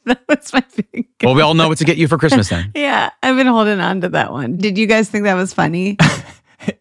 That 0.09 0.23
was 0.29 0.53
my 0.53 0.63
big. 0.93 1.07
Well, 1.23 1.35
we 1.35 1.43
all 1.43 1.55
know 1.55 1.69
what 1.69 1.79
to 1.79 1.85
get 1.85 1.97
you 1.99 2.09
for 2.09 2.19
Christmas 2.19 2.49
then. 2.49 2.73
Yeah, 2.75 3.11
I've 3.23 3.37
been 3.37 3.47
holding 3.47 3.81
on 3.81 4.01
to 4.01 4.09
that 4.11 4.33
one. 4.33 4.57
Did 4.57 4.79
you 4.79 4.87
guys 4.87 5.09
think 5.11 5.25
that 5.25 5.35
was 5.35 5.53
funny? 5.53 5.97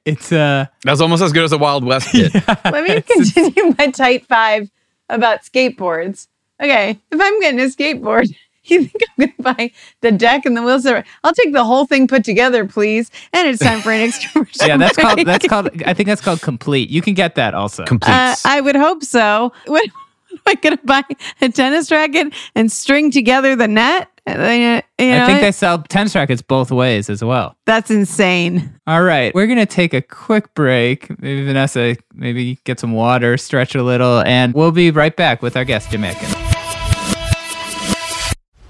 It's 0.06 0.32
uh 0.32 0.66
That's 0.84 1.02
almost 1.02 1.22
as 1.22 1.32
good 1.32 1.44
as 1.44 1.52
a 1.52 1.58
Wild 1.58 1.84
West 1.86 2.10
kit. 2.12 2.34
Let 2.66 2.84
me 2.84 3.00
continue 3.02 3.76
my 3.78 3.92
tight 3.92 4.26
five 4.26 4.72
about 5.08 5.44
skateboards. 5.44 6.28
Okay, 6.60 7.00
if 7.12 7.22
I'm 7.22 7.40
getting 7.40 7.60
a 7.60 7.66
skateboard, 7.66 8.28
You 8.68 8.86
think 8.86 9.04
I'm 9.18 9.26
going 9.26 9.34
to 9.38 9.42
buy 9.44 9.72
the 10.02 10.12
deck 10.12 10.46
and 10.46 10.58
the 10.58 10.62
wheels? 10.62 10.86
Are, 10.86 11.04
I'll 11.24 11.34
take 11.34 11.54
the 11.54 11.64
whole 11.64 11.86
thing 11.86 12.06
put 12.08 12.26
together, 12.26 12.66
please. 12.66 13.10
And 13.32 13.48
it's 13.48 13.60
time 13.60 13.82
for 13.82 13.92
an 13.92 14.00
next 14.00 14.30
commercial. 14.30 14.68
Yeah, 14.68 14.76
that's 14.76 14.96
break. 14.96 15.08
called 15.08 15.26
that's 15.26 15.48
called 15.48 15.70
I 15.86 15.94
think 15.94 16.08
that's 16.08 16.22
called 16.22 16.42
complete. 16.42 16.90
You 16.90 17.02
can 17.02 17.14
get 17.14 17.36
that 17.36 17.54
also. 17.54 17.86
Complete. 17.86 18.14
Uh, 18.14 18.36
I 18.44 18.60
would 18.60 18.76
hope 18.76 19.04
so. 19.04 19.54
What 19.68 19.90
am 20.48 20.54
I 20.54 20.56
going 20.56 20.78
to 20.78 20.84
buy 20.86 21.04
a 21.42 21.50
tennis 21.50 21.92
racket 21.92 22.34
and 22.56 22.72
string 22.72 23.12
together 23.12 23.56
the 23.56 23.68
net? 23.68 24.10
Uh, 24.28 24.82
you 25.00 25.10
know, 25.10 25.24
I 25.24 25.26
think 25.26 25.40
they 25.40 25.54
sell 25.54 25.82
tennis 25.84 26.14
rackets 26.14 26.42
both 26.42 26.70
ways 26.70 27.10
as 27.10 27.24
well. 27.24 27.56
that's 27.66 27.90
insane. 27.90 28.78
All 28.86 29.02
right, 29.02 29.34
we're 29.34 29.48
gonna 29.48 29.66
take 29.66 29.94
a 29.94 30.02
quick 30.02 30.54
break. 30.54 31.10
Maybe 31.22 31.46
Vanessa, 31.46 31.96
maybe 32.14 32.60
get 32.66 32.78
some 32.78 32.92
water, 32.92 33.38
stretch 33.38 33.74
a 33.74 33.84
little, 33.84 34.20
and 34.20 34.54
we'll 34.54 34.74
be 34.74 34.92
right 34.92 35.16
back 35.16 35.42
with 35.42 35.56
our 35.56 35.64
guest, 35.64 35.92
Jim 35.92 36.04
Adkins. 36.04 36.37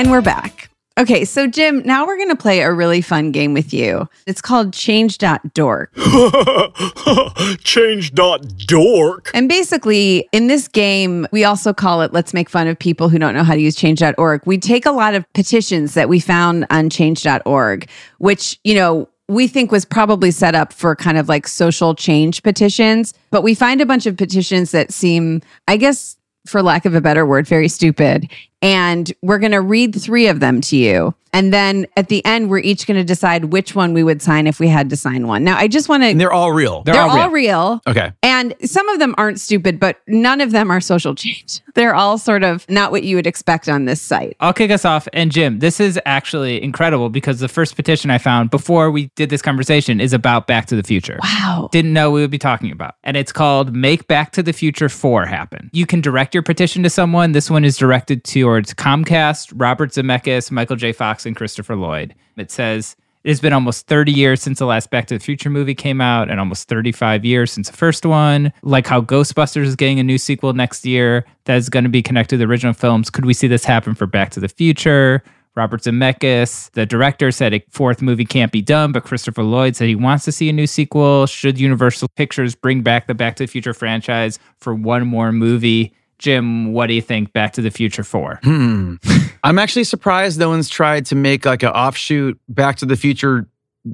And 0.00 0.10
we're 0.10 0.22
back. 0.22 0.70
Okay, 0.96 1.26
so 1.26 1.46
Jim, 1.46 1.82
now 1.84 2.06
we're 2.06 2.16
going 2.16 2.30
to 2.30 2.34
play 2.34 2.60
a 2.60 2.72
really 2.72 3.02
fun 3.02 3.32
game 3.32 3.52
with 3.52 3.74
you. 3.74 4.08
It's 4.26 4.40
called 4.40 4.72
Change.dork. 4.72 5.94
Change.dork. 7.64 9.30
And 9.34 9.46
basically, 9.46 10.26
in 10.32 10.46
this 10.46 10.68
game, 10.68 11.26
we 11.32 11.44
also 11.44 11.74
call 11.74 12.00
it 12.00 12.14
Let's 12.14 12.32
Make 12.32 12.48
Fun 12.48 12.66
of 12.66 12.78
People 12.78 13.10
Who 13.10 13.18
Don't 13.18 13.34
Know 13.34 13.44
How 13.44 13.52
to 13.52 13.60
Use 13.60 13.76
Change.org. 13.76 14.40
We 14.46 14.56
take 14.56 14.86
a 14.86 14.90
lot 14.90 15.12
of 15.12 15.30
petitions 15.34 15.92
that 15.92 16.08
we 16.08 16.18
found 16.18 16.66
on 16.70 16.88
Change.org, 16.88 17.86
which, 18.16 18.58
you 18.64 18.74
know, 18.74 19.06
we 19.28 19.46
think 19.48 19.70
was 19.70 19.84
probably 19.84 20.30
set 20.30 20.54
up 20.54 20.72
for 20.72 20.96
kind 20.96 21.18
of 21.18 21.28
like 21.28 21.46
social 21.46 21.94
change 21.94 22.42
petitions. 22.42 23.12
But 23.30 23.42
we 23.42 23.54
find 23.54 23.82
a 23.82 23.86
bunch 23.86 24.06
of 24.06 24.16
petitions 24.16 24.70
that 24.70 24.94
seem, 24.94 25.42
I 25.68 25.76
guess, 25.76 26.16
for 26.46 26.62
lack 26.62 26.86
of 26.86 26.94
a 26.94 27.02
better 27.02 27.26
word, 27.26 27.46
very 27.46 27.68
stupid. 27.68 28.30
And 28.62 29.12
we're 29.22 29.38
going 29.38 29.52
to 29.52 29.60
read 29.60 30.00
three 30.00 30.26
of 30.28 30.40
them 30.40 30.60
to 30.62 30.76
you. 30.76 31.14
And 31.32 31.52
then 31.52 31.86
at 31.96 32.08
the 32.08 32.24
end, 32.24 32.50
we're 32.50 32.58
each 32.58 32.86
going 32.86 32.96
to 32.96 33.04
decide 33.04 33.46
which 33.46 33.74
one 33.74 33.94
we 33.94 34.02
would 34.02 34.20
sign 34.20 34.46
if 34.46 34.58
we 34.58 34.68
had 34.68 34.90
to 34.90 34.96
sign 34.96 35.26
one. 35.26 35.44
Now, 35.44 35.56
I 35.56 35.68
just 35.68 35.88
want 35.88 36.02
to. 36.02 36.14
They're 36.14 36.32
all 36.32 36.52
real. 36.52 36.82
They're, 36.82 37.00
all, 37.00 37.30
real. 37.30 37.80
Okay. 37.86 38.12
And 38.22 38.54
some 38.64 38.88
of 38.88 38.98
them 38.98 39.14
aren't 39.16 39.38
stupid, 39.38 39.78
but 39.78 40.00
none 40.08 40.40
of 40.40 40.50
them 40.50 40.70
are 40.70 40.80
social 40.80 41.14
change. 41.14 41.60
They're 41.74 41.94
all 41.94 42.18
sort 42.18 42.42
of 42.42 42.68
not 42.68 42.90
what 42.90 43.04
you 43.04 43.14
would 43.16 43.28
expect 43.28 43.68
on 43.68 43.84
this 43.84 44.02
site. 44.02 44.36
I'll 44.40 44.52
kick 44.52 44.72
us 44.72 44.84
off. 44.84 45.06
And 45.12 45.30
Jim, 45.30 45.60
this 45.60 45.78
is 45.78 46.00
actually 46.04 46.60
incredible 46.62 47.10
because 47.10 47.38
the 47.38 47.48
first 47.48 47.76
petition 47.76 48.10
I 48.10 48.18
found 48.18 48.50
before 48.50 48.90
we 48.90 49.06
did 49.14 49.30
this 49.30 49.40
conversation 49.40 50.00
is 50.00 50.12
about 50.12 50.48
Back 50.48 50.66
to 50.66 50.76
the 50.76 50.82
Future. 50.82 51.18
Wow. 51.22 51.68
Didn't 51.70 51.92
know 51.92 52.10
we 52.10 52.22
would 52.22 52.30
be 52.30 52.38
talking 52.38 52.72
about. 52.72 52.96
And 53.04 53.16
it's 53.16 53.32
called 53.32 53.74
Make 53.74 54.08
Back 54.08 54.32
to 54.32 54.42
the 54.42 54.52
Future 54.52 54.88
4 54.88 55.26
Happen. 55.26 55.70
You 55.72 55.86
can 55.86 56.00
direct 56.00 56.34
your 56.34 56.42
petition 56.42 56.82
to 56.82 56.90
someone. 56.90 57.32
This 57.32 57.48
one 57.48 57.64
is 57.64 57.76
directed 57.76 58.24
towards 58.50 58.74
Comcast, 58.74 59.52
Robert 59.54 59.90
Zemeckis, 59.90 60.50
Michael 60.50 60.74
J. 60.74 60.90
Fox, 60.90 61.24
and 61.24 61.36
Christopher 61.36 61.76
Lloyd. 61.76 62.16
It 62.36 62.50
says, 62.50 62.96
it 63.22 63.28
has 63.28 63.38
been 63.38 63.52
almost 63.52 63.86
30 63.86 64.10
years 64.10 64.42
since 64.42 64.58
the 64.58 64.66
last 64.66 64.90
Back 64.90 65.06
to 65.06 65.14
the 65.14 65.24
Future 65.24 65.50
movie 65.50 65.74
came 65.76 66.00
out, 66.00 66.28
and 66.28 66.40
almost 66.40 66.66
35 66.68 67.24
years 67.24 67.52
since 67.52 67.70
the 67.70 67.76
first 67.76 68.04
one. 68.04 68.52
Like 68.62 68.88
how 68.88 69.02
Ghostbusters 69.02 69.66
is 69.66 69.76
getting 69.76 70.00
a 70.00 70.02
new 70.02 70.18
sequel 70.18 70.52
next 70.52 70.84
year 70.84 71.24
that 71.44 71.58
is 71.58 71.68
going 71.68 71.84
to 71.84 71.90
be 71.90 72.02
connected 72.02 72.34
to 72.34 72.38
the 72.38 72.50
original 72.50 72.72
films. 72.72 73.08
Could 73.08 73.24
we 73.24 73.34
see 73.34 73.46
this 73.46 73.64
happen 73.64 73.94
for 73.94 74.08
Back 74.08 74.30
to 74.30 74.40
the 74.40 74.48
Future? 74.48 75.22
Robert 75.54 75.82
Zemeckis, 75.82 76.72
the 76.72 76.86
director, 76.86 77.30
said 77.30 77.54
a 77.54 77.62
fourth 77.70 78.02
movie 78.02 78.24
can't 78.24 78.50
be 78.50 78.62
done, 78.62 78.90
but 78.90 79.04
Christopher 79.04 79.44
Lloyd 79.44 79.76
said 79.76 79.86
he 79.86 79.94
wants 79.94 80.24
to 80.24 80.32
see 80.32 80.48
a 80.48 80.52
new 80.52 80.66
sequel. 80.66 81.26
Should 81.26 81.60
Universal 81.60 82.08
Pictures 82.16 82.56
bring 82.56 82.82
back 82.82 83.06
the 83.06 83.14
Back 83.14 83.36
to 83.36 83.44
the 83.44 83.48
Future 83.48 83.74
franchise 83.74 84.40
for 84.58 84.74
one 84.74 85.06
more 85.06 85.30
movie? 85.30 85.94
Jim, 86.20 86.72
what 86.72 86.86
do 86.86 86.94
you 86.94 87.02
think 87.02 87.32
Back 87.32 87.54
to 87.54 87.62
the 87.62 87.70
Future 87.70 88.04
4? 88.04 88.40
Hmm. 88.44 88.94
I'm 89.44 89.58
actually 89.58 89.84
surprised 89.84 90.38
no 90.38 90.50
one's 90.50 90.68
tried 90.68 91.06
to 91.06 91.14
make 91.14 91.44
like 91.46 91.62
an 91.62 91.70
offshoot 91.70 92.38
Back 92.48 92.76
to 92.76 92.86
the 92.86 92.96
Future 92.96 93.48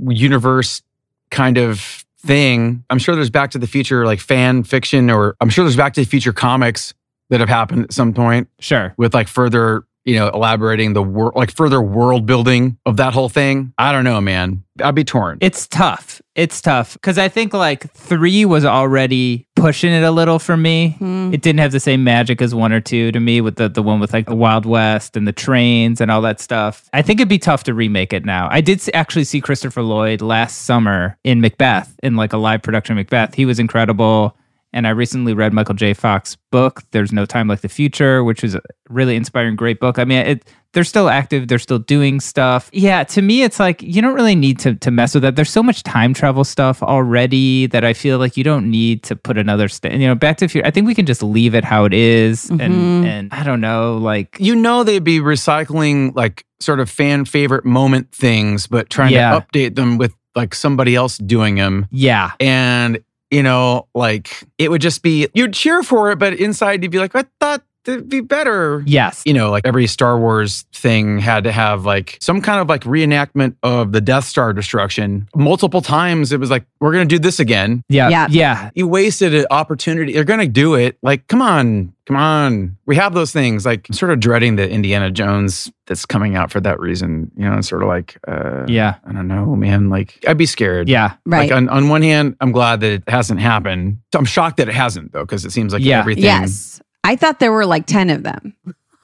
universe 0.08 0.82
kind 1.30 1.56
of 1.58 2.04
thing. 2.18 2.84
I'm 2.90 2.98
sure 2.98 3.14
there's 3.14 3.30
Back 3.30 3.52
to 3.52 3.58
the 3.58 3.66
Future 3.66 4.04
like 4.04 4.20
fan 4.20 4.64
fiction, 4.64 5.08
or 5.10 5.36
I'm 5.40 5.48
sure 5.48 5.64
there's 5.64 5.76
Back 5.76 5.94
to 5.94 6.00
the 6.00 6.06
Future 6.06 6.32
comics 6.32 6.92
that 7.30 7.40
have 7.40 7.48
happened 7.48 7.84
at 7.84 7.92
some 7.92 8.12
point 8.12 8.48
Sure. 8.60 8.94
with 8.96 9.14
like 9.14 9.28
further, 9.28 9.84
you 10.04 10.14
know, 10.16 10.28
elaborating 10.28 10.92
the 10.92 11.02
world, 11.02 11.34
like 11.36 11.50
further 11.50 11.80
world 11.82 12.24
building 12.26 12.78
of 12.86 12.96
that 12.98 13.12
whole 13.12 13.28
thing. 13.28 13.72
I 13.78 13.92
don't 13.92 14.04
know, 14.04 14.20
man. 14.20 14.62
I'd 14.82 14.94
be 14.94 15.02
torn. 15.04 15.38
It's 15.40 15.66
tough. 15.66 16.20
It's 16.34 16.60
tough 16.60 16.94
because 16.94 17.18
I 17.18 17.28
think 17.28 17.52
like 17.52 17.90
three 17.92 18.44
was 18.44 18.64
already 18.64 19.46
pushing 19.66 19.92
it 19.92 20.04
a 20.04 20.12
little 20.12 20.38
for 20.38 20.56
me. 20.56 20.90
Hmm. 21.00 21.34
It 21.34 21.42
didn't 21.42 21.58
have 21.58 21.72
the 21.72 21.80
same 21.80 22.04
magic 22.04 22.40
as 22.40 22.54
one 22.54 22.72
or 22.72 22.80
two 22.80 23.10
to 23.10 23.18
me 23.18 23.40
with 23.40 23.56
the, 23.56 23.68
the 23.68 23.82
one 23.82 23.98
with 23.98 24.12
like 24.12 24.26
the 24.26 24.36
Wild 24.36 24.64
West 24.64 25.16
and 25.16 25.26
the 25.26 25.32
trains 25.32 26.00
and 26.00 26.08
all 26.08 26.20
that 26.20 26.38
stuff. 26.38 26.88
I 26.92 27.02
think 27.02 27.18
it'd 27.18 27.28
be 27.28 27.40
tough 27.40 27.64
to 27.64 27.74
remake 27.74 28.12
it 28.12 28.24
now. 28.24 28.46
I 28.48 28.60
did 28.60 28.80
actually 28.94 29.24
see 29.24 29.40
Christopher 29.40 29.82
Lloyd 29.82 30.20
last 30.22 30.62
summer 30.66 31.18
in 31.24 31.40
Macbeth, 31.40 31.98
in 32.00 32.14
like 32.14 32.32
a 32.32 32.36
live 32.36 32.62
production 32.62 32.92
of 32.92 32.98
Macbeth. 32.98 33.34
He 33.34 33.44
was 33.44 33.58
incredible. 33.58 34.36
And 34.76 34.86
I 34.86 34.90
recently 34.90 35.32
read 35.32 35.54
Michael 35.54 35.74
J. 35.74 35.94
Fox's 35.94 36.36
book, 36.52 36.82
There's 36.90 37.10
No 37.10 37.24
Time 37.24 37.48
Like 37.48 37.62
the 37.62 37.68
Future, 37.68 38.22
which 38.22 38.42
was 38.42 38.54
a 38.54 38.60
really 38.90 39.16
inspiring, 39.16 39.56
great 39.56 39.80
book. 39.80 39.98
I 39.98 40.04
mean, 40.04 40.18
it, 40.26 40.44
they're 40.74 40.84
still 40.84 41.08
active, 41.08 41.48
they're 41.48 41.58
still 41.58 41.78
doing 41.78 42.20
stuff. 42.20 42.68
Yeah, 42.74 43.02
to 43.04 43.22
me, 43.22 43.42
it's 43.42 43.58
like 43.58 43.80
you 43.80 44.02
don't 44.02 44.12
really 44.14 44.34
need 44.34 44.58
to, 44.58 44.74
to 44.74 44.90
mess 44.90 45.14
with 45.14 45.22
that. 45.22 45.34
There's 45.34 45.48
so 45.48 45.62
much 45.62 45.82
time 45.82 46.12
travel 46.12 46.44
stuff 46.44 46.82
already 46.82 47.66
that 47.68 47.84
I 47.84 47.94
feel 47.94 48.18
like 48.18 48.36
you 48.36 48.44
don't 48.44 48.70
need 48.70 49.02
to 49.04 49.16
put 49.16 49.38
another, 49.38 49.66
st- 49.68 49.94
you 49.94 50.06
know, 50.06 50.14
Back 50.14 50.36
to 50.36 50.44
the 50.44 50.48
Future. 50.50 50.66
I 50.66 50.70
think 50.70 50.86
we 50.86 50.94
can 50.94 51.06
just 51.06 51.22
leave 51.22 51.54
it 51.54 51.64
how 51.64 51.86
it 51.86 51.94
is. 51.94 52.50
Mhm. 52.50 52.60
And, 52.60 53.06
and 53.06 53.32
I 53.32 53.44
don't 53.44 53.62
know, 53.62 53.96
like, 53.96 54.36
You 54.38 54.54
know 54.54 54.84
they'd 54.84 55.02
be 55.02 55.20
recycling 55.20 56.14
like 56.14 56.44
sort 56.60 56.80
of 56.80 56.90
fan 56.90 57.24
favorite 57.24 57.64
moment 57.64 58.12
things, 58.12 58.66
but 58.66 58.90
trying 58.90 59.14
Yeah. 59.14 59.38
to 59.40 59.40
update 59.46 59.74
them 59.74 59.96
with 59.96 60.14
like 60.34 60.54
somebody 60.54 60.94
else 60.94 61.16
doing 61.16 61.54
them. 61.54 61.86
yeah. 61.90 62.32
And, 62.40 62.98
you 63.30 63.42
know, 63.42 63.88
like 63.94 64.44
it 64.58 64.70
would 64.70 64.80
just 64.80 65.02
be, 65.02 65.28
you'd 65.34 65.52
cheer 65.54 65.82
for 65.82 66.10
it, 66.12 66.18
but 66.18 66.34
inside 66.34 66.82
you'd 66.82 66.92
be 66.92 66.98
like, 66.98 67.14
I 67.14 67.24
thought 67.40 67.62
it'd 67.88 68.08
be 68.08 68.20
better. 68.20 68.82
Yes. 68.86 69.22
You 69.26 69.34
know, 69.34 69.50
like 69.50 69.66
every 69.66 69.86
Star 69.86 70.18
Wars 70.18 70.62
thing 70.72 71.18
had 71.18 71.44
to 71.44 71.52
have 71.52 71.84
like 71.84 72.18
some 72.20 72.40
kind 72.40 72.60
of 72.60 72.68
like 72.68 72.82
reenactment 72.82 73.56
of 73.62 73.92
the 73.92 74.00
Death 74.00 74.24
Star 74.24 74.52
destruction. 74.52 75.28
Multiple 75.34 75.80
times 75.82 76.32
it 76.32 76.40
was 76.40 76.50
like, 76.50 76.64
we're 76.80 76.92
going 76.92 77.08
to 77.08 77.14
do 77.14 77.18
this 77.18 77.40
again. 77.40 77.82
Yeah. 77.88 78.08
Yeah. 78.08 78.26
Yeah. 78.30 78.70
You 78.74 78.86
wasted 78.88 79.34
an 79.34 79.46
opportunity. 79.50 80.12
They're 80.12 80.24
going 80.24 80.40
to 80.40 80.48
do 80.48 80.74
it. 80.74 80.98
Like, 81.02 81.26
come 81.28 81.40
on, 81.42 81.94
come 82.06 82.16
on. 82.16 82.76
We 82.86 82.96
have 82.96 83.14
those 83.14 83.32
things. 83.32 83.64
Like, 83.64 83.88
I'm 83.88 83.94
sort 83.94 84.12
of 84.12 84.20
dreading 84.20 84.56
the 84.56 84.68
Indiana 84.68 85.10
Jones 85.10 85.70
that's 85.86 86.04
coming 86.04 86.36
out 86.36 86.50
for 86.50 86.60
that 86.60 86.78
reason. 86.80 87.30
You 87.36 87.48
know, 87.48 87.58
it's 87.58 87.68
sort 87.68 87.82
of 87.82 87.88
like, 87.88 88.18
uh, 88.28 88.64
Yeah. 88.68 88.96
I 89.06 89.12
don't 89.12 89.28
know, 89.28 89.56
man. 89.56 89.88
Like, 89.88 90.22
I'd 90.26 90.36
be 90.38 90.46
scared. 90.46 90.88
Yeah. 90.88 91.14
Right. 91.24 91.50
Like 91.50 91.56
on, 91.56 91.68
on 91.68 91.88
one 91.88 92.02
hand, 92.02 92.36
I'm 92.40 92.52
glad 92.52 92.80
that 92.80 92.92
it 92.92 93.02
hasn't 93.08 93.40
happened. 93.40 93.98
I'm 94.14 94.24
shocked 94.24 94.56
that 94.58 94.68
it 94.68 94.74
hasn't 94.74 95.12
though, 95.12 95.24
because 95.24 95.44
it 95.44 95.52
seems 95.52 95.72
like 95.72 95.82
Yeah. 95.82 96.00
everything. 96.00 96.24
yes. 96.24 96.80
I 97.06 97.16
thought 97.16 97.38
there 97.38 97.52
were 97.52 97.66
like 97.66 97.86
10 97.86 98.10
of 98.10 98.22
them. 98.22 98.54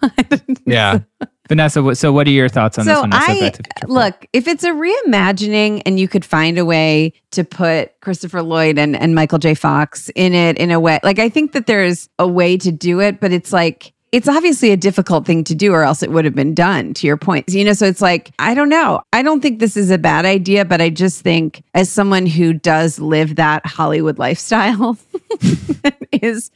Yeah. 0.66 0.98
Vanessa, 1.48 1.94
so 1.94 2.12
what 2.12 2.26
are 2.26 2.30
your 2.30 2.48
thoughts 2.48 2.76
on 2.76 2.86
this 2.86 2.94
so 2.94 3.02
one? 3.02 3.12
I 3.12 3.18
Back 3.18 3.26
to 3.28 3.34
the 3.34 3.40
Future 3.40 3.62
four? 3.86 3.94
look 3.94 4.26
if 4.32 4.48
it's 4.48 4.64
a 4.64 4.70
reimagining 4.70 5.82
and 5.86 6.00
you 6.00 6.08
could 6.08 6.24
find 6.24 6.58
a 6.58 6.64
way 6.64 7.12
to 7.30 7.44
put 7.44 8.00
Christopher 8.00 8.42
Lloyd 8.42 8.78
and, 8.78 8.96
and 8.96 9.14
Michael 9.14 9.38
J. 9.38 9.54
Fox 9.54 10.08
in 10.16 10.34
it 10.34 10.56
in 10.58 10.72
a 10.72 10.80
way, 10.80 10.98
like 11.04 11.20
I 11.20 11.28
think 11.28 11.52
that 11.52 11.66
there's 11.66 12.08
a 12.18 12.26
way 12.26 12.56
to 12.56 12.72
do 12.72 13.00
it, 13.00 13.20
but 13.20 13.32
it's 13.32 13.52
like 13.52 13.92
it's 14.12 14.28
obviously 14.28 14.72
a 14.72 14.76
difficult 14.76 15.24
thing 15.24 15.44
to 15.44 15.54
do, 15.54 15.72
or 15.72 15.84
else 15.84 16.02
it 16.02 16.10
would 16.10 16.24
have 16.24 16.34
been 16.34 16.54
done. 16.54 16.94
To 16.94 17.06
your 17.06 17.16
point, 17.16 17.48
you 17.48 17.64
know, 17.64 17.72
so 17.72 17.86
it's 17.86 18.02
like 18.02 18.32
I 18.38 18.54
don't 18.54 18.68
know. 18.68 19.00
I 19.12 19.22
don't 19.22 19.40
think 19.40 19.58
this 19.58 19.76
is 19.76 19.90
a 19.90 19.98
bad 19.98 20.24
idea, 20.24 20.64
but 20.64 20.80
I 20.80 20.90
just 20.90 21.22
think 21.22 21.62
as 21.74 21.90
someone 21.90 22.26
who 22.26 22.52
does 22.52 22.98
live 22.98 23.36
that 23.36 23.64
Hollywood 23.66 24.18
lifestyle, 24.18 24.98
is 26.12 26.50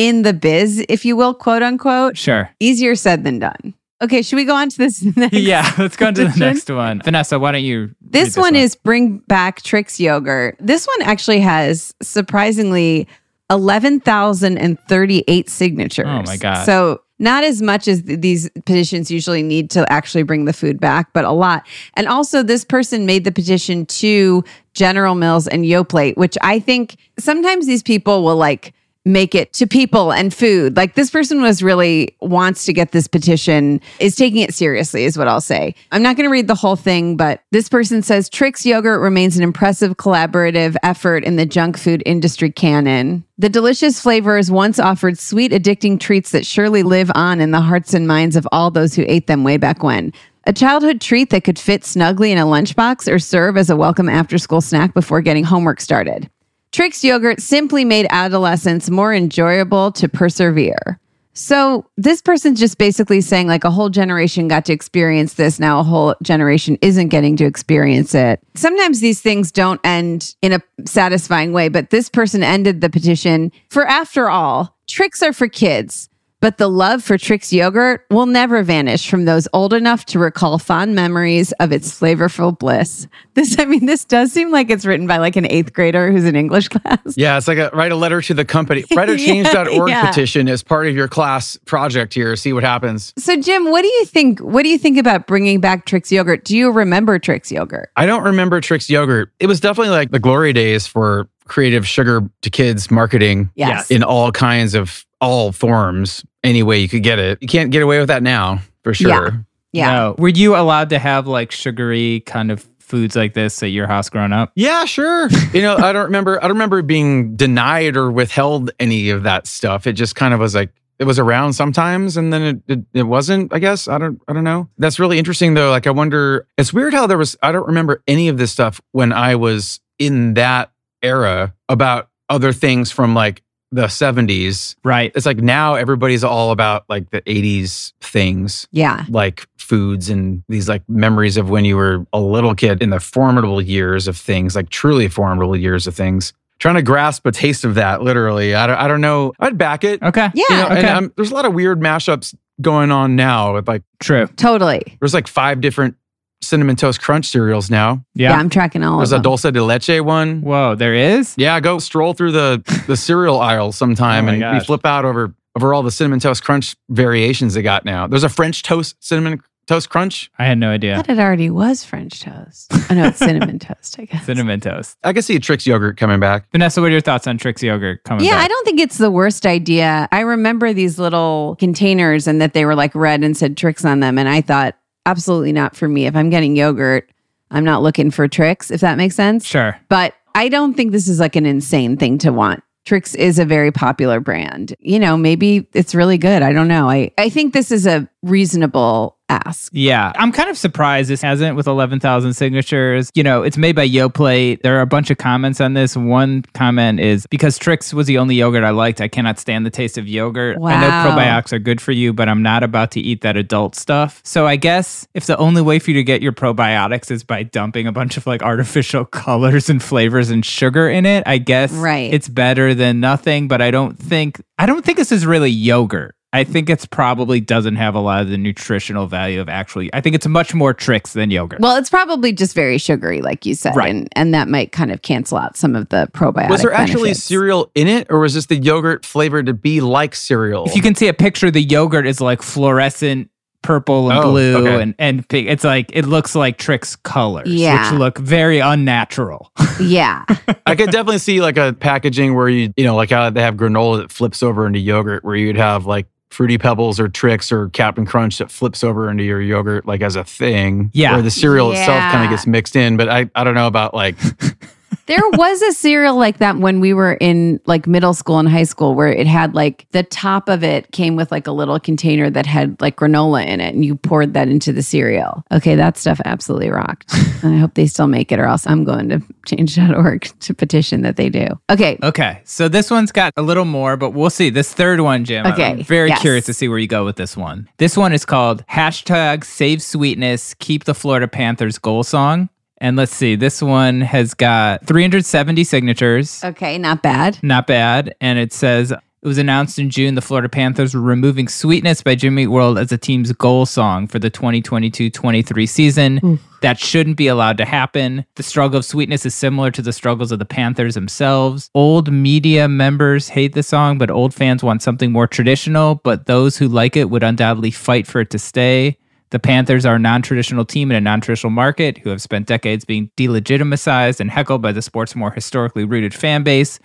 in 0.00 0.22
the 0.22 0.32
biz, 0.32 0.82
if 0.88 1.04
you 1.04 1.14
will, 1.14 1.34
quote 1.34 1.62
unquote, 1.62 2.16
Sure. 2.16 2.48
easier 2.58 2.94
said 2.94 3.22
than 3.24 3.38
done. 3.38 3.74
Okay, 4.02 4.22
should 4.22 4.36
we 4.36 4.44
go 4.46 4.54
on 4.54 4.70
to 4.70 4.78
this 4.78 5.02
next? 5.16 5.34
Yeah, 5.36 5.70
let's 5.76 5.96
go 5.96 6.06
on 6.06 6.14
to 6.14 6.24
the 6.24 6.34
next 6.38 6.70
one. 6.70 7.02
Vanessa, 7.02 7.38
why 7.38 7.52
don't 7.52 7.62
you? 7.64 7.80
read 7.80 7.94
This, 8.00 8.34
one, 8.36 8.56
is 8.56 8.74
bring 8.74 9.18
back 9.28 9.60
Trix 9.62 10.00
yogurt. 10.00 10.56
This 10.58 10.86
one 10.86 11.02
actually 11.02 11.40
has 11.40 11.94
surprisingly 12.00 13.06
11,038 13.50 15.48
signatures. 15.50 16.06
Oh 16.08 16.22
my 16.22 16.36
God. 16.36 16.64
So 16.64 17.02
not 17.18 17.44
as 17.44 17.60
much 17.60 17.86
as 17.88 18.02
th- 18.02 18.20
these 18.20 18.48
petitions 18.64 19.10
usually 19.10 19.42
need 19.42 19.68
to 19.70 19.90
actually 19.92 20.22
bring 20.22 20.46
the 20.46 20.52
food 20.54 20.80
back, 20.80 21.12
but 21.12 21.24
a 21.26 21.32
lot. 21.32 21.66
And 21.94 22.08
also 22.08 22.42
this 22.42 22.64
person 22.64 23.04
made 23.04 23.24
the 23.24 23.32
petition 23.32 23.84
to 23.86 24.42
General 24.72 25.14
Mills 25.14 25.46
and 25.46 25.64
Yoplait, 25.64 26.16
which 26.16 26.38
I 26.40 26.58
think 26.60 26.96
sometimes 27.18 27.66
these 27.66 27.82
people 27.82 28.24
will 28.24 28.36
like 28.36 28.72
make 29.04 29.34
it 29.34 29.52
to 29.54 29.66
people 29.66 30.12
and 30.12 30.32
food. 30.32 30.76
Like 30.76 30.94
this 30.94 31.10
person 31.10 31.40
was 31.40 31.62
really 31.62 32.16
wants 32.20 32.66
to 32.66 32.72
get 32.72 32.92
this 32.92 33.06
petition, 33.06 33.80
is 33.98 34.14
taking 34.14 34.42
it 34.42 34.52
seriously, 34.52 35.04
is 35.04 35.16
what 35.16 35.26
I'll 35.26 35.40
say. 35.40 35.74
I'm 35.90 36.02
not 36.02 36.16
going 36.16 36.26
to 36.26 36.30
read 36.32 36.48
the 36.48 36.54
whole 36.54 36.76
thing, 36.76 37.16
but 37.16 37.42
this 37.50 37.68
person 37.68 38.02
says 38.02 38.28
Trix 38.28 38.66
yogurt 38.66 39.00
remains 39.00 39.36
an 39.36 39.42
impressive 39.42 39.96
collaborative 39.96 40.76
effort 40.82 41.24
in 41.24 41.36
the 41.36 41.46
junk 41.46 41.78
food 41.78 42.02
industry 42.04 42.50
canon. 42.50 43.24
The 43.38 43.48
delicious 43.48 44.00
flavors 44.00 44.50
once 44.50 44.78
offered 44.78 45.18
sweet, 45.18 45.52
addicting 45.52 45.98
treats 45.98 46.32
that 46.32 46.44
surely 46.44 46.82
live 46.82 47.10
on 47.14 47.40
in 47.40 47.52
the 47.52 47.60
hearts 47.60 47.94
and 47.94 48.06
minds 48.06 48.36
of 48.36 48.46
all 48.52 48.70
those 48.70 48.94
who 48.94 49.04
ate 49.08 49.26
them 49.26 49.44
way 49.44 49.56
back 49.56 49.82
when. 49.82 50.12
A 50.44 50.52
childhood 50.52 51.00
treat 51.00 51.30
that 51.30 51.44
could 51.44 51.58
fit 51.58 51.84
snugly 51.84 52.32
in 52.32 52.38
a 52.38 52.44
lunchbox 52.44 53.10
or 53.10 53.18
serve 53.18 53.56
as 53.56 53.70
a 53.70 53.76
welcome 53.76 54.08
after 54.08 54.36
school 54.36 54.60
snack 54.60 54.92
before 54.92 55.20
getting 55.20 55.44
homework 55.44 55.80
started. 55.80 56.30
Trix 56.72 57.02
yogurt 57.02 57.40
simply 57.40 57.84
made 57.84 58.06
adolescence 58.10 58.90
more 58.90 59.12
enjoyable 59.12 59.90
to 59.92 60.08
persevere. 60.08 61.00
So, 61.32 61.86
this 61.96 62.20
person's 62.20 62.58
just 62.60 62.76
basically 62.76 63.20
saying, 63.20 63.46
like, 63.46 63.64
a 63.64 63.70
whole 63.70 63.88
generation 63.88 64.48
got 64.48 64.64
to 64.66 64.72
experience 64.72 65.34
this. 65.34 65.58
Now, 65.58 65.80
a 65.80 65.82
whole 65.82 66.14
generation 66.22 66.76
isn't 66.82 67.08
getting 67.08 67.36
to 67.36 67.44
experience 67.44 68.14
it. 68.14 68.40
Sometimes 68.56 69.00
these 69.00 69.20
things 69.20 69.50
don't 69.50 69.80
end 69.84 70.34
in 70.42 70.52
a 70.52 70.60
satisfying 70.86 71.52
way, 71.52 71.68
but 71.68 71.90
this 71.90 72.08
person 72.08 72.42
ended 72.42 72.80
the 72.80 72.90
petition 72.90 73.52
for, 73.68 73.86
after 73.86 74.28
all, 74.28 74.76
tricks 74.86 75.22
are 75.22 75.32
for 75.32 75.48
kids. 75.48 76.09
But 76.40 76.56
the 76.56 76.68
love 76.68 77.04
for 77.04 77.18
Trix 77.18 77.52
yogurt 77.52 78.06
will 78.10 78.24
never 78.24 78.62
vanish 78.62 79.10
from 79.10 79.26
those 79.26 79.46
old 79.52 79.74
enough 79.74 80.06
to 80.06 80.18
recall 80.18 80.58
fond 80.58 80.94
memories 80.94 81.52
of 81.60 81.70
its 81.70 81.90
flavorful 81.98 82.58
bliss. 82.58 83.06
This, 83.34 83.58
I 83.60 83.64
mean, 83.64 83.86
this 83.86 84.04
does 84.04 84.32
seem 84.32 84.50
like 84.50 84.70
it's 84.70 84.84
written 84.84 85.06
by 85.06 85.16
like 85.18 85.36
an 85.36 85.46
eighth 85.50 85.72
grader 85.72 86.10
who's 86.10 86.24
in 86.24 86.34
English 86.36 86.68
class. 86.70 86.98
Yeah, 87.16 87.38
it's 87.38 87.46
like 87.48 87.58
a 87.58 87.70
write 87.72 87.92
a 87.92 87.96
letter 87.96 88.20
to 88.20 88.34
the 88.34 88.44
company. 88.44 88.84
Write 88.94 89.08
a 89.08 89.16
change.org 89.26 89.88
Yeah, 89.88 90.06
petition 90.08 90.48
as 90.48 90.62
part 90.62 90.88
of 90.88 90.96
your 90.96 91.06
class 91.08 91.56
project 91.64 92.12
here. 92.12 92.34
See 92.36 92.52
what 92.52 92.64
happens. 92.64 93.14
So, 93.16 93.36
Jim, 93.40 93.70
what 93.70 93.82
do 93.82 93.88
you 93.88 94.04
think? 94.04 94.40
What 94.40 94.64
do 94.64 94.68
you 94.68 94.76
think 94.78 94.98
about 94.98 95.26
bringing 95.28 95.60
back 95.60 95.86
Trix 95.86 96.10
yogurt? 96.10 96.44
Do 96.44 96.56
you 96.56 96.70
remember 96.72 97.18
Trix 97.18 97.50
yogurt? 97.52 97.90
I 97.96 98.04
don't 98.04 98.24
remember 98.24 98.60
Trix 98.60 98.90
yogurt. 98.90 99.32
It 99.38 99.46
was 99.46 99.60
definitely 99.60 99.92
like 99.92 100.10
the 100.10 100.18
glory 100.18 100.52
days 100.52 100.86
for 100.86 101.28
creative 101.46 101.86
sugar 101.86 102.28
to 102.42 102.50
kids 102.50 102.90
marketing 102.90 103.50
Yes. 103.54 103.90
in 103.90 104.02
all 104.02 104.32
kinds 104.32 104.74
of 104.74 105.06
all 105.20 105.52
forms. 105.52 106.24
Any 106.42 106.62
way 106.62 106.78
you 106.78 106.88
could 106.88 107.02
get 107.02 107.18
it. 107.18 107.38
You 107.40 107.48
can't 107.48 107.70
get 107.70 107.82
away 107.82 107.98
with 107.98 108.08
that 108.08 108.22
now, 108.22 108.62
for 108.82 108.94
sure. 108.94 109.28
Yeah. 109.28 109.40
Yeah. 109.72 109.92
No. 109.92 110.14
Were 110.18 110.28
you 110.28 110.56
allowed 110.56 110.90
to 110.90 110.98
have 110.98 111.26
like 111.26 111.52
sugary 111.52 112.20
kind 112.20 112.50
of 112.50 112.66
foods 112.78 113.14
like 113.14 113.34
this 113.34 113.62
at 113.62 113.66
your 113.66 113.86
house 113.86 114.08
growing 114.08 114.32
up? 114.32 114.52
Yeah, 114.56 114.84
sure. 114.84 115.28
You 115.52 115.62
know, 115.62 115.76
I 115.76 115.92
don't 115.92 116.04
remember. 116.04 116.38
I 116.38 116.42
don't 116.42 116.56
remember 116.56 116.82
being 116.82 117.36
denied 117.36 117.96
or 117.96 118.10
withheld 118.10 118.70
any 118.78 119.10
of 119.10 119.24
that 119.24 119.46
stuff. 119.46 119.86
It 119.86 119.92
just 119.94 120.14
kind 120.14 120.32
of 120.32 120.40
was 120.40 120.54
like 120.54 120.70
it 120.98 121.04
was 121.04 121.18
around 121.18 121.54
sometimes, 121.54 122.16
and 122.16 122.32
then 122.32 122.42
it, 122.42 122.62
it 122.68 122.84
it 122.92 123.02
wasn't. 123.02 123.52
I 123.52 123.58
guess 123.58 123.88
I 123.88 123.98
don't 123.98 124.20
I 124.28 124.32
don't 124.32 124.44
know. 124.44 124.68
That's 124.78 124.98
really 124.98 125.18
interesting 125.18 125.54
though. 125.54 125.70
Like 125.70 125.86
I 125.86 125.90
wonder. 125.90 126.46
It's 126.56 126.72
weird 126.72 126.94
how 126.94 127.06
there 127.06 127.18
was. 127.18 127.36
I 127.42 127.52
don't 127.52 127.66
remember 127.66 128.02
any 128.06 128.28
of 128.28 128.38
this 128.38 128.52
stuff 128.52 128.80
when 128.92 129.12
I 129.12 129.34
was 129.36 129.80
in 129.98 130.34
that 130.34 130.72
era 131.02 131.54
about 131.68 132.08
other 132.28 132.52
things 132.52 132.90
from 132.90 133.14
like 133.14 133.42
the 133.72 133.86
70s. 133.86 134.74
Right. 134.84 135.12
It's 135.14 135.26
like 135.26 135.38
now 135.38 135.74
everybody's 135.74 136.24
all 136.24 136.50
about 136.50 136.84
like 136.88 137.10
the 137.10 137.22
80s 137.22 137.92
things 138.00 138.66
Yeah. 138.72 139.04
like 139.08 139.46
foods 139.58 140.10
and 140.10 140.42
these 140.48 140.68
like 140.68 140.82
memories 140.88 141.36
of 141.36 141.50
when 141.50 141.64
you 141.64 141.76
were 141.76 142.04
a 142.12 142.20
little 142.20 142.54
kid 142.54 142.82
in 142.82 142.90
the 142.90 142.98
formidable 143.00 143.62
years 143.62 144.08
of 144.08 144.16
things, 144.16 144.56
like 144.56 144.70
truly 144.70 145.08
formidable 145.08 145.56
years 145.56 145.86
of 145.86 145.94
things. 145.94 146.32
Trying 146.58 146.74
to 146.74 146.82
grasp 146.82 147.24
a 147.26 147.32
taste 147.32 147.64
of 147.64 147.76
that, 147.76 148.02
literally. 148.02 148.54
I 148.54 148.66
don't, 148.66 148.76
I 148.76 148.86
don't 148.88 149.00
know. 149.00 149.32
I'd 149.40 149.56
back 149.56 149.82
it. 149.82 150.02
Okay. 150.02 150.28
Yeah. 150.34 150.44
You 150.50 150.56
know, 150.56 150.66
and 150.66 150.78
okay. 150.78 150.88
um, 150.88 151.12
there's 151.16 151.30
a 151.30 151.34
lot 151.34 151.46
of 151.46 151.54
weird 151.54 151.80
mashups 151.80 152.34
going 152.60 152.90
on 152.90 153.16
now. 153.16 153.54
With 153.54 153.66
like, 153.66 153.82
True. 154.00 154.26
Totally. 154.36 154.82
there's 155.00 155.14
like 155.14 155.26
five 155.26 155.62
different 155.62 155.96
cinnamon 156.42 156.76
toast 156.76 157.00
crunch 157.00 157.26
cereals 157.26 157.70
now. 157.70 158.04
Yeah, 158.14 158.30
Yeah. 158.30 158.38
I'm 158.38 158.48
tracking 158.50 158.82
all 158.82 158.98
There's 158.98 159.12
of 159.12 159.16
a 159.16 159.18
them. 159.18 159.22
dulce 159.24 159.42
de 159.42 159.62
leche 159.62 160.00
one. 160.00 160.40
Whoa, 160.42 160.74
there 160.74 160.94
is? 160.94 161.34
Yeah, 161.36 161.60
go 161.60 161.78
stroll 161.78 162.14
through 162.14 162.32
the 162.32 162.62
the 162.86 162.96
cereal 162.96 163.40
aisle 163.40 163.72
sometime, 163.72 164.24
Oh 164.24 164.32
my 164.32 164.46
and 164.46 164.58
we 164.58 164.64
flip 164.64 164.84
out 164.86 165.04
over 165.04 165.34
over 165.56 165.74
all 165.74 165.82
the 165.82 165.90
cinnamon 165.90 166.20
toast 166.20 166.44
crunch 166.44 166.76
variations 166.88 167.54
they 167.54 167.62
got 167.62 167.84
now. 167.84 168.06
There's 168.06 168.24
a 168.24 168.28
French 168.28 168.62
toast 168.62 168.96
cinnamon 169.00 169.40
toast 169.66 169.88
crunch. 169.90 170.30
I 170.38 170.46
had 170.46 170.58
no 170.58 170.70
I 170.70 170.74
idea. 170.74 170.96
thought 170.96 171.08
it 171.10 171.18
already 171.20 171.48
was 171.50 171.84
French 171.84 172.20
toast. 172.20 172.68
Oh, 172.72 172.86
I 172.90 172.94
know 172.94 173.06
it's 173.06 173.18
cinnamon 173.18 173.58
toast, 173.60 173.98
I 174.00 174.04
guess. 174.06 174.24
Cinnamon 174.26 174.58
toast. 174.60 174.96
I 175.04 175.12
can 175.12 175.22
see 175.22 175.36
a 175.36 175.40
Trix 175.40 175.64
yogurt 175.66 175.96
coming 175.96 176.18
back. 176.18 176.50
Vanessa, 176.50 176.80
what 176.80 176.88
are 176.88 176.90
your 176.90 177.00
thoughts 177.00 177.26
on 177.28 177.38
Trix 177.38 177.62
yogurt 177.62 178.02
coming 178.04 178.24
Yeah, 178.24 178.32
back? 178.36 178.44
I 178.46 178.48
don't 178.48 178.64
think 178.64 178.80
it's 178.80 178.98
the 178.98 179.10
worst 179.12 179.46
idea. 179.46 180.08
I 180.10 180.20
remember 180.20 180.72
these 180.72 180.98
little 180.98 181.54
containers 181.60 182.26
and 182.26 182.40
that 182.40 182.52
they 182.52 182.64
were 182.64 182.74
like 182.74 182.92
red 182.96 183.22
and 183.22 183.36
said 183.36 183.56
Trix 183.56 183.84
on 183.84 184.00
them. 184.00 184.18
And 184.18 184.28
I 184.28 184.40
thought, 184.40 184.76
absolutely 185.06 185.52
not 185.52 185.76
for 185.76 185.88
me. 185.88 186.06
If 186.06 186.16
I'm 186.16 186.30
getting 186.30 186.56
yogurt, 186.56 187.10
I'm 187.50 187.64
not 187.64 187.82
looking 187.82 188.10
for 188.10 188.28
tricks, 188.28 188.70
if 188.70 188.80
that 188.80 188.96
makes 188.96 189.16
sense. 189.16 189.44
Sure. 189.44 189.78
But 189.88 190.14
I 190.34 190.48
don't 190.48 190.74
think 190.74 190.92
this 190.92 191.08
is 191.08 191.20
like 191.20 191.36
an 191.36 191.46
insane 191.46 191.96
thing 191.96 192.18
to 192.18 192.32
want. 192.32 192.62
Trix 192.84 193.14
is 193.14 193.38
a 193.38 193.44
very 193.44 193.70
popular 193.70 194.20
brand. 194.20 194.74
You 194.80 194.98
know, 194.98 195.16
maybe 195.16 195.68
it's 195.74 195.94
really 195.94 196.18
good. 196.18 196.42
I 196.42 196.52
don't 196.52 196.68
know. 196.68 196.88
I, 196.88 197.10
I 197.18 197.28
think 197.28 197.52
this 197.52 197.70
is 197.70 197.86
a 197.86 198.08
reasonable 198.22 199.16
ask. 199.30 199.70
Yeah, 199.72 200.12
I'm 200.16 200.32
kind 200.32 200.50
of 200.50 200.58
surprised 200.58 201.08
this 201.10 201.22
hasn't 201.22 201.56
with 201.56 201.66
11,000 201.66 202.34
signatures. 202.34 203.10
You 203.14 203.22
know, 203.22 203.42
it's 203.42 203.56
made 203.56 203.76
by 203.76 203.88
Yoplait. 203.88 204.62
There 204.62 204.76
are 204.78 204.80
a 204.80 204.86
bunch 204.86 205.10
of 205.10 205.18
comments 205.18 205.60
on 205.60 205.74
this. 205.74 205.96
One 205.96 206.42
comment 206.54 207.00
is 207.00 207.26
because 207.28 207.58
Trix 207.58 207.94
was 207.94 208.06
the 208.06 208.18
only 208.18 208.34
yogurt 208.34 208.64
I 208.64 208.70
liked, 208.70 209.00
I 209.00 209.08
cannot 209.08 209.38
stand 209.38 209.64
the 209.64 209.70
taste 209.70 209.98
of 209.98 210.08
yogurt. 210.08 210.58
Wow. 210.58 210.70
I 210.70 210.80
know 210.80 211.10
probiotics 211.16 211.52
are 211.52 211.58
good 211.58 211.80
for 211.80 211.92
you, 211.92 212.12
but 212.12 212.28
I'm 212.28 212.42
not 212.42 212.62
about 212.62 212.90
to 212.92 213.00
eat 213.00 213.20
that 213.22 213.36
adult 213.36 213.74
stuff. 213.74 214.20
So 214.24 214.46
I 214.46 214.56
guess 214.56 215.06
if 215.14 215.26
the 215.26 215.36
only 215.38 215.62
way 215.62 215.78
for 215.78 215.90
you 215.90 215.96
to 215.96 216.04
get 216.04 216.22
your 216.22 216.32
probiotics 216.32 217.10
is 217.10 217.24
by 217.24 217.42
dumping 217.42 217.86
a 217.86 217.92
bunch 217.92 218.16
of 218.16 218.26
like 218.26 218.42
artificial 218.42 219.04
colors 219.04 219.70
and 219.70 219.82
flavors 219.82 220.30
and 220.30 220.44
sugar 220.44 220.88
in 220.88 221.06
it, 221.06 221.22
I 221.26 221.38
guess 221.38 221.72
Right. 221.72 222.12
it's 222.12 222.28
better 222.28 222.74
than 222.74 223.00
nothing, 223.00 223.48
but 223.48 223.60
I 223.62 223.70
don't 223.70 223.98
think 223.98 224.42
I 224.58 224.66
don't 224.66 224.84
think 224.84 224.98
this 224.98 225.12
is 225.12 225.24
really 225.24 225.50
yogurt. 225.50 226.14
I 226.32 226.44
think 226.44 226.70
it's 226.70 226.86
probably 226.86 227.40
doesn't 227.40 227.74
have 227.76 227.96
a 227.96 227.98
lot 228.00 228.22
of 228.22 228.28
the 228.28 228.38
nutritional 228.38 229.06
value 229.08 229.40
of 229.40 229.48
actually. 229.48 229.90
I 229.92 230.00
think 230.00 230.14
it's 230.14 230.28
much 230.28 230.54
more 230.54 230.72
tricks 230.72 231.12
than 231.12 231.30
yogurt. 231.32 231.58
Well, 231.60 231.76
it's 231.76 231.90
probably 231.90 232.32
just 232.32 232.54
very 232.54 232.78
sugary, 232.78 233.20
like 233.20 233.44
you 233.44 233.54
said, 233.56 233.74
Right. 233.74 233.90
and 233.90 234.08
and 234.14 234.32
that 234.32 234.46
might 234.48 234.70
kind 234.70 234.92
of 234.92 235.02
cancel 235.02 235.38
out 235.38 235.56
some 235.56 235.74
of 235.74 235.88
the 235.88 236.08
probiotic. 236.12 236.50
Was 236.50 236.62
there 236.62 236.72
actually 236.72 237.08
benefits. 237.10 237.24
cereal 237.24 237.70
in 237.74 237.88
it, 237.88 238.06
or 238.10 238.20
was 238.20 238.34
this 238.34 238.46
the 238.46 238.56
yogurt 238.56 239.04
flavored 239.04 239.46
to 239.46 239.54
be 239.54 239.80
like 239.80 240.14
cereal? 240.14 240.66
if 240.66 240.76
you 240.76 240.82
can 240.82 240.94
see 240.94 241.08
a 241.08 241.14
picture, 241.14 241.50
the 241.50 241.62
yogurt 241.62 242.06
is 242.06 242.20
like 242.20 242.42
fluorescent 242.42 243.28
purple 243.62 244.08
and 244.10 244.18
Oh, 244.20 244.30
blue 244.30 244.56
okay. 244.58 244.82
and 244.82 244.94
and 245.00 245.28
pink. 245.28 245.48
It's 245.48 245.64
like 245.64 245.90
it 245.92 246.06
looks 246.06 246.34
like 246.36 246.58
Trix 246.58 246.94
colors, 246.96 247.48
Yeah. 247.48 247.90
which 247.90 247.98
look 247.98 248.18
very 248.18 248.60
unnatural. 248.60 249.50
Yeah, 249.80 250.24
I 250.66 250.74
could 250.76 250.90
definitely 250.90 251.18
see 251.18 251.40
like 251.40 251.56
a 251.56 251.72
packaging 251.72 252.34
where 252.34 252.50
you, 252.50 252.72
you 252.76 252.84
know, 252.84 252.94
like 252.94 253.08
how 253.10 253.30
they 253.30 253.40
have 253.40 253.54
granola 253.56 253.98
that 254.02 254.12
flips 254.12 254.42
over 254.42 254.66
into 254.66 254.78
yogurt, 254.78 255.24
where 255.24 255.34
you'd 255.36 255.56
have 255.56 255.86
like 255.86 256.06
Fruity 256.30 256.58
Pebbles 256.58 257.00
or 257.00 257.08
Trix 257.08 257.50
or 257.50 257.68
Captain 257.70 258.06
Crunch 258.06 258.38
that 258.38 258.50
flips 258.50 258.84
over 258.84 259.10
into 259.10 259.24
your 259.24 259.40
yogurt 259.40 259.84
like 259.86 260.00
as 260.00 260.16
a 260.16 260.24
thing. 260.24 260.90
Yeah. 260.94 261.14
Where 261.14 261.22
the 261.22 261.30
cereal 261.30 261.72
itself 261.72 262.00
kind 262.12 262.24
of 262.24 262.30
gets 262.30 262.46
mixed 262.46 262.76
in. 262.76 262.96
But 262.96 263.08
I, 263.08 263.28
I 263.34 263.44
don't 263.44 263.54
know 263.54 263.66
about 263.66 263.94
like, 263.94 264.16
there 265.06 265.28
was 265.32 265.60
a 265.62 265.72
cereal 265.72 266.16
like 266.16 266.38
that 266.38 266.56
when 266.58 266.80
we 266.80 266.92
were 266.94 267.14
in 267.14 267.60
like 267.66 267.86
middle 267.86 268.14
school 268.14 268.38
and 268.38 268.48
high 268.48 268.64
school, 268.64 268.94
where 268.94 269.08
it 269.08 269.26
had 269.26 269.54
like 269.54 269.86
the 269.90 270.02
top 270.02 270.48
of 270.48 270.62
it 270.62 270.90
came 270.92 271.16
with 271.16 271.30
like 271.32 271.46
a 271.46 271.52
little 271.52 271.78
container 271.80 272.30
that 272.30 272.46
had 272.46 272.80
like 272.80 272.96
granola 272.96 273.44
in 273.46 273.60
it, 273.60 273.74
and 273.74 273.84
you 273.84 273.96
poured 273.96 274.34
that 274.34 274.48
into 274.48 274.72
the 274.72 274.82
cereal. 274.82 275.44
Okay, 275.52 275.74
that 275.74 275.96
stuff 275.98 276.20
absolutely 276.24 276.70
rocked. 276.70 277.12
and 277.42 277.54
I 277.56 277.58
hope 277.58 277.74
they 277.74 277.86
still 277.86 278.06
make 278.06 278.30
it, 278.32 278.38
or 278.38 278.44
else 278.44 278.66
I'm 278.66 278.84
going 278.84 279.08
to 279.08 279.20
change.org 279.46 280.30
to 280.40 280.54
petition 280.54 281.02
that 281.02 281.16
they 281.16 281.28
do. 281.28 281.46
Okay, 281.70 281.98
Okay, 282.02 282.40
so 282.44 282.68
this 282.68 282.90
one's 282.90 283.12
got 283.12 283.32
a 283.36 283.42
little 283.42 283.64
more, 283.64 283.96
but 283.96 284.10
we'll 284.10 284.30
see. 284.30 284.50
This 284.50 284.72
third 284.72 285.00
one, 285.00 285.24
Jim. 285.24 285.46
I'm 285.46 285.52
Okay, 285.52 285.82
very 285.82 286.08
yes. 286.08 286.20
curious 286.20 286.46
to 286.46 286.54
see 286.54 286.68
where 286.68 286.78
you 286.78 286.86
go 286.86 287.04
with 287.04 287.16
this 287.16 287.36
one. 287.36 287.68
This 287.78 287.96
one 287.96 288.12
is 288.12 288.24
called 288.24 288.64
hashtag 288.68 289.44
Save 289.44 289.82
Sweetness, 289.82 290.54
Keep 290.54 290.84
the 290.84 290.94
Florida 290.94 291.28
Panthers 291.28 291.78
Goal 291.78 292.02
Song. 292.04 292.48
And 292.80 292.96
let's 292.96 293.14
see, 293.14 293.36
this 293.36 293.60
one 293.62 294.00
has 294.00 294.32
got 294.34 294.86
370 294.86 295.64
signatures. 295.64 296.42
okay, 296.42 296.78
not 296.78 297.02
bad. 297.02 297.38
Not 297.42 297.66
bad. 297.66 298.14
And 298.20 298.38
it 298.38 298.52
says 298.52 298.90
it 298.90 299.28
was 299.28 299.36
announced 299.36 299.78
in 299.78 299.90
June 299.90 300.14
the 300.14 300.22
Florida 300.22 300.48
Panthers 300.48 300.94
were 300.94 301.00
removing 301.02 301.46
Sweetness 301.46 302.02
by 302.02 302.14
Jimmy 302.14 302.46
World 302.46 302.78
as 302.78 302.88
the 302.88 302.96
team's 302.96 303.32
goal 303.32 303.66
song 303.66 304.06
for 304.06 304.18
the 304.18 304.30
2022 304.30 305.10
23 305.10 305.66
season. 305.66 306.38
That 306.62 306.78
shouldn't 306.78 307.18
be 307.18 307.26
allowed 307.26 307.58
to 307.58 307.66
happen. 307.66 308.24
The 308.36 308.42
struggle 308.42 308.78
of 308.78 308.84
Sweetness 308.86 309.26
is 309.26 309.34
similar 309.34 309.70
to 309.72 309.82
the 309.82 309.92
struggles 309.92 310.32
of 310.32 310.38
the 310.38 310.46
Panthers 310.46 310.94
themselves. 310.94 311.70
Old 311.74 312.10
media 312.10 312.66
members 312.66 313.28
hate 313.28 313.52
the 313.54 313.62
song, 313.62 313.98
but 313.98 314.10
old 314.10 314.32
fans 314.32 314.62
want 314.62 314.80
something 314.80 315.12
more 315.12 315.26
traditional. 315.26 315.96
But 315.96 316.24
those 316.24 316.56
who 316.56 316.66
like 316.68 316.96
it 316.96 317.10
would 317.10 317.22
undoubtedly 317.22 317.70
fight 317.72 318.06
for 318.06 318.22
it 318.22 318.30
to 318.30 318.38
stay. 318.38 318.96
The 319.30 319.38
Panthers 319.38 319.86
are 319.86 319.94
a 319.94 319.98
non 319.98 320.22
traditional 320.22 320.64
team 320.64 320.90
in 320.90 320.96
a 320.96 321.00
non 321.00 321.20
traditional 321.20 321.50
market 321.50 321.98
who 321.98 322.10
have 322.10 322.22
spent 322.22 322.46
decades 322.46 322.84
being 322.84 323.10
delegitimized 323.16 324.20
and 324.20 324.30
heckled 324.30 324.62
by 324.62 324.72
the 324.72 324.82
sport's 324.82 325.16
more 325.16 325.30
historically 325.30 325.84
rooted 325.84 326.14
fan 326.14 326.42
base 326.42 326.78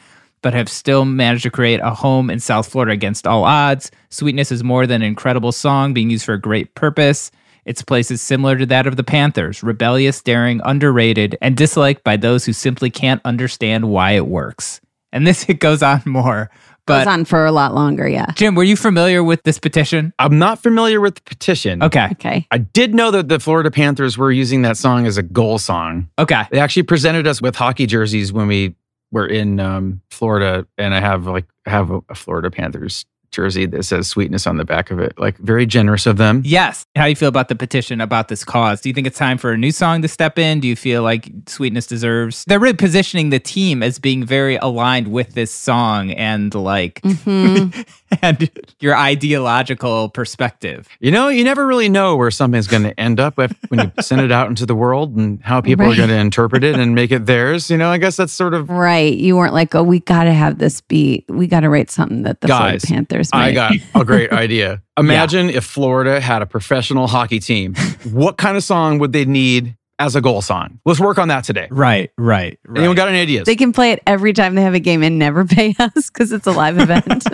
but 0.45 0.53
have 0.53 0.69
still 0.69 1.05
managed 1.05 1.41
to 1.41 1.49
create 1.49 1.79
a 1.81 1.89
home 1.89 2.29
in 2.29 2.39
South 2.39 2.67
Florida 2.67 2.91
against 2.91 3.25
all 3.25 3.45
odds. 3.45 3.89
Sweetness 4.11 4.51
is 4.51 4.63
more 4.63 4.85
than 4.85 5.01
an 5.01 5.07
incredible 5.07 5.51
song 5.51 5.91
being 5.91 6.11
used 6.11 6.23
for 6.23 6.33
a 6.33 6.39
great 6.39 6.75
purpose. 6.75 7.31
Its 7.65 7.81
place 7.81 8.11
is 8.11 8.21
similar 8.21 8.55
to 8.55 8.65
that 8.67 8.85
of 8.85 8.95
the 8.95 9.03
Panthers 9.03 9.63
rebellious, 9.63 10.21
daring, 10.21 10.61
underrated, 10.63 11.35
and 11.41 11.57
disliked 11.57 12.03
by 12.03 12.15
those 12.15 12.45
who 12.45 12.53
simply 12.53 12.91
can't 12.91 13.21
understand 13.25 13.89
why 13.89 14.11
it 14.11 14.27
works. 14.27 14.81
And 15.11 15.25
this 15.25 15.45
it 15.49 15.59
goes 15.59 15.81
on 15.81 16.03
more. 16.05 16.51
But 16.87 17.05
Goes 17.05 17.07
on 17.07 17.25
for 17.25 17.45
a 17.45 17.51
lot 17.51 17.73
longer. 17.73 18.07
Yeah. 18.07 18.31
Jim, 18.35 18.53
were 18.53 18.63
you 18.63 18.75
familiar 18.75 19.23
with 19.23 19.41
this 19.43 19.57
petition? 19.57 20.13
I'm 20.19 20.37
not 20.37 20.61
familiar 20.61 21.01
with 21.01 21.15
the 21.15 21.21
petition. 21.21 21.81
Okay. 21.81 22.09
Okay. 22.11 22.47
I 22.51 22.59
did 22.59 22.93
know 22.93 23.09
that 23.11 23.27
the 23.27 23.39
Florida 23.39 23.71
Panthers 23.71 24.17
were 24.17 24.31
using 24.31 24.61
that 24.61 24.77
song 24.77 25.07
as 25.07 25.17
a 25.17 25.23
goal 25.23 25.57
song. 25.57 26.09
Okay. 26.19 26.43
They 26.51 26.59
actually 26.59 26.83
presented 26.83 27.25
us 27.25 27.41
with 27.41 27.55
hockey 27.55 27.87
jerseys 27.87 28.31
when 28.31 28.47
we 28.47 28.75
were 29.11 29.25
in 29.25 29.59
um, 29.59 30.01
Florida, 30.11 30.67
and 30.77 30.93
I 30.93 30.99
have 30.99 31.25
like 31.25 31.45
have 31.65 31.89
a, 31.89 32.01
a 32.09 32.15
Florida 32.15 32.51
Panthers 32.51 33.05
jersey 33.35 33.65
that 33.67 33.83
says 33.83 34.07
"sweetness" 34.07 34.47
on 34.47 34.57
the 34.57 34.65
back 34.65 34.89
of 34.91 34.99
it. 34.99 35.13
Like 35.19 35.37
very 35.37 35.65
generous 35.65 36.05
of 36.05 36.17
them. 36.17 36.41
Yes. 36.45 36.85
How 36.95 37.03
do 37.03 37.09
you 37.09 37.15
feel 37.15 37.29
about 37.29 37.49
the 37.49 37.55
petition 37.55 38.01
about 38.01 38.29
this 38.29 38.43
cause? 38.43 38.81
Do 38.81 38.89
you 38.89 38.93
think 38.93 39.05
it's 39.07 39.17
time 39.19 39.37
for 39.37 39.51
a 39.51 39.57
new 39.57 39.71
song 39.71 40.01
to 40.01 40.07
step 40.07 40.39
in? 40.39 40.59
Do 40.61 40.67
you 40.67 40.75
feel 40.75 41.03
like 41.03 41.29
Sweetness 41.47 41.85
deserves? 41.87 42.43
They're 42.47 42.59
really 42.59 42.73
positioning 42.75 43.29
the 43.29 43.39
team 43.39 43.83
as 43.83 43.99
being 43.99 44.23
very 44.25 44.55
aligned 44.55 45.09
with 45.09 45.33
this 45.33 45.51
song 45.51 46.11
and 46.11 46.53
like 46.55 47.01
Mhm. 47.01 47.85
and 48.21 48.49
your 48.79 48.95
ideological 48.95 50.09
perspective. 50.09 50.87
You 50.99 51.11
know, 51.11 51.27
you 51.27 51.43
never 51.43 51.67
really 51.67 51.89
know 51.89 52.15
where 52.15 52.31
something's 52.31 52.67
going 52.67 52.83
to 52.83 52.97
end 52.99 53.19
up 53.19 53.37
if, 53.39 53.51
when 53.67 53.79
you 53.81 53.91
send 54.01 54.21
it 54.21 54.31
out 54.31 54.47
into 54.47 54.65
the 54.65 54.75
world 54.75 55.15
and 55.17 55.41
how 55.43 55.59
people 55.61 55.85
are 55.91 55.95
going 55.95 56.09
to 56.09 56.15
interpret 56.17 56.63
it 56.63 56.75
and 56.75 56.95
make 56.95 57.11
it 57.11 57.25
theirs. 57.25 57.69
You 57.69 57.77
know, 57.77 57.89
I 57.89 57.97
guess 57.97 58.15
that's 58.15 58.31
sort 58.33 58.53
of 58.53 58.69
Right. 58.69 59.13
You 59.17 59.35
weren't 59.35 59.53
like, 59.53 59.75
oh, 59.75 59.83
we 59.83 59.99
got 59.99 60.23
to 60.25 60.33
have 60.33 60.59
this 60.59 60.81
beat. 60.81 61.25
We 61.27 61.47
got 61.47 61.61
to 61.61 61.69
write 61.69 61.89
something 61.89 62.23
that 62.23 62.41
the 62.41 62.47
Florida 62.59 62.79
Guys, 63.31 63.55
Panthers 63.55 63.81
I 63.81 63.93
got 63.93 64.01
a 64.01 64.05
great 64.05 64.31
idea. 64.31 64.81
Imagine 64.97 65.49
if 65.49 65.65
Florida 65.65 66.19
had 66.19 66.41
a 66.41 66.45
professional 66.45 67.07
hockey 67.07 67.39
team. 67.39 67.75
what 68.11 68.37
kind 68.37 68.57
of 68.57 68.63
song 68.63 68.99
would 68.99 69.13
they 69.13 69.25
need 69.25 69.75
as 69.99 70.15
a 70.15 70.21
goal 70.21 70.41
song? 70.41 70.79
Let's 70.85 70.99
work 70.99 71.17
on 71.17 71.29
that 71.29 71.43
today. 71.43 71.67
Right, 71.71 72.11
right, 72.17 72.59
right. 72.65 72.79
Anyone 72.79 72.95
got 72.95 73.07
any 73.07 73.19
ideas? 73.19 73.45
They 73.45 73.55
can 73.55 73.73
play 73.73 73.91
it 73.91 74.01
every 74.05 74.33
time 74.33 74.55
they 74.55 74.61
have 74.61 74.73
a 74.73 74.79
game 74.79 75.03
and 75.03 75.17
never 75.17 75.45
pay 75.45 75.73
us 75.79 76.09
because 76.09 76.31
it's 76.31 76.47
a 76.47 76.51
live 76.51 76.77
event. 76.77 77.25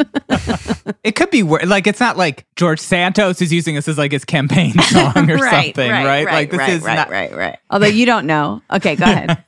it 1.04 1.16
could 1.16 1.30
be 1.30 1.44
wor- 1.44 1.62
like 1.66 1.88
it's 1.88 2.00
not 2.00 2.18
like 2.18 2.46
George 2.56 2.80
Santos 2.80 3.42
is 3.42 3.52
using 3.52 3.76
this 3.76 3.88
as 3.88 3.98
like 3.98 4.12
his 4.12 4.26
campaign 4.26 4.74
song 4.74 5.30
or 5.30 5.38
something, 5.38 5.92
right? 5.92 6.26
like 6.26 6.52
this 6.52 6.60
right, 6.60 6.70
is 6.70 6.84
right, 6.84 6.96
not 6.96 7.10
right, 7.10 7.36
right. 7.36 7.60
Although 7.70 7.88
you 7.88 8.06
don't 8.06 8.26
know. 8.26 8.62
Okay, 8.72 8.96
go 8.96 9.06
ahead. 9.06 9.44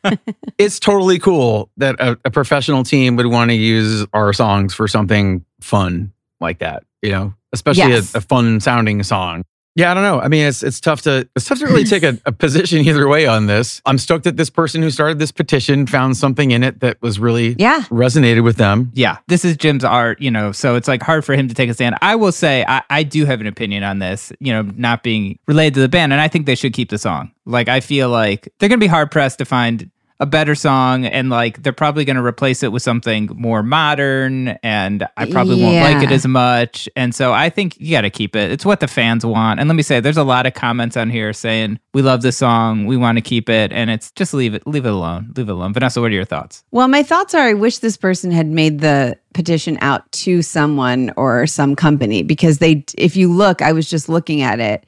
it's 0.57 0.79
totally 0.79 1.19
cool 1.19 1.69
that 1.77 1.95
a, 1.99 2.17
a 2.25 2.31
professional 2.31 2.83
team 2.83 3.15
would 3.15 3.27
want 3.27 3.51
to 3.51 3.55
use 3.55 4.05
our 4.13 4.33
songs 4.33 4.73
for 4.73 4.87
something 4.87 5.45
fun 5.61 6.11
like 6.43 6.59
that, 6.59 6.83
you 7.01 7.11
know, 7.11 7.33
especially 7.51 7.91
Yes. 7.91 8.13
a, 8.13 8.19
a 8.19 8.21
fun 8.21 8.59
sounding 8.59 9.01
song. 9.01 9.43
Yeah, 9.75 9.89
I 9.89 9.95
don't 9.95 10.03
know. 10.03 10.19
I 10.19 10.27
mean, 10.27 10.45
it's 10.45 10.61
it's 10.61 10.79
tough 10.79 11.01
to 11.01 11.27
it's 11.35 11.45
tough 11.45 11.57
to 11.57 11.65
really 11.65 11.83
take 11.83 12.03
a, 12.03 12.19
a 12.27 12.31
position 12.31 12.85
either 12.85 13.07
way 13.07 13.25
on 13.25 13.47
this. 13.47 13.81
I'm 13.87 13.97
stoked 13.97 14.23
that 14.25 14.37
this 14.37 14.51
person 14.51 14.83
who 14.83 14.91
started 14.91 15.17
this 15.17 15.31
petition 15.31 15.87
found 15.87 16.15
something 16.15 16.51
in 16.51 16.63
it 16.63 16.81
that 16.81 17.01
was 17.01 17.17
really 17.19 17.55
yeah. 17.57 17.81
resonated 17.89 18.43
with 18.43 18.57
them. 18.57 18.91
Yeah, 18.93 19.17
this 19.27 19.43
is 19.43 19.57
Jim's 19.57 19.83
art, 19.83 20.21
you 20.21 20.29
know, 20.29 20.51
so 20.51 20.75
it's 20.75 20.87
like 20.87 21.01
hard 21.01 21.25
for 21.25 21.33
him 21.33 21.47
to 21.47 21.55
take 21.55 21.71
a 21.71 21.73
stand. 21.73 21.95
I 22.03 22.15
will 22.15 22.31
say 22.31 22.63
I, 22.67 22.83
I 22.91 23.01
do 23.01 23.25
have 23.25 23.41
an 23.41 23.47
opinion 23.47 23.81
on 23.83 23.97
this, 23.97 24.31
you 24.39 24.53
know, 24.53 24.61
not 24.61 25.01
being 25.01 25.39
related 25.47 25.73
to 25.75 25.79
the 25.79 25.89
band, 25.89 26.13
and 26.13 26.21
I 26.21 26.27
think 26.27 26.45
they 26.45 26.55
should 26.55 26.73
keep 26.73 26.91
the 26.91 26.99
song. 26.99 27.31
Like, 27.47 27.67
I 27.67 27.79
feel 27.79 28.09
like 28.09 28.53
they're 28.59 28.69
going 28.69 28.79
to 28.79 28.83
be 28.83 28.87
hard 28.87 29.09
pressed 29.09 29.39
to 29.39 29.45
find 29.45 29.89
a 30.24 30.26
better 30.26 30.55
song, 30.55 31.05
and 31.05 31.30
like 31.30 31.61
they're 31.63 31.74
probably 31.74 32.05
going 32.05 32.15
to 32.15 32.24
replace 32.24 32.63
it 32.63 32.71
with 32.71 32.82
something 32.82 33.30
more 33.36 33.61
modern, 33.61 34.49
and 34.63 35.05
I 35.17 35.30
probably 35.30 35.61
won't 35.61 35.76
like 35.76 36.01
it 36.01 36.13
as 36.13 36.26
much. 36.26 36.88
And 36.95 37.13
so 37.13 37.34
I 37.34 37.49
think 37.49 37.78
you 37.78 37.91
got 37.91 38.01
to 38.01 38.09
keep 38.09 38.38
it. 38.38 38.49
It's 38.49 38.65
what 38.65 38.80
the 38.80 38.88
fans 38.88 39.26
want. 39.26 39.59
And 39.59 39.67
let 39.67 39.76
me 39.76 39.84
say, 39.84 39.99
there's 39.99 40.15
a 40.15 40.24
lot 40.24 40.45
of 40.45 40.53
comments 40.53 40.95
on 40.95 41.09
here 41.09 41.34
saying 41.34 41.78
we 41.93 42.01
love 42.01 42.21
this 42.21 42.38
song, 42.38 42.86
we 42.86 42.95
want 42.95 43.17
to 43.17 43.21
keep 43.21 43.49
it, 43.49 43.74
and 43.74 43.89
it's 43.89 44.11
just 44.11 44.34
leave 44.34 44.53
it, 44.53 44.65
leave 44.65 44.86
it 44.86 44.93
alone, 44.93 45.34
leave 45.36 45.49
it 45.49 45.51
alone. 45.51 45.74
Vanessa, 45.74 45.99
what 45.99 46.09
are 46.09 46.15
your 46.15 46.24
thoughts? 46.24 46.63
Well, 46.71 46.88
my 46.88 47.03
thoughts 47.03 47.36
are 47.36 47.43
I 47.43 47.53
wish 47.53 47.80
this 47.80 47.97
person 47.97 48.32
had 48.32 48.47
made 48.47 48.80
the 48.80 49.19
petition 49.34 49.78
out 49.82 50.09
to 50.13 50.41
someone 50.41 51.11
or 51.17 51.45
some 51.47 51.76
company 51.76 52.24
because 52.24 52.59
they, 52.59 52.86
if 52.97 53.17
you 53.17 53.30
look, 53.30 53.61
I 53.61 53.74
was 53.74 53.89
just 53.89 54.07
looking 54.07 54.41
at 54.41 54.61
it, 54.61 54.86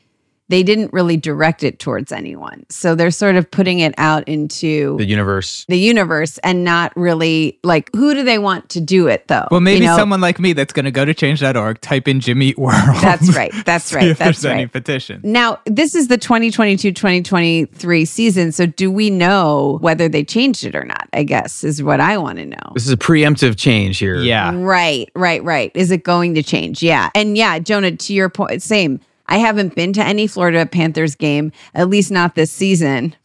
they 0.47 0.61
didn't 0.61 0.93
really 0.93 1.17
direct 1.17 1.63
it 1.63 1.79
towards 1.79 2.11
anyone. 2.11 2.65
So 2.69 2.93
they're 2.93 3.09
sort 3.09 3.35
of 3.35 3.49
putting 3.49 3.79
it 3.79 3.95
out 3.97 4.27
into 4.27 4.95
The 4.97 5.05
universe. 5.05 5.65
the 5.67 5.77
universe 5.77 6.37
and 6.39 6.63
not 6.63 6.95
really 6.95 7.57
like 7.63 7.89
who 7.95 8.13
do 8.13 8.23
they 8.23 8.37
want 8.37 8.69
to 8.69 8.81
do 8.81 9.07
it 9.07 9.27
though? 9.27 9.47
Well, 9.49 9.59
maybe 9.61 9.81
You 9.85 9.87
know? 9.91 9.97
someone 9.97 10.21
like 10.21 10.39
me 10.39 10.53
that's 10.53 10.71
going 10.73 10.85
to 10.85 10.91
go 10.91 11.03
to 11.03 11.13
change.org, 11.13 11.81
type 11.81 12.07
in 12.07 12.19
Jimmy 12.19 12.53
World. 12.57 12.75
That's 13.01 13.35
right. 13.35 13.51
That's 13.65 13.85
See 13.85 13.95
right. 13.95 14.07
if 14.09 14.17
That's 14.19 14.41
there's 14.41 14.53
any 14.53 14.67
petition. 14.67 15.21
Now, 15.23 15.59
this 15.65 15.95
is 15.95 16.09
the 16.09 16.17
2022 16.17 16.91
2023 16.91 18.05
season. 18.05 18.51
So, 18.51 18.65
do 18.65 18.91
we 18.91 19.09
know 19.09 19.77
whether 19.81 20.07
they 20.07 20.23
changed 20.23 20.63
it 20.65 20.75
or 20.75 20.83
not? 20.83 21.07
I 21.13 21.23
guess 21.23 21.63
is 21.63 21.81
what 21.81 21.99
I 21.99 22.17
want 22.17 22.37
to 22.39 22.45
know. 22.45 22.57
This 22.73 22.85
is 22.85 22.91
a 22.91 22.97
preemptive 22.97 23.57
change 23.57 23.97
here. 23.97 24.17
Yeah. 24.21 24.51
Right, 24.55 25.09
right, 25.15 25.43
right. 25.43 25.71
Is 25.73 25.91
it 25.91 26.03
going 26.03 26.35
to 26.35 26.43
change? 26.43 26.83
Yeah. 26.83 27.09
And 27.15 27.37
yeah, 27.37 27.57
Jonah, 27.59 27.95
to 27.95 28.13
your 28.13 28.29
point, 28.29 28.61
same. 28.61 28.99
I 29.27 29.37
haven't 29.37 29.75
been 29.75 29.93
to 29.93 30.03
any 30.03 30.27
Florida 30.27 30.65
Panthers 30.65 31.15
game, 31.15 31.51
at 31.73 31.89
least 31.89 32.11
not 32.11 32.35
this 32.35 32.51
season. 32.51 33.15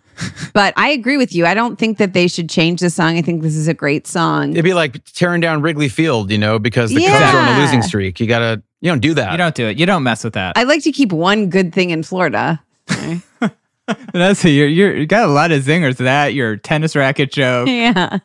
but 0.52 0.74
I 0.76 0.90
agree 0.90 1.16
with 1.16 1.34
you. 1.34 1.46
I 1.46 1.54
don't 1.54 1.78
think 1.78 1.98
that 1.98 2.12
they 2.12 2.28
should 2.28 2.48
change 2.48 2.80
the 2.80 2.90
song. 2.90 3.16
I 3.16 3.22
think 3.22 3.42
this 3.42 3.56
is 3.56 3.68
a 3.68 3.74
great 3.74 4.06
song. 4.06 4.52
It'd 4.52 4.64
be 4.64 4.74
like 4.74 5.04
tearing 5.12 5.40
down 5.40 5.62
Wrigley 5.62 5.88
Field, 5.88 6.30
you 6.30 6.38
know, 6.38 6.58
because 6.58 6.90
the 6.90 7.04
Cubs 7.04 7.34
are 7.34 7.38
on 7.40 7.56
a 7.56 7.60
losing 7.60 7.82
streak. 7.82 8.20
You 8.20 8.26
gotta, 8.26 8.62
you 8.80 8.90
don't 8.90 9.00
do 9.00 9.14
that. 9.14 9.32
You 9.32 9.38
don't 9.38 9.54
do 9.54 9.66
it. 9.66 9.78
You 9.78 9.86
don't 9.86 10.02
mess 10.02 10.24
with 10.24 10.34
that. 10.34 10.56
I 10.56 10.64
like 10.64 10.82
to 10.84 10.92
keep 10.92 11.12
one 11.12 11.50
good 11.50 11.72
thing 11.74 11.90
in 11.90 12.02
Florida. 12.02 12.62
That's 14.12 14.44
you're, 14.44 14.68
you're 14.68 14.96
you 14.96 15.06
got 15.06 15.24
a 15.24 15.32
lot 15.32 15.50
of 15.52 15.62
zingers. 15.64 15.96
That 15.96 16.34
your 16.34 16.56
tennis 16.56 16.94
racket 16.94 17.32
joke. 17.32 17.68
yeah. 17.68 18.18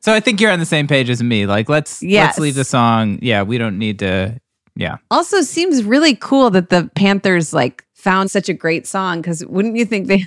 So 0.00 0.12
I 0.12 0.20
think 0.20 0.40
you're 0.40 0.50
on 0.50 0.58
the 0.58 0.66
same 0.66 0.86
page 0.86 1.10
as 1.10 1.22
me. 1.22 1.46
Like 1.46 1.68
let's 1.68 2.02
Yes. 2.02 2.28
let's 2.28 2.38
leave 2.38 2.54
the 2.54 2.64
song. 2.64 3.18
Yeah, 3.22 3.42
we 3.42 3.58
don't 3.58 3.78
need 3.78 3.98
to. 4.00 4.40
Yeah, 4.80 4.96
Also 5.10 5.42
seems 5.42 5.84
really 5.84 6.14
cool 6.14 6.48
that 6.50 6.70
the 6.70 6.90
Panthers 6.94 7.52
like 7.52 7.84
found 7.92 8.30
such 8.30 8.48
a 8.48 8.54
great 8.54 8.86
song 8.86 9.20
because 9.20 9.44
wouldn't 9.44 9.76
you 9.76 9.84
think 9.84 10.06
they 10.06 10.26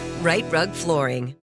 Rite 0.21 0.45
Rug 0.51 0.69
Flooring. 0.73 1.35